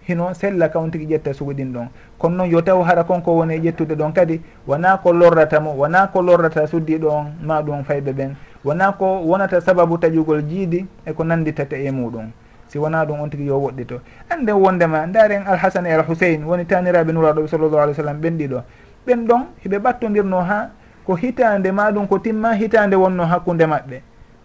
hino 0.09 0.35
sella 0.35 0.69
kawn 0.69 0.91
tigui 0.91 1.07
ƴetta 1.07 1.33
sugu 1.35 1.53
ɗin 1.55 1.73
ɗon. 1.73 1.89
Kono 2.19 2.37
noon 2.37 2.51
yo 2.51 2.61
taw 2.63 2.83
hara 2.83 3.05
konko 3.05 3.33
woni 3.37 3.55
e 3.55 3.59
ƴettude 3.61 3.95
ɗon 3.95 4.13
kadi 4.13 4.41
wona 4.67 4.99
ko 4.99 5.13
lorratamo 5.13 5.75
wona 5.77 6.07
ko 6.13 6.23
lorrata 6.23 6.67
suddiɗo 6.67 7.09
on 7.09 7.27
ma 7.43 7.63
ɗum 7.63 7.85
fayɓe 7.85 8.13
ɓen. 8.13 8.35
Wona 8.65 8.93
ko 8.93 9.23
wonata 9.23 9.61
sababu 9.61 9.99
taƴugol 9.99 10.43
jiidi 10.49 10.87
eko 11.07 11.25
nanditata 11.25 11.77
e 11.77 11.91
muɗum. 11.91 12.31
si 12.73 12.79
wona 12.79 13.05
ɗum 13.05 13.21
on 13.21 13.29
tigui 13.29 13.47
yo 13.47 13.59
woɗɗito 13.61 14.01
ande 14.31 14.51
wondema 14.53 15.07
daren 15.07 15.43
alhasane 15.47 15.87
e 15.89 15.93
alhusein 15.93 16.45
woni 16.45 16.65
taniraɓe 16.65 17.13
nuraɗoɓe 17.13 17.47
sallllahu 17.49 17.77
alih 17.79 17.93
w 17.93 17.97
sallam 17.97 18.17
ɓen 18.21 18.37
ɗiɗo 18.39 18.63
ɓen 19.07 19.27
ɗon 19.27 19.43
hiɓe 19.63 19.79
ɓattodirno 19.79 20.41
ha 20.41 20.71
ko 21.05 21.15
hitande 21.15 21.71
maɗum 21.73 22.07
ko 22.09 22.19
timma 22.19 22.55
hitande 22.55 22.95
wonno 22.97 23.25
hakkude 23.25 23.67
maɓɓe. 23.67 24.01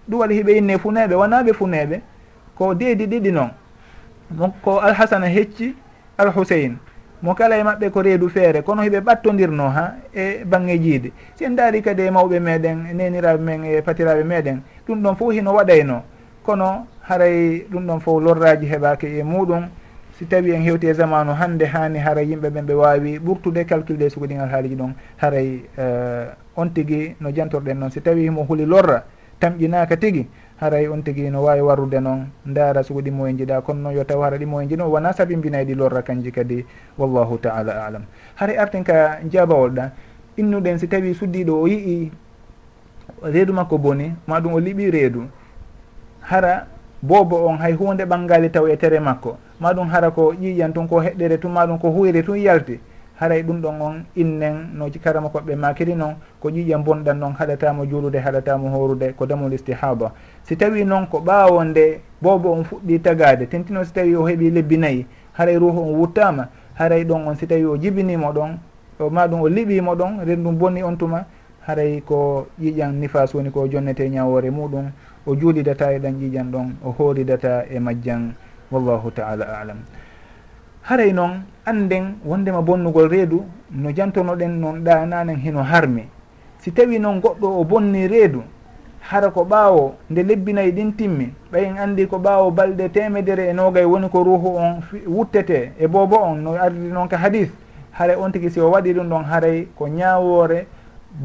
Ɗum 0.10 0.20
waɗi 0.20 0.34
hiɓe 0.36 0.58
inne 0.58 0.78
funeɓe 0.78 1.16
wonaɓe 1.16 1.54
funeɓe 1.54 2.02
ko 2.56 2.74
deedi 2.76 3.08
ɗiɗi 3.08 3.32
noon 3.32 3.52
ko 4.62 4.80
alhasana 4.80 5.28
hecci 5.28 5.76
alhusein 6.18 6.78
mo 7.22 7.34
kala 7.34 7.58
e 7.58 7.64
maɓɓe 7.64 7.90
ko 7.92 8.02
reedu 8.02 8.30
feere 8.30 8.62
kono 8.62 8.82
hiɓe 8.82 9.00
ɓattodirno 9.00 9.70
ha 9.70 9.96
e 10.14 10.44
bange 10.44 10.78
jiide. 10.80 11.12
Si 11.36 11.46
en 11.46 11.56
daari 11.56 11.82
kadi 11.82 12.02
e 12.04 12.12
mawɓe 12.12 12.40
meɗen 12.40 12.88
e 12.92 12.94
neniraɓe 12.94 13.40
men 13.40 13.64
e 13.64 13.82
patiraɓe 13.82 14.24
meɗen 14.24 14.62
ɗum 14.86 15.02
ɗon 15.02 15.16
fof 15.16 15.32
hino 15.32 15.54
waɗayno. 15.54 16.02
Kono 16.44 16.88
haray 17.08 17.66
ɗum 17.72 17.88
ɗon 17.88 18.00
fof 18.00 18.22
lorraji 18.24 18.68
heɓaki 18.68 19.08
e 19.20 19.24
muɗum. 19.24 19.70
Si 20.18 20.26
tawi 20.26 20.52
en 20.52 20.62
hewti 20.64 20.88
e 20.88 20.94
zamanu 20.94 21.32
hande 21.32 21.66
hani 21.66 22.00
haray 22.00 22.26
yimɓe 22.26 22.50
ɓen 22.50 22.66
ɓe 22.66 22.74
wawi 22.74 23.20
ɓurtude 23.20 23.66
calculé 23.66 24.10
sugo 24.10 24.26
ɗingal 24.26 24.50
haaliji 24.50 24.76
ɗon 24.76 24.94
haray 25.18 25.62
uh, 25.78 26.34
on 26.56 26.70
tigui 26.74 27.16
no 27.22 27.30
jantorɗen 27.30 27.78
noon. 27.78 27.92
Si 27.92 28.02
tawi 28.02 28.30
mo 28.30 28.44
huuli 28.44 28.66
lorra 28.66 29.04
tamƴinaka 29.40 29.96
tigui 29.98 30.28
haray 30.60 30.88
on 30.88 31.04
tigui 31.04 31.30
no 31.30 31.44
wawi 31.44 31.62
warrude 31.62 32.00
noon. 32.02 32.28
Daara 32.46 32.84
sugo 32.84 33.02
ɗimmo 33.02 33.28
en 33.30 33.38
jiɗa 33.38 33.62
kono 33.62 33.80
noon 33.82 33.96
yo 33.96 34.04
taw 34.04 34.22
hara 34.22 34.38
ɗimmo 34.38 34.60
en 34.62 34.68
jiɗo 34.70 34.90
wona 34.90 35.14
sabimbinayi 35.14 35.66
ɗi 35.66 35.76
lorra 35.76 36.02
kanji 36.02 36.32
kadi 36.32 36.66
w 36.98 37.04
allahu 37.04 37.38
taala 37.38 37.86
alam. 37.86 38.04
Haray 38.36 38.58
arten 38.58 38.84
ka 38.84 39.20
jabawol 39.30 39.70
ɗa 39.72 39.92
innuɗen 40.38 40.80
si 40.80 40.88
tawi 40.88 41.14
suddiɗo 41.14 41.62
o 41.62 41.68
yii 41.68 42.12
reedu 43.22 43.54
makko 43.54 43.78
boni 43.78 44.16
ma 44.26 44.40
ɗum 44.40 44.54
o 44.54 44.60
liɓi 44.60 44.92
reedu 44.92 45.30
hara 46.22 46.68
boobo 47.02 47.48
on 47.48 47.58
hay 47.58 47.74
hunde 47.74 48.06
ɓangali 48.06 48.50
taw 48.52 48.68
e 48.68 48.78
tere 48.78 49.00
makko. 49.00 49.38
Ma 49.60 49.74
ɗum 49.74 49.88
hara 49.90 50.12
ko 50.12 50.34
ƴiƴan 50.34 50.74
tun 50.74 50.88
ko 50.88 51.00
heɗɗere 51.02 51.38
tun 51.40 51.52
ma 51.52 51.66
ɗum 51.66 51.80
ko 51.80 51.90
huyre 51.90 52.24
tun 52.24 52.36
yalti. 52.38 52.80
Haray 53.20 53.44
ɗum 53.44 53.62
ɗon 53.62 53.82
on 53.82 54.04
innen 54.16 54.70
no 54.74 54.90
karama 55.04 55.30
koɓɓe 55.30 55.56
makiri 55.56 55.96
noon 55.96 56.16
ko 56.40 56.50
ƴiƴan 56.50 56.84
bonɗan 56.84 57.16
noon 57.20 57.34
haɗatamo 57.34 57.86
juulude 57.86 58.18
haɗatamo 58.20 58.70
horude 58.70 59.14
ko 59.18 59.26
damol 59.26 59.54
istihaba 59.54 60.12
si 60.44 60.56
tawi 60.56 60.86
noon 60.86 61.08
ko 61.08 61.20
ɓaawo 61.20 61.64
nde 61.64 62.00
boobo 62.22 62.52
on 62.52 62.64
fuɗɗi 62.64 63.00
tagade 63.02 63.48
tentino 63.50 63.84
si 63.84 63.92
tawi 63.94 64.16
o 64.16 64.24
heeɓi 64.28 64.52
lebbi 64.52 64.78
nayyi 64.78 65.06
haray 65.34 65.58
ruhu 65.58 65.80
on 65.82 65.96
wuttama 66.00 66.48
haray 66.76 67.04
ɗon 67.06 67.28
on 67.28 67.36
si 67.36 67.48
tawi 67.48 67.66
o 67.66 67.76
jibinimo 67.78 68.32
ɗon 68.34 68.58
ma 69.12 69.28
ɗum 69.28 69.42
o 69.42 69.50
liɓimo 69.50 69.96
ɗon 69.96 70.26
renndum 70.26 70.56
bonni 70.58 70.84
on 70.84 70.96
tuma. 70.98 71.26
Haray 71.68 72.02
ko 72.02 72.48
ƴiƴan 72.62 72.94
nifas 73.00 73.34
woni 73.36 73.52
ko 73.52 73.68
jonnete 73.68 74.10
ñawore 74.10 74.50
muɗum. 74.50 74.92
o 75.28 75.36
juulidata 75.36 75.92
e 75.94 76.00
ɗan 76.00 76.16
ƴiƴan 76.20 76.52
ɗon 76.52 76.68
o 76.84 76.92
hooridata 76.98 77.66
e 77.70 77.80
majjan 77.80 78.34
w 78.72 78.78
allahu 78.78 79.12
taala 79.12 79.46
alam. 79.62 79.78
Haray 80.84 81.12
noon 81.14 81.44
anden 81.66 82.16
wondema 82.26 82.62
bonnugol 82.62 83.10
reedu 83.10 83.44
no 83.72 83.90
jantonoɗen 83.92 84.60
noon 84.60 84.84
ɗananen 84.84 85.36
heno 85.36 85.64
harmi 85.64 86.04
si 86.60 86.72
tawi 86.72 87.00
noon 87.00 87.20
goɗɗo 87.20 87.48
o 87.60 87.64
bonni 87.64 88.08
reedu 88.08 88.42
hara 89.02 89.30
ko 89.32 89.44
ɓaawo 89.44 89.94
nde 90.10 90.24
lebbinayi 90.24 90.72
ɗin 90.72 90.92
timmi 90.96 91.34
ɓayen 91.52 91.78
anndi 91.78 92.08
ko 92.08 92.18
ɓaawo 92.18 92.52
balɗe 92.52 92.90
temedere 92.90 93.50
e 93.50 93.54
nogay 93.54 93.84
woni 93.86 94.10
ko 94.10 94.24
ruhu 94.24 94.56
on 94.58 94.82
wuttete 95.08 95.72
e 95.78 95.88
boobo 95.88 96.16
on 96.18 96.36
no 96.44 96.56
ardi 96.56 96.88
noon 96.88 97.08
ka 97.08 97.18
hadis. 97.18 97.50
Haray 97.92 98.16
on 98.16 98.32
tigi 98.32 98.50
si 98.50 98.60
o 98.60 98.70
waɗi 98.72 98.94
ɗum 98.94 99.10
ɗon 99.10 99.24
haray 99.26 99.68
ko 99.76 99.88
ñaawoore 99.88 100.68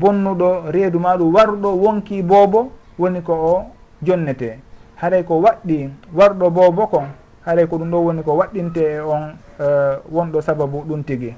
bonnuɗo 0.00 0.70
reedu 0.72 0.98
maɗum 0.98 1.34
warɗo 1.34 1.68
wonki 1.76 2.22
boobo 2.22 2.72
woni 2.98 3.22
ko 3.22 3.32
o 3.32 3.64
jonnete. 4.02 4.58
Haray 4.96 5.22
ko 5.24 5.40
waɗɗi 5.40 5.90
warɗo 6.14 6.50
bobo 6.50 6.86
kon 6.86 7.06
haray 7.44 7.66
ko 7.66 7.78
ɗum 7.78 7.90
ɗo 7.90 7.98
woni 8.04 8.22
ko 8.22 8.36
waɗɗinte 8.36 8.82
e 8.82 9.00
on 9.00 9.34
uh, 9.58 9.98
wonɗo 10.10 10.40
sababu 10.42 10.84
ɗum 10.86 11.02
tigi. 11.04 11.34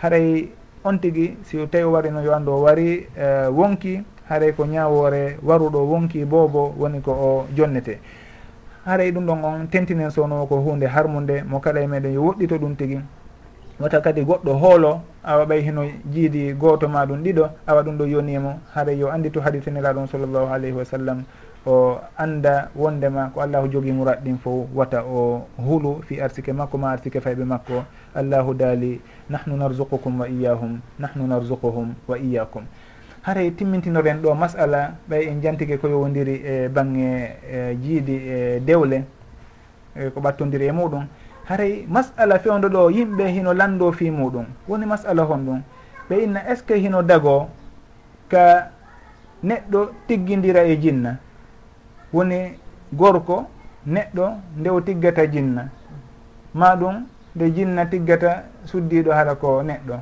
Haray 0.00 0.48
on 0.84 0.98
tigi 0.98 1.36
si 1.44 1.58
tawi 1.66 1.84
o 1.84 1.90
wari 1.92 2.10
no 2.10 2.20
yo 2.22 2.32
anndu 2.32 2.52
o 2.52 2.62
wari 2.62 3.06
uh, 3.18 3.48
wonki 3.52 4.02
haray 4.28 4.52
ko 4.52 4.64
ñawore 4.64 5.36
waruɗo 5.42 5.78
wonki 5.84 6.24
boobo 6.24 6.74
woni 6.78 7.00
ko 7.02 7.12
o 7.12 7.46
jonnete. 7.54 7.98
Haray 8.86 9.10
ɗum 9.12 9.26
ɗon 9.26 9.44
on 9.44 9.66
tentinen 9.68 10.10
sowno 10.10 10.46
ko 10.46 10.56
hunde 10.56 10.86
harmude 10.86 11.42
mo 11.44 11.60
kala 11.60 11.80
e 11.80 11.86
meɗen 11.86 12.12
yo 12.14 12.22
woɗɗito 12.22 12.58
ɗum 12.58 12.76
tigi. 12.76 13.00
Wata 13.80 14.00
kadi 14.00 14.24
goɗɗo 14.24 14.52
hoolo 14.56 15.00
awa 15.22 15.44
ɓay 15.44 15.60
heno 15.60 15.82
jiidi 16.12 16.54
gooto 16.54 16.88
ma 16.88 17.04
ɗum 17.04 17.20
ɗiɗo 17.22 17.48
awa 17.66 17.82
ɗum 17.82 17.98
ɗo 17.98 18.06
yonimo. 18.06 18.60
Haray 18.74 18.96
yo 18.98 19.10
andi 19.10 19.30
to 19.30 19.40
haditenela 19.40 19.92
ɗum 19.92 20.06
sallllahu 20.08 20.48
alayhi 20.48 20.72
wa 20.76 20.84
sallam. 20.84 21.24
o 21.66 21.98
anda 22.16 22.70
wondema 22.76 23.30
ko 23.34 23.40
allahu 23.40 23.68
jogui 23.68 23.92
murat 23.92 24.22
ɗin 24.22 24.38
fo 24.38 24.68
wata 24.74 25.02
o 25.04 25.46
huulu 25.58 26.02
fi 26.06 26.20
arsike 26.20 26.52
makko 26.52 26.78
ma 26.78 26.90
arsike 26.92 27.20
fayɓe 27.20 27.44
makko. 27.44 27.84
Allahu 28.14 28.54
daali 28.54 29.00
nahnu 29.28 29.56
narzuqukum 29.56 30.20
wa 30.20 30.28
iyahum 30.28 30.80
nahnu 30.98 31.26
narzuquhum 31.26 31.94
wa 32.08 32.18
iyakum 32.18 32.62
haray 33.26 33.50
timmintinoren 33.50 34.22
ɗo 34.22 34.34
masala 34.34 34.94
ɓay 35.10 35.26
en 35.28 35.42
jantike 35.42 35.78
ko 35.80 35.88
yowodiri 35.88 36.34
e 36.46 36.68
bange 36.68 37.34
e 37.42 37.74
jiidi 37.82 38.14
e 38.14 38.60
dewle 38.60 39.02
e 39.96 40.10
ko 40.10 40.20
ɓattodiri 40.20 40.68
e 40.68 40.72
muɗum. 40.72 41.04
Haray 41.48 41.86
masala 41.88 42.38
fewdo 42.38 42.68
ɗo 42.68 42.90
yimɓe 42.90 43.26
hino 43.34 43.52
lando 43.52 43.90
fi 43.92 44.10
muɗum. 44.10 44.46
Woni 44.68 44.86
masala 44.86 45.22
hon 45.24 45.38
ɗum. 45.44 45.60
Ɓe 46.08 46.22
inna 46.22 46.40
est 46.48 46.56
ce 46.56 46.62
que 46.62 46.74
hino 46.74 47.02
dago 47.02 47.48
ka 48.28 48.70
neɗɗo 49.42 49.90
tiggidira 50.06 50.62
e 50.64 50.76
jinna? 50.80 51.18
woni 52.12 52.58
gorko 52.92 53.46
neɗɗo 53.86 54.26
nde 54.58 54.68
o 54.70 54.80
tiggata 54.80 55.26
jinna. 55.26 55.68
Ma 56.54 56.74
ɗum 56.76 57.06
nde 57.36 57.50
jinna 57.54 57.86
tiggata 57.86 58.44
suddiɗo 58.64 59.12
haɗa 59.12 59.34
ko 59.34 59.62
neɗɗo. 59.62 59.96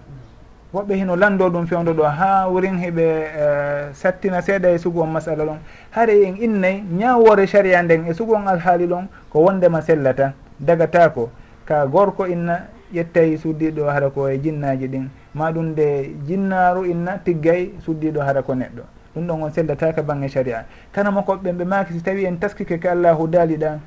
Woɓɓe 0.75 0.95
hino 0.97 1.17
lando 1.17 1.51
ɗum 1.51 1.67
fewdo 1.67 1.93
ɗo 1.95 2.03
ha 2.05 2.49
wurin 2.49 2.79
heɓe 2.79 3.05
uh, 3.39 3.95
sattina 3.95 4.43
seeɗa 4.43 4.71
e 4.71 4.79
sugu 4.79 5.01
on 5.03 5.07
masala 5.13 5.45
ɗon. 5.45 5.59
Haare 5.91 6.23
en 6.27 6.37
innayi 6.37 6.83
ñawore 6.99 7.47
saria 7.47 7.83
nden 7.83 8.07
e 8.09 8.15
sugu 8.15 8.35
on 8.35 8.47
alhaali 8.49 8.87
ɗon 8.87 9.07
ko 9.31 9.39
wondema 9.41 9.81
sellata. 9.83 10.33
Dagatako 10.59 11.31
ka 11.65 11.87
gorko 11.87 12.27
inna 12.27 12.67
ƴettay 12.93 13.37
suddiɗo 13.39 13.87
haɗa 13.89 14.11
ko 14.11 14.29
e 14.29 14.39
jinnaji 14.39 14.89
ɗin. 14.89 15.09
Ma 15.35 15.53
ɗum 15.53 15.67
nde 15.73 16.15
jinnaru 16.27 16.85
inna 16.85 17.19
tiggay 17.25 17.71
suddiɗo 17.85 18.21
haɗa 18.21 18.43
ko 18.43 18.55
neɗɗo. 18.55 18.83
ɗum 19.15 19.27
ɗon 19.27 19.43
on 19.43 19.51
sellataka 19.51 20.03
bange 20.03 20.29
sharia. 20.29 20.67
Kana 20.93 21.11
makoɓɓen 21.11 21.57
ɓe 21.57 21.65
maki 21.65 21.93
si 21.93 22.03
tawi 22.03 22.25
en 22.27 22.37
taskike 22.39 22.79
ka 22.81 22.91
allahu 22.93 23.29
daaliɗa 23.29 23.79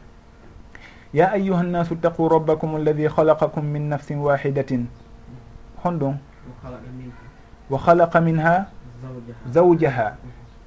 ya 1.13 1.32
ayuha 1.32 1.63
nnasu 1.63 1.95
taqu 1.95 2.29
rabbakum 2.29 2.75
alladi 2.75 3.08
halaqakum 3.08 3.63
min 3.66 3.89
nafsin 3.89 4.17
wahidatin. 4.20 4.87
Honɗum 5.83 6.17
wa 7.70 7.78
halaqa 7.79 8.21
minha 8.21 8.67
zawjaha. 9.51 10.16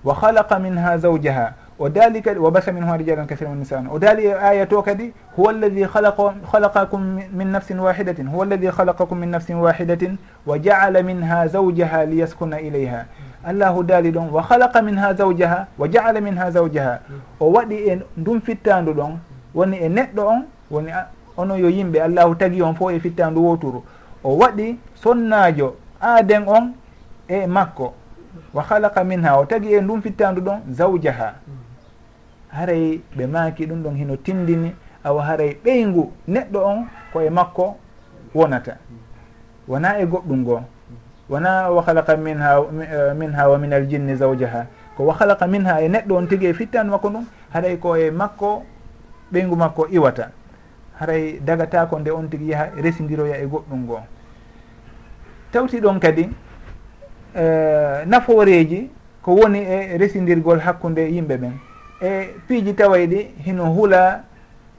Wa 0.05 0.15
halaqa 0.15 0.59
minha 0.59 0.99
zawjaha. 0.99 1.55
O 1.81 1.89
daali 1.89 2.21
kadi 2.21 2.39
wa 2.39 2.51
basa 2.51 2.73
min 2.73 2.85
ho 2.85 2.93
rijalan 2.97 3.27
kathira 3.27 3.55
nisan 3.57 3.89
o 3.89 3.99
daali 3.99 4.27
e 4.27 4.33
aya 4.37 4.67
to 4.67 4.83
kadi 4.83 5.15
huwa 5.37 5.49
alladi 5.51 5.81
halaqakum 5.83 7.25
min 7.33 7.49
nafsin 7.49 7.81
wahidatin. 7.81 8.29
Huwa 8.29 8.45
alladi 8.45 8.67
halaqakum 8.67 9.17
min 9.19 9.31
nafsin 9.31 9.57
wahidatin 9.57 10.19
wa 10.45 10.59
jaala 10.59 11.03
minha 11.03 11.49
zawjaha 11.49 12.05
liyaskuna 12.05 12.61
ilayha. 12.61 13.07
allahu 13.45 13.83
daali 13.83 14.11
ɗon 14.11 14.31
wa 14.31 14.43
halaqa 14.43 14.83
min 14.83 14.97
ha 14.99 15.15
zawjaha 15.15 15.67
wa 15.79 15.89
jaala 15.89 16.21
min 16.21 16.37
ha 16.37 16.51
zawjaha. 16.51 17.01
O 17.41 17.53
waɗi 17.53 17.75
e 17.75 18.01
ndun 18.17 18.41
fittandu 18.41 18.93
ɗon 18.93 19.19
woni 19.55 19.77
e 19.77 19.89
neɗɗo 19.89 20.23
on 20.27 20.45
woni 20.71 20.91
ono 21.37 21.57
yo 21.57 21.69
yimɓe 21.69 22.01
allahu 22.03 22.35
tagi 22.35 22.63
on 22.63 22.75
fo 22.75 22.91
e 22.91 23.01
fittandu 23.01 23.41
woturu. 23.45 23.83
O 24.25 24.37
waɗi 24.37 24.79
sonnajo 24.95 25.77
aaden 26.01 26.45
on 26.49 26.73
e 27.29 27.47
makko. 27.47 27.95
Wa 28.55 28.63
halaqa 28.69 29.05
min 29.05 29.25
ha 29.25 29.39
o 29.41 29.45
tagi 29.47 29.75
e 29.75 29.81
ndun 29.81 30.03
fittandu 30.03 30.41
ɗon 30.41 30.61
zawjaha. 30.71 31.35
Haray 32.49 33.01
ɓe 33.17 33.27
maaki 33.27 33.67
ɗum 33.67 33.83
ɗon 33.83 33.97
hino 33.97 34.17
tindini 34.17 34.75
awa 35.05 35.23
haray 35.25 35.57
ɓeygu 35.65 36.13
neɗɗo 36.29 36.59
on 36.65 36.87
koye 37.13 37.31
makko 37.31 37.77
wonata. 38.35 38.77
Wona 39.69 39.99
e 40.01 40.05
goɗɗum 40.07 40.45
goo 40.45 40.61
wona 41.31 41.71
wa 41.71 41.83
halaqa 41.83 42.17
minha 42.17 42.61
minha 43.15 43.49
wa 43.49 43.59
min 43.59 43.73
aljinni 43.73 44.17
zawjaha. 44.17 44.67
Ko 44.97 45.05
wa 45.05 45.15
halaqa 45.15 45.47
minha 45.47 45.81
e 45.81 45.89
neɗɗo 45.89 46.13
on 46.17 46.27
tigui 46.27 46.47
e 46.49 46.55
fittan 46.55 46.89
makko 46.89 47.09
ɗum 47.09 47.25
haɗay 47.55 47.79
ko 47.79 47.97
e 47.97 48.11
makko 48.11 48.63
ɓeygu 49.33 49.57
makko 49.57 49.87
iwata. 49.91 50.31
Haray 50.99 51.41
dagatako 51.41 51.99
nde 51.99 52.11
on 52.11 52.29
tigui 52.29 52.51
yaha 52.51 52.71
residiroya 52.77 53.39
e 53.39 53.47
goɗɗum 53.47 53.87
goo 53.87 54.01
tawti 55.53 55.81
ɗon 55.81 55.99
kadi 55.99 56.31
uh, 57.35 58.07
naforeji 58.07 58.91
ko 59.23 59.35
woni 59.35 59.59
e 59.59 59.99
residirgol 59.99 60.59
hakkude 60.59 61.11
yimɓe 61.11 61.37
ɓen 61.37 61.53
e 62.03 62.35
piiji 62.49 62.75
taway 62.75 63.07
ɗi 63.07 63.27
hino 63.45 63.65
huula 63.75 64.25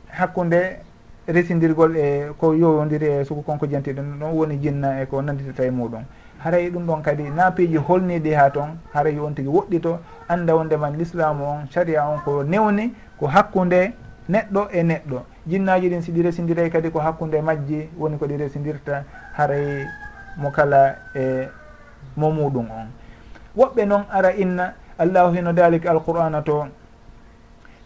hakkude 0.07 0.79
residirgol 1.27 1.95
e 1.97 2.31
ko 2.37 2.53
yowodiri 2.53 3.07
e 3.07 3.25
suku 3.25 3.41
konko 3.41 3.67
janti 3.67 3.93
ɗon 3.93 4.23
woni 4.33 4.57
jinna 4.57 5.01
e 5.01 5.05
ko 5.05 5.21
nanditata 5.21 5.65
e 5.65 5.71
muɗum. 5.71 6.03
haray 6.43 6.69
ɗum 6.69 6.85
ɗon 6.85 7.01
kadi 7.01 7.23
napiiji 7.29 7.77
holniɗi 7.77 8.33
ha 8.33 8.49
toon 8.49 8.77
haray 8.93 9.19
on 9.19 9.33
tigi 9.33 9.47
woɗɗito 9.49 9.99
annda 10.29 10.55
wondeman 10.55 10.97
l'islamu 10.97 11.43
on 11.45 11.67
caria 11.73 12.05
on 12.07 12.19
ko 12.25 12.43
newni 12.43 12.93
ko 13.19 13.27
hakkunde 13.27 13.93
neɗɗo 14.29 14.67
e 14.71 14.83
neɗɗo. 14.83 15.21
Jinnaji 15.47 15.89
ɗin 15.89 16.01
siɗi 16.01 16.21
resindiray 16.21 16.69
kadi 16.69 16.91
ko 16.91 16.99
hakkunde 16.99 17.41
majji 17.41 17.89
woni 17.97 18.17
ko 18.17 18.25
ɗi 18.25 18.37
resindirta 18.37 19.03
haray 19.37 19.85
mo 20.37 20.51
kala 20.51 20.95
e 21.15 21.47
mo 22.17 22.31
muɗum 22.31 22.67
on. 22.69 22.87
Woɓɓe 23.57 23.85
noon 23.85 24.05
ara 24.11 24.31
inna 24.33 24.73
allahu 24.97 25.35
hino 25.35 25.53
dalik 25.53 25.85
alqur'ana 25.85 26.41
to 26.45 26.65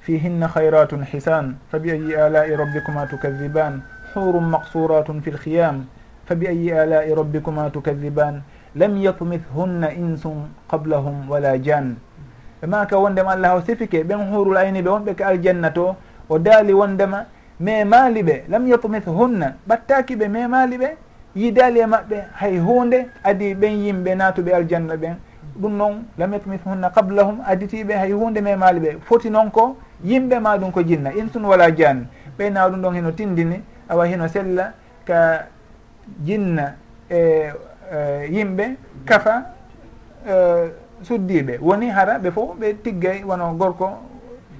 fihinna 0.01 0.47
hayratun 0.47 1.03
hisan 1.03 1.55
fa 1.71 1.79
bi 1.79 1.91
ayi 1.91 2.15
alai 2.15 2.55
rabbikuma 2.55 3.07
tukadiban 3.07 3.81
hurum 4.13 4.49
maqsuratun 4.51 5.21
fi 5.21 5.31
lkhiyam 5.31 5.85
fabi 6.25 6.47
ayi 6.47 6.71
alai 6.71 7.13
rabbikuma 7.15 7.69
tukadiban 7.69 8.41
lam 8.75 8.97
yatmithhunna 8.97 9.93
insum 9.93 10.49
qablahum 10.69 11.29
wala 11.29 11.57
jan 11.57 11.95
ɓe 12.61 12.67
maka 12.67 12.97
wondema 12.97 13.31
allah 13.31 13.55
o 13.55 13.61
sifike 13.61 14.03
ɓen 14.03 14.29
hurul 14.31 14.57
ayni 14.57 14.81
ɓe 14.81 14.89
wonɓe 14.89 15.15
ka 15.15 15.27
aljanna 15.27 15.71
to 15.71 15.95
o 16.29 16.39
daali 16.39 16.73
wondema 16.73 17.25
memali 17.59 18.21
ɓe 18.23 18.43
lam 18.49 18.67
yatmithhunna 18.67 19.55
ɓattaki 19.67 20.15
ɓe 20.15 20.27
memali 20.27 20.77
ɓe 20.77 20.89
yidaali 21.35 21.79
e 21.79 21.85
maɓɓe 21.85 22.17
hay 22.33 22.57
hunde 22.59 23.07
adi 23.23 23.53
ɓen 23.53 23.73
yimɓe 23.85 24.15
natuɓe 24.15 24.51
aljanna 24.53 24.95
ɓen 24.95 25.15
ɗum 25.61 25.77
noon 25.77 26.03
lam 26.17 26.33
yatmithunna 26.33 26.89
qablahum 26.89 27.39
aditiɓe 27.45 27.93
hay 27.93 28.11
hunde 28.11 28.41
memali 28.41 28.79
ɓe 28.79 28.97
foti 29.01 29.29
noon 29.29 29.51
ko 29.51 29.77
yimɓe 30.03 30.39
ma 30.39 30.57
ɗum 30.57 30.71
ko 30.71 30.81
jinna 30.83 31.11
insun 31.13 31.45
wala 31.45 31.71
jan 31.75 32.07
ɓeyna 32.37 32.69
ɗum 32.69 32.81
ɗon 32.81 32.93
heno 32.95 33.11
tindini 33.11 33.61
awa 33.89 34.07
heno 34.07 34.27
sella 34.27 34.73
ka 35.05 35.47
jinna 36.23 36.75
e, 37.09 37.51
e 37.91 38.27
yimɓe 38.31 38.75
kafa 39.05 39.45
e, 40.27 40.33
suddiɓe. 41.01 41.59
Woni 41.61 41.89
hara 41.89 42.19
ɓe 42.19 42.31
fof 42.31 42.57
ɓe 42.59 42.73
tiggay 42.83 43.23
wono 43.23 43.53
gorko 43.53 43.89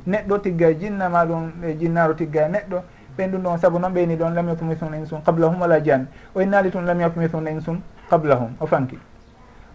neɗɗo 0.08 0.38
tigga 0.42 0.74
jinna 0.74 1.10
ma 1.10 1.26
ɗum 1.26 1.52
ɓe 1.62 1.78
jinnaro 1.80 2.14
tigga 2.14 2.48
neɗɗo. 2.48 2.82
Ɓen 3.18 3.32
ɗum 3.32 3.42
ɗon 3.44 3.58
saabu 3.58 3.80
noon 3.80 3.94
ɓeyni 3.94 4.16
ɗon 4.16 4.34
lam 4.34 4.48
yakum 4.50 4.68
misuna 4.68 4.98
insum 4.98 5.22
qabla 5.22 5.48
wala 5.48 5.80
jan. 5.82 6.06
O 6.36 6.42
innali 6.42 6.70
tun 6.70 6.86
lam 6.86 7.00
yakum 7.00 7.24
misuna 7.24 7.50
insum 7.50 7.80
qabla 8.10 8.50
o 8.60 8.66
fanki. 8.66 9.00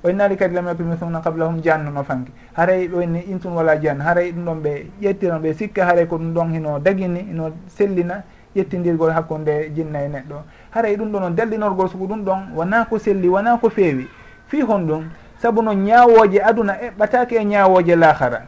O 0.04 0.08
innali 0.08 0.36
kadi 0.36 0.54
lam 0.54 0.66
yakum 0.66 0.90
qablahum 0.90 1.22
qabla 1.22 1.46
hum 1.46 1.60
jannun 1.62 1.96
o 1.96 2.02
fanki. 2.04 2.32
Haray 2.54 2.88
ɓenni 2.88 3.24
insum 3.30 3.54
wala 3.54 3.76
jan. 3.80 3.98
Haray 4.00 4.32
ɗum 4.32 4.44
ɗon 4.44 4.60
ɓe 4.62 4.86
ƴettiran 5.00 5.40
ɓe 5.40 5.54
sikka 5.54 5.84
haray 5.86 6.06
ko 6.06 6.16
ɗum 6.18 6.34
ɗon 6.34 6.52
hino 6.52 6.78
dagini 6.78 7.20
ino 7.30 7.50
sellina 7.66 8.22
ƴettidirgol 8.54 9.10
hakkude 9.12 9.72
jinna 9.74 10.04
e 10.04 10.08
neɗɗo. 10.08 10.36
haray 10.70 10.96
ɗum 10.96 11.12
ɗo 11.12 11.20
no 11.20 11.30
dallinorgol 11.30 11.88
sugu 11.88 12.06
ɗum 12.06 12.24
ɗon 12.24 12.40
wona 12.54 12.84
ko 12.84 12.98
selli 12.98 13.28
wona 13.28 13.56
ko 13.58 13.68
feewi. 13.70 14.08
Fi 14.46 14.60
hon 14.62 14.86
ɗum 14.86 15.04
saabu 15.42 15.62
no 15.62 15.72
ñawoje 15.74 16.40
aduna 16.42 16.74
eɓɓatake 16.80 17.32
e, 17.36 17.40
e 17.40 17.44
ñawoje 17.44 17.96
lahara 17.96 18.42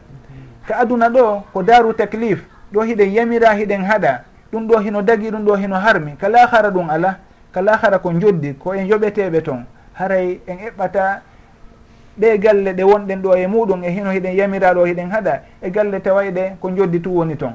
ka 0.67 0.75
aduna 0.79 1.09
ɗo 1.09 1.43
ko 1.53 1.63
daru 1.63 1.93
taclif 1.93 2.43
ɗo 2.71 2.81
hiɗen 2.83 3.11
yamira 3.13 3.53
hiɗen 3.53 3.83
haɗa. 3.83 4.23
Ɗum 4.51 4.67
ɗo 4.67 4.79
hino 4.79 5.01
dagi 5.01 5.31
ɗum 5.31 5.43
ɗo 5.45 5.55
hino 5.55 5.75
harmi. 5.75 6.15
Ka 6.17 6.29
lahara 6.29 6.69
ɗum 6.71 6.89
ala 6.89 7.17
ka 7.51 7.61
lahara 7.61 7.99
ko 7.99 8.11
joddi 8.19 8.53
ko 8.57 8.73
en 8.73 8.87
yoɓeteɓe 8.87 9.41
toon 9.43 9.65
haray 9.93 10.39
en 10.47 10.57
eɓɓata 10.69 11.21
ɗe 12.17 12.37
galle 12.39 12.73
ɗe 12.73 12.83
wonɗen 12.83 13.21
ɗo 13.21 13.35
e 13.35 13.47
muɗum 13.47 13.83
e 13.83 13.89
hino 13.91 14.11
hiɗen 14.11 14.35
yamira 14.35 14.73
ɗo 14.73 14.85
hiɗen 14.85 15.09
haɗa. 15.11 15.41
E 15.61 15.69
galle 15.71 15.99
tawayɗe 15.99 16.55
ko 16.61 16.69
joddi 16.71 17.01
tu 17.01 17.09
woni 17.17 17.35
toon 17.35 17.53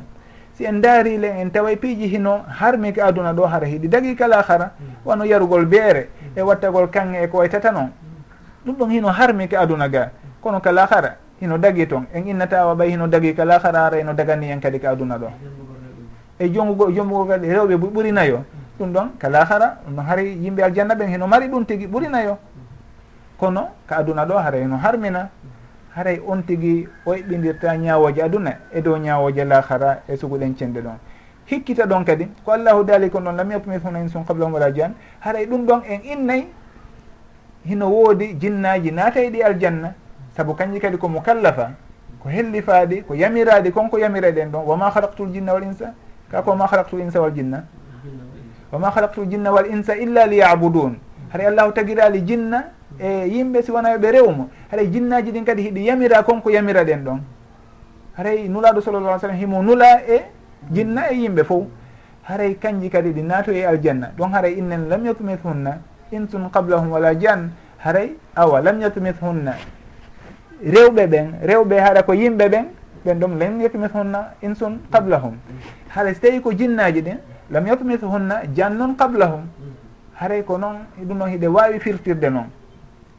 si 0.59 0.67
en 0.67 0.81
daari 0.83 1.17
le 1.19 1.29
en 1.41 1.51
taway 1.51 1.77
piiji 1.77 2.09
hino 2.09 2.43
harmiki 2.59 3.01
aduna 3.01 3.33
ɗo 3.33 3.47
hara 3.47 3.67
hiɗi. 3.67 3.89
Dagi 3.89 4.15
kala 4.17 4.43
hara 4.43 4.73
mm. 4.81 4.87
wano 5.07 5.25
yarugol 5.25 5.65
beere 5.67 6.09
mm. 6.11 6.39
e 6.39 6.43
wattagol 6.43 6.91
kange 6.91 7.23
e 7.23 7.29
ko 7.29 7.39
waytata 7.39 7.71
noon 7.71 7.91
ɗum 8.67 8.75
ɗon 8.75 8.91
hino 8.91 9.09
harmiki 9.09 9.55
aduna 9.57 9.89
ga. 9.89 10.11
Kono 10.43 10.61
kala 10.61 10.87
hara 10.91 11.15
hino 11.41 11.59
dagi 11.59 11.87
toon 11.87 12.07
en 12.13 12.27
innata 12.27 12.59
awa 12.63 12.75
ɓay 12.75 12.91
hino 12.91 13.07
dagi 13.07 13.35
kala 13.35 13.59
hara 13.63 13.87
ara 13.87 13.99
eno 14.01 14.13
dagani 14.15 14.51
en 14.51 14.59
kadi 14.61 14.81
ka 14.81 14.91
aduna 14.91 15.17
ɗo. 15.19 15.29
E 16.41 16.49
jongugo 16.51 16.91
jombugol 16.91 17.29
kadi 17.29 17.47
rewɓe 17.49 17.77
ɓurinayo. 17.79 18.43
Ɗum 18.81 18.93
ɗon 18.93 19.09
kala 19.19 19.45
hara 19.45 19.79
ɗum 19.87 19.95
ɗon 19.95 20.05
hari 20.07 20.35
yimɓe 20.43 20.63
aljanna 20.63 20.95
ɓen 20.95 21.09
heno 21.09 21.27
mari 21.29 21.47
ɗum 21.49 21.65
tigui 21.67 21.87
ɓurinayo. 21.87 22.33
Mm. 22.35 23.39
Kono 23.39 23.69
ka 23.87 23.97
aduna 23.99 24.27
ɗo 24.27 24.35
hara 24.43 24.59
heno 24.59 24.77
harmina. 24.77 25.31
haray 25.99 26.21
on 26.27 26.43
tigi 26.47 26.87
o 27.05 27.13
heɓɓidirta 27.13 27.77
ñawoje 27.77 28.23
aduna 28.23 28.53
e 28.73 28.81
dow 28.81 28.97
ñawoje 28.97 29.45
lahara 29.45 30.03
e 30.09 30.17
suguɗen 30.17 30.55
cenɗe 30.57 30.81
ɗon. 30.81 30.99
Hikkita 31.47 31.87
ɗon 31.87 32.05
kadi 32.05 32.29
ko 32.45 32.53
allahu 32.53 32.85
daali 32.85 33.11
kon 33.11 33.23
ɗon 33.25 33.37
lam 33.37 33.51
yakmithuna 33.51 33.99
insun 33.99 34.23
sum 34.23 34.25
qablahum 34.25 34.53
wala 34.55 34.71
jan 34.73 34.95
haray 35.21 35.47
ɗum 35.47 35.67
ɗon 35.67 35.83
en 35.89 36.01
innayi 36.05 36.47
hino 37.65 37.89
woodi 37.91 38.35
jinnaji 38.39 38.93
naata 38.93 39.21
e 39.21 39.31
ɗi 39.31 39.43
aljanna. 39.43 39.95
Saabu 40.37 40.55
kanji 40.55 40.79
kadi 40.81 40.99
ko 40.99 41.09
mukallafa 41.09 41.73
ko 42.23 42.29
hellifaadi 42.29 43.03
ko 43.03 43.15
yamiradi 43.15 43.73
konko 43.73 43.99
yamireɗen 43.99 44.51
ɗon 44.53 44.65
wama 44.67 44.91
halaktul 44.91 45.33
jinna 45.33 45.53
wal 45.53 45.65
insa 45.65 45.95
kako 46.31 46.55
ma 46.55 46.67
halaktul 46.67 47.01
insa 47.01 47.21
wal 47.21 47.33
jinna? 47.35 47.65
Wama 48.73 48.91
halaktul 48.95 49.27
jinna 49.27 49.51
wal 49.51 49.67
insa 49.67 49.97
illa 49.97 50.27
liyabudun. 50.27 50.95
Haɗa 51.33 51.49
allahu 51.49 51.73
tagirali 51.73 52.23
jinna 52.23 52.71
e 52.99 53.29
yimɓe 53.29 53.63
si 53.63 53.71
wona 53.71 53.97
ɓe 53.99 54.11
rewmo 54.11 54.49
haɗay 54.71 54.87
jinnaji 54.91 55.33
ɗin 55.33 55.45
kadi 55.45 55.63
hiɗi 55.63 55.85
yamira 55.87 56.23
konko 56.23 56.51
yamira 56.51 56.85
ɗen 56.85 57.05
ɗon. 57.05 57.21
Haray 58.17 58.49
nulaɗo 58.49 58.81
sallallah 58.81 59.11
alih 59.11 59.21
sallam 59.21 59.37
himo 59.37 59.63
nula 59.63 60.03
e 60.09 60.23
jinna 60.71 61.11
e 61.11 61.15
yimɓe 61.15 61.45
fof. 61.45 61.65
Haray 62.25 62.55
kanji 62.59 62.91
kadi 62.91 63.11
ɗi 63.13 63.23
naato 63.23 63.53
e 63.53 63.65
aljanna. 63.65 64.11
Ɗon 64.17 64.33
haray 64.33 64.59
innen 64.59 64.89
lam 64.89 65.05
yatmithunna 65.07 65.79
intun 66.13 66.51
qablahum 66.51 66.91
wala 66.91 67.15
jan 67.15 67.51
haray 67.79 68.17
awa 68.35 68.61
lam 68.61 68.81
yatmithunna 68.81 69.55
rewɓe 70.65 71.07
ɓen 71.07 71.27
rewɓe 71.43 71.81
haɗa 71.81 72.03
ko 72.03 72.13
yimɓe 72.15 72.49
ɓen 72.49 72.65
ɓen 73.05 73.19
ɗum 73.21 73.39
lam 73.39 73.61
yatmithunna 73.61 74.35
insun 74.43 74.81
qablahum. 74.91 75.39
Haɗa 75.95 76.15
so 76.15 76.21
tawi 76.21 76.41
ko 76.41 76.53
jinnaji 76.53 77.03
ɗin 77.03 77.19
lam 77.51 77.67
yatmithunna 77.67 78.43
jannun 78.55 78.97
qablahum. 78.97 79.47
Haray 80.15 80.43
ko 80.45 80.59
noon 80.59 80.77
ɗum 80.99 81.19
noon 81.19 81.31
hiɗe 81.31 81.47
wawi 81.47 81.79
firtirde 81.79 82.31
noon. 82.31 82.51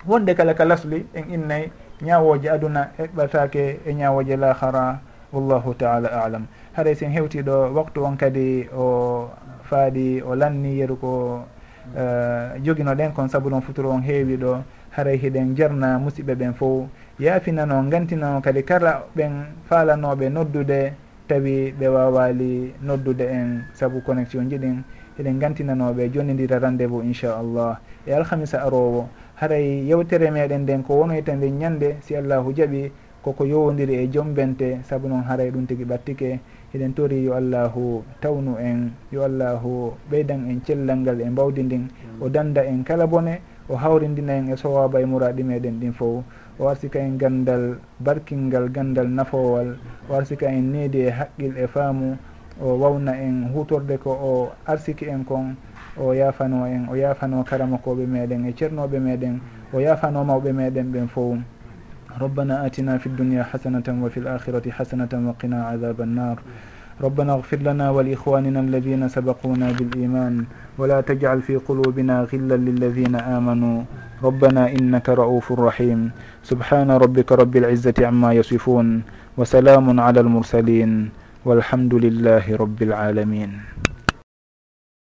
wonde 0.08 0.34
kala 0.36 0.54
ka 0.54 0.66
lasli 0.66 1.06
en 1.14 1.26
innayi 1.34 1.72
ñawoje 2.02 2.48
aduna 2.50 2.92
heɓɓatake 2.98 3.80
e 3.86 3.94
ñawoje 3.94 4.36
lahara 4.38 5.00
wallahu 5.34 5.74
taala 5.76 6.10
alam. 6.24 6.48
Haray 6.74 6.96
sen 6.96 7.12
hewtiɗo 7.12 7.74
waktu 7.76 8.04
on 8.06 8.16
kadi 8.18 8.68
o 8.74 9.30
faaɗi 9.70 10.22
o 10.24 10.36
lanni 10.36 10.80
yeru 10.80 10.96
ko 10.98 11.44
mm. 11.86 11.98
eh, 11.98 12.56
uh, 12.56 12.64
jogino 12.64 12.96
ɗen 12.96 13.12
kon 13.14 13.28
saabu 13.30 13.50
ɗon 13.50 13.62
futuro 13.62 13.90
on 13.92 14.02
heewi 14.02 14.38
ɗo 14.38 14.64
haray 14.92 15.18
hiɗen 15.18 15.56
jarna 15.56 16.00
musidɓe 16.00 16.34
ɓen 16.36 16.54
fof. 16.54 16.88
Yaafinano 17.20 17.84
gantinano 17.92 18.42
kadi 18.42 18.64
kala 18.64 19.04
ɓen 19.16 19.46
faalanoɓe 19.70 20.30
noddude 20.30 20.94
tawi 21.28 21.72
ɓe 21.80 21.88
wawali 21.88 22.74
noddude 22.82 23.22
en 23.28 23.64
saabu 23.74 24.02
connexion 24.02 24.50
ji 24.50 24.58
ɗin. 24.58 24.82
Eɗen 25.20 25.38
gantinanoɓe 25.40 26.10
jonnidira 26.14 26.60
rendez 26.60 26.88
vous 26.88 27.02
inchallah. 27.04 27.78
E 28.08 28.12
alhamisa 28.14 28.64
arowo 28.64 29.10
haray 29.40 29.88
yewtere 29.88 30.32
meɗen 30.32 30.62
nden 30.64 30.84
ko 30.84 31.00
wonoyta 31.00 31.32
yitande 31.32 31.48
ñande 31.52 31.90
si 32.02 32.16
allahu 32.16 32.52
jaaɓi 32.52 32.92
koko 33.24 33.44
yowodiri 33.46 33.96
e 34.04 34.08
jombente 34.12 34.84
saabu 34.84 35.08
noon 35.08 35.24
haray 35.24 35.50
ɗum 35.52 35.66
tigui 35.66 35.86
ɓattike 35.86 36.40
eɗen 36.74 36.94
tori 36.94 37.24
yo 37.24 37.34
allahu 37.34 38.04
tawnu 38.22 38.58
en 38.60 38.92
yo 39.12 39.24
allahu 39.24 39.94
ɓeydan 40.12 40.44
en 40.50 40.60
cellal 40.66 41.00
ngal 41.00 41.22
e 41.22 41.30
mbawdi 41.30 41.64
ndin. 41.64 41.88
O 42.22 42.30
danda 42.30 42.64
en 42.66 42.84
kala 42.84 43.08
bone 43.08 43.40
o 43.70 43.76
hawrindina 43.76 44.34
en 44.34 44.50
e 44.52 44.56
sowaba 44.58 45.00
e 45.02 45.06
muraɗi 45.06 45.44
meɗen 45.44 45.80
ɗin 45.80 45.94
fo 45.94 46.24
o 46.60 46.68
arsika 46.68 47.00
en 47.00 47.18
gandal 47.18 47.80
barkingal 48.00 48.70
gandal 48.72 49.08
nafowal. 49.08 49.78
O 50.10 50.16
arsika 50.16 50.48
en 50.48 50.72
needi 50.72 51.08
e 51.08 51.10
haqqil 51.10 51.58
e 51.58 51.68
faamu. 51.68 52.18
O 52.62 52.76
wawna 52.76 53.16
en 53.16 53.48
hutorde 53.56 53.98
ko 54.04 54.12
o 54.12 54.52
arsiki 54.68 55.08
en 55.08 55.24
kon. 55.24 55.56
o 56.00 56.14
yafano 56.14 56.66
en 56.68 56.88
o 56.90 56.96
yafano 56.96 57.44
karamakoɓe 57.44 58.06
meɗen 58.08 58.46
e 58.48 58.54
ceernoɓe 58.58 59.00
meɗen 59.00 59.40
o 59.74 59.80
yafano 59.80 60.24
mawɓe 60.24 60.52
meɗen 60.54 60.88
ɓen 60.92 61.08
fowum. 61.08 61.44
ربنا 62.22 62.66
آتنا 62.66 62.98
في 62.98 63.08
الدنيا 63.08 63.44
حسنة 63.44 63.86
وفي 64.04 64.18
الآخرة 64.20 64.72
حسنة 64.72 65.10
وقنا 65.14 65.66
عذاب 65.66 66.02
النار 66.02 66.38
ربنا 67.02 67.34
اغفر 67.34 67.58
لنا 67.58 67.90
ولإخواننا 67.90 68.60
الذين 68.60 69.08
سبقونا 69.08 69.72
بالإيمان 69.72 70.44
ولا 70.78 71.02
تجعل 71.02 71.42
في 71.42 71.56
قلوبنا 71.56 72.28
غلا 72.34 72.58
للذين 72.58 73.16
آمنوا 73.16 73.78
ربنا 74.24 74.70
إنك 74.72 75.10
رؤوف 75.10 75.52
رحيم 75.52 76.12
سبحان 76.44 76.92
ربك 76.92 77.32
رب 77.32 77.56
العزة 77.56 77.94
عما 78.02 78.34
يصفون 78.34 78.88
وسلام 79.38 80.00
على 80.00 80.20
المرسلين 80.20 80.92
والحمد 81.46 81.94
لله 81.94 82.46
رب 82.56 82.80
العالمين 82.82 83.52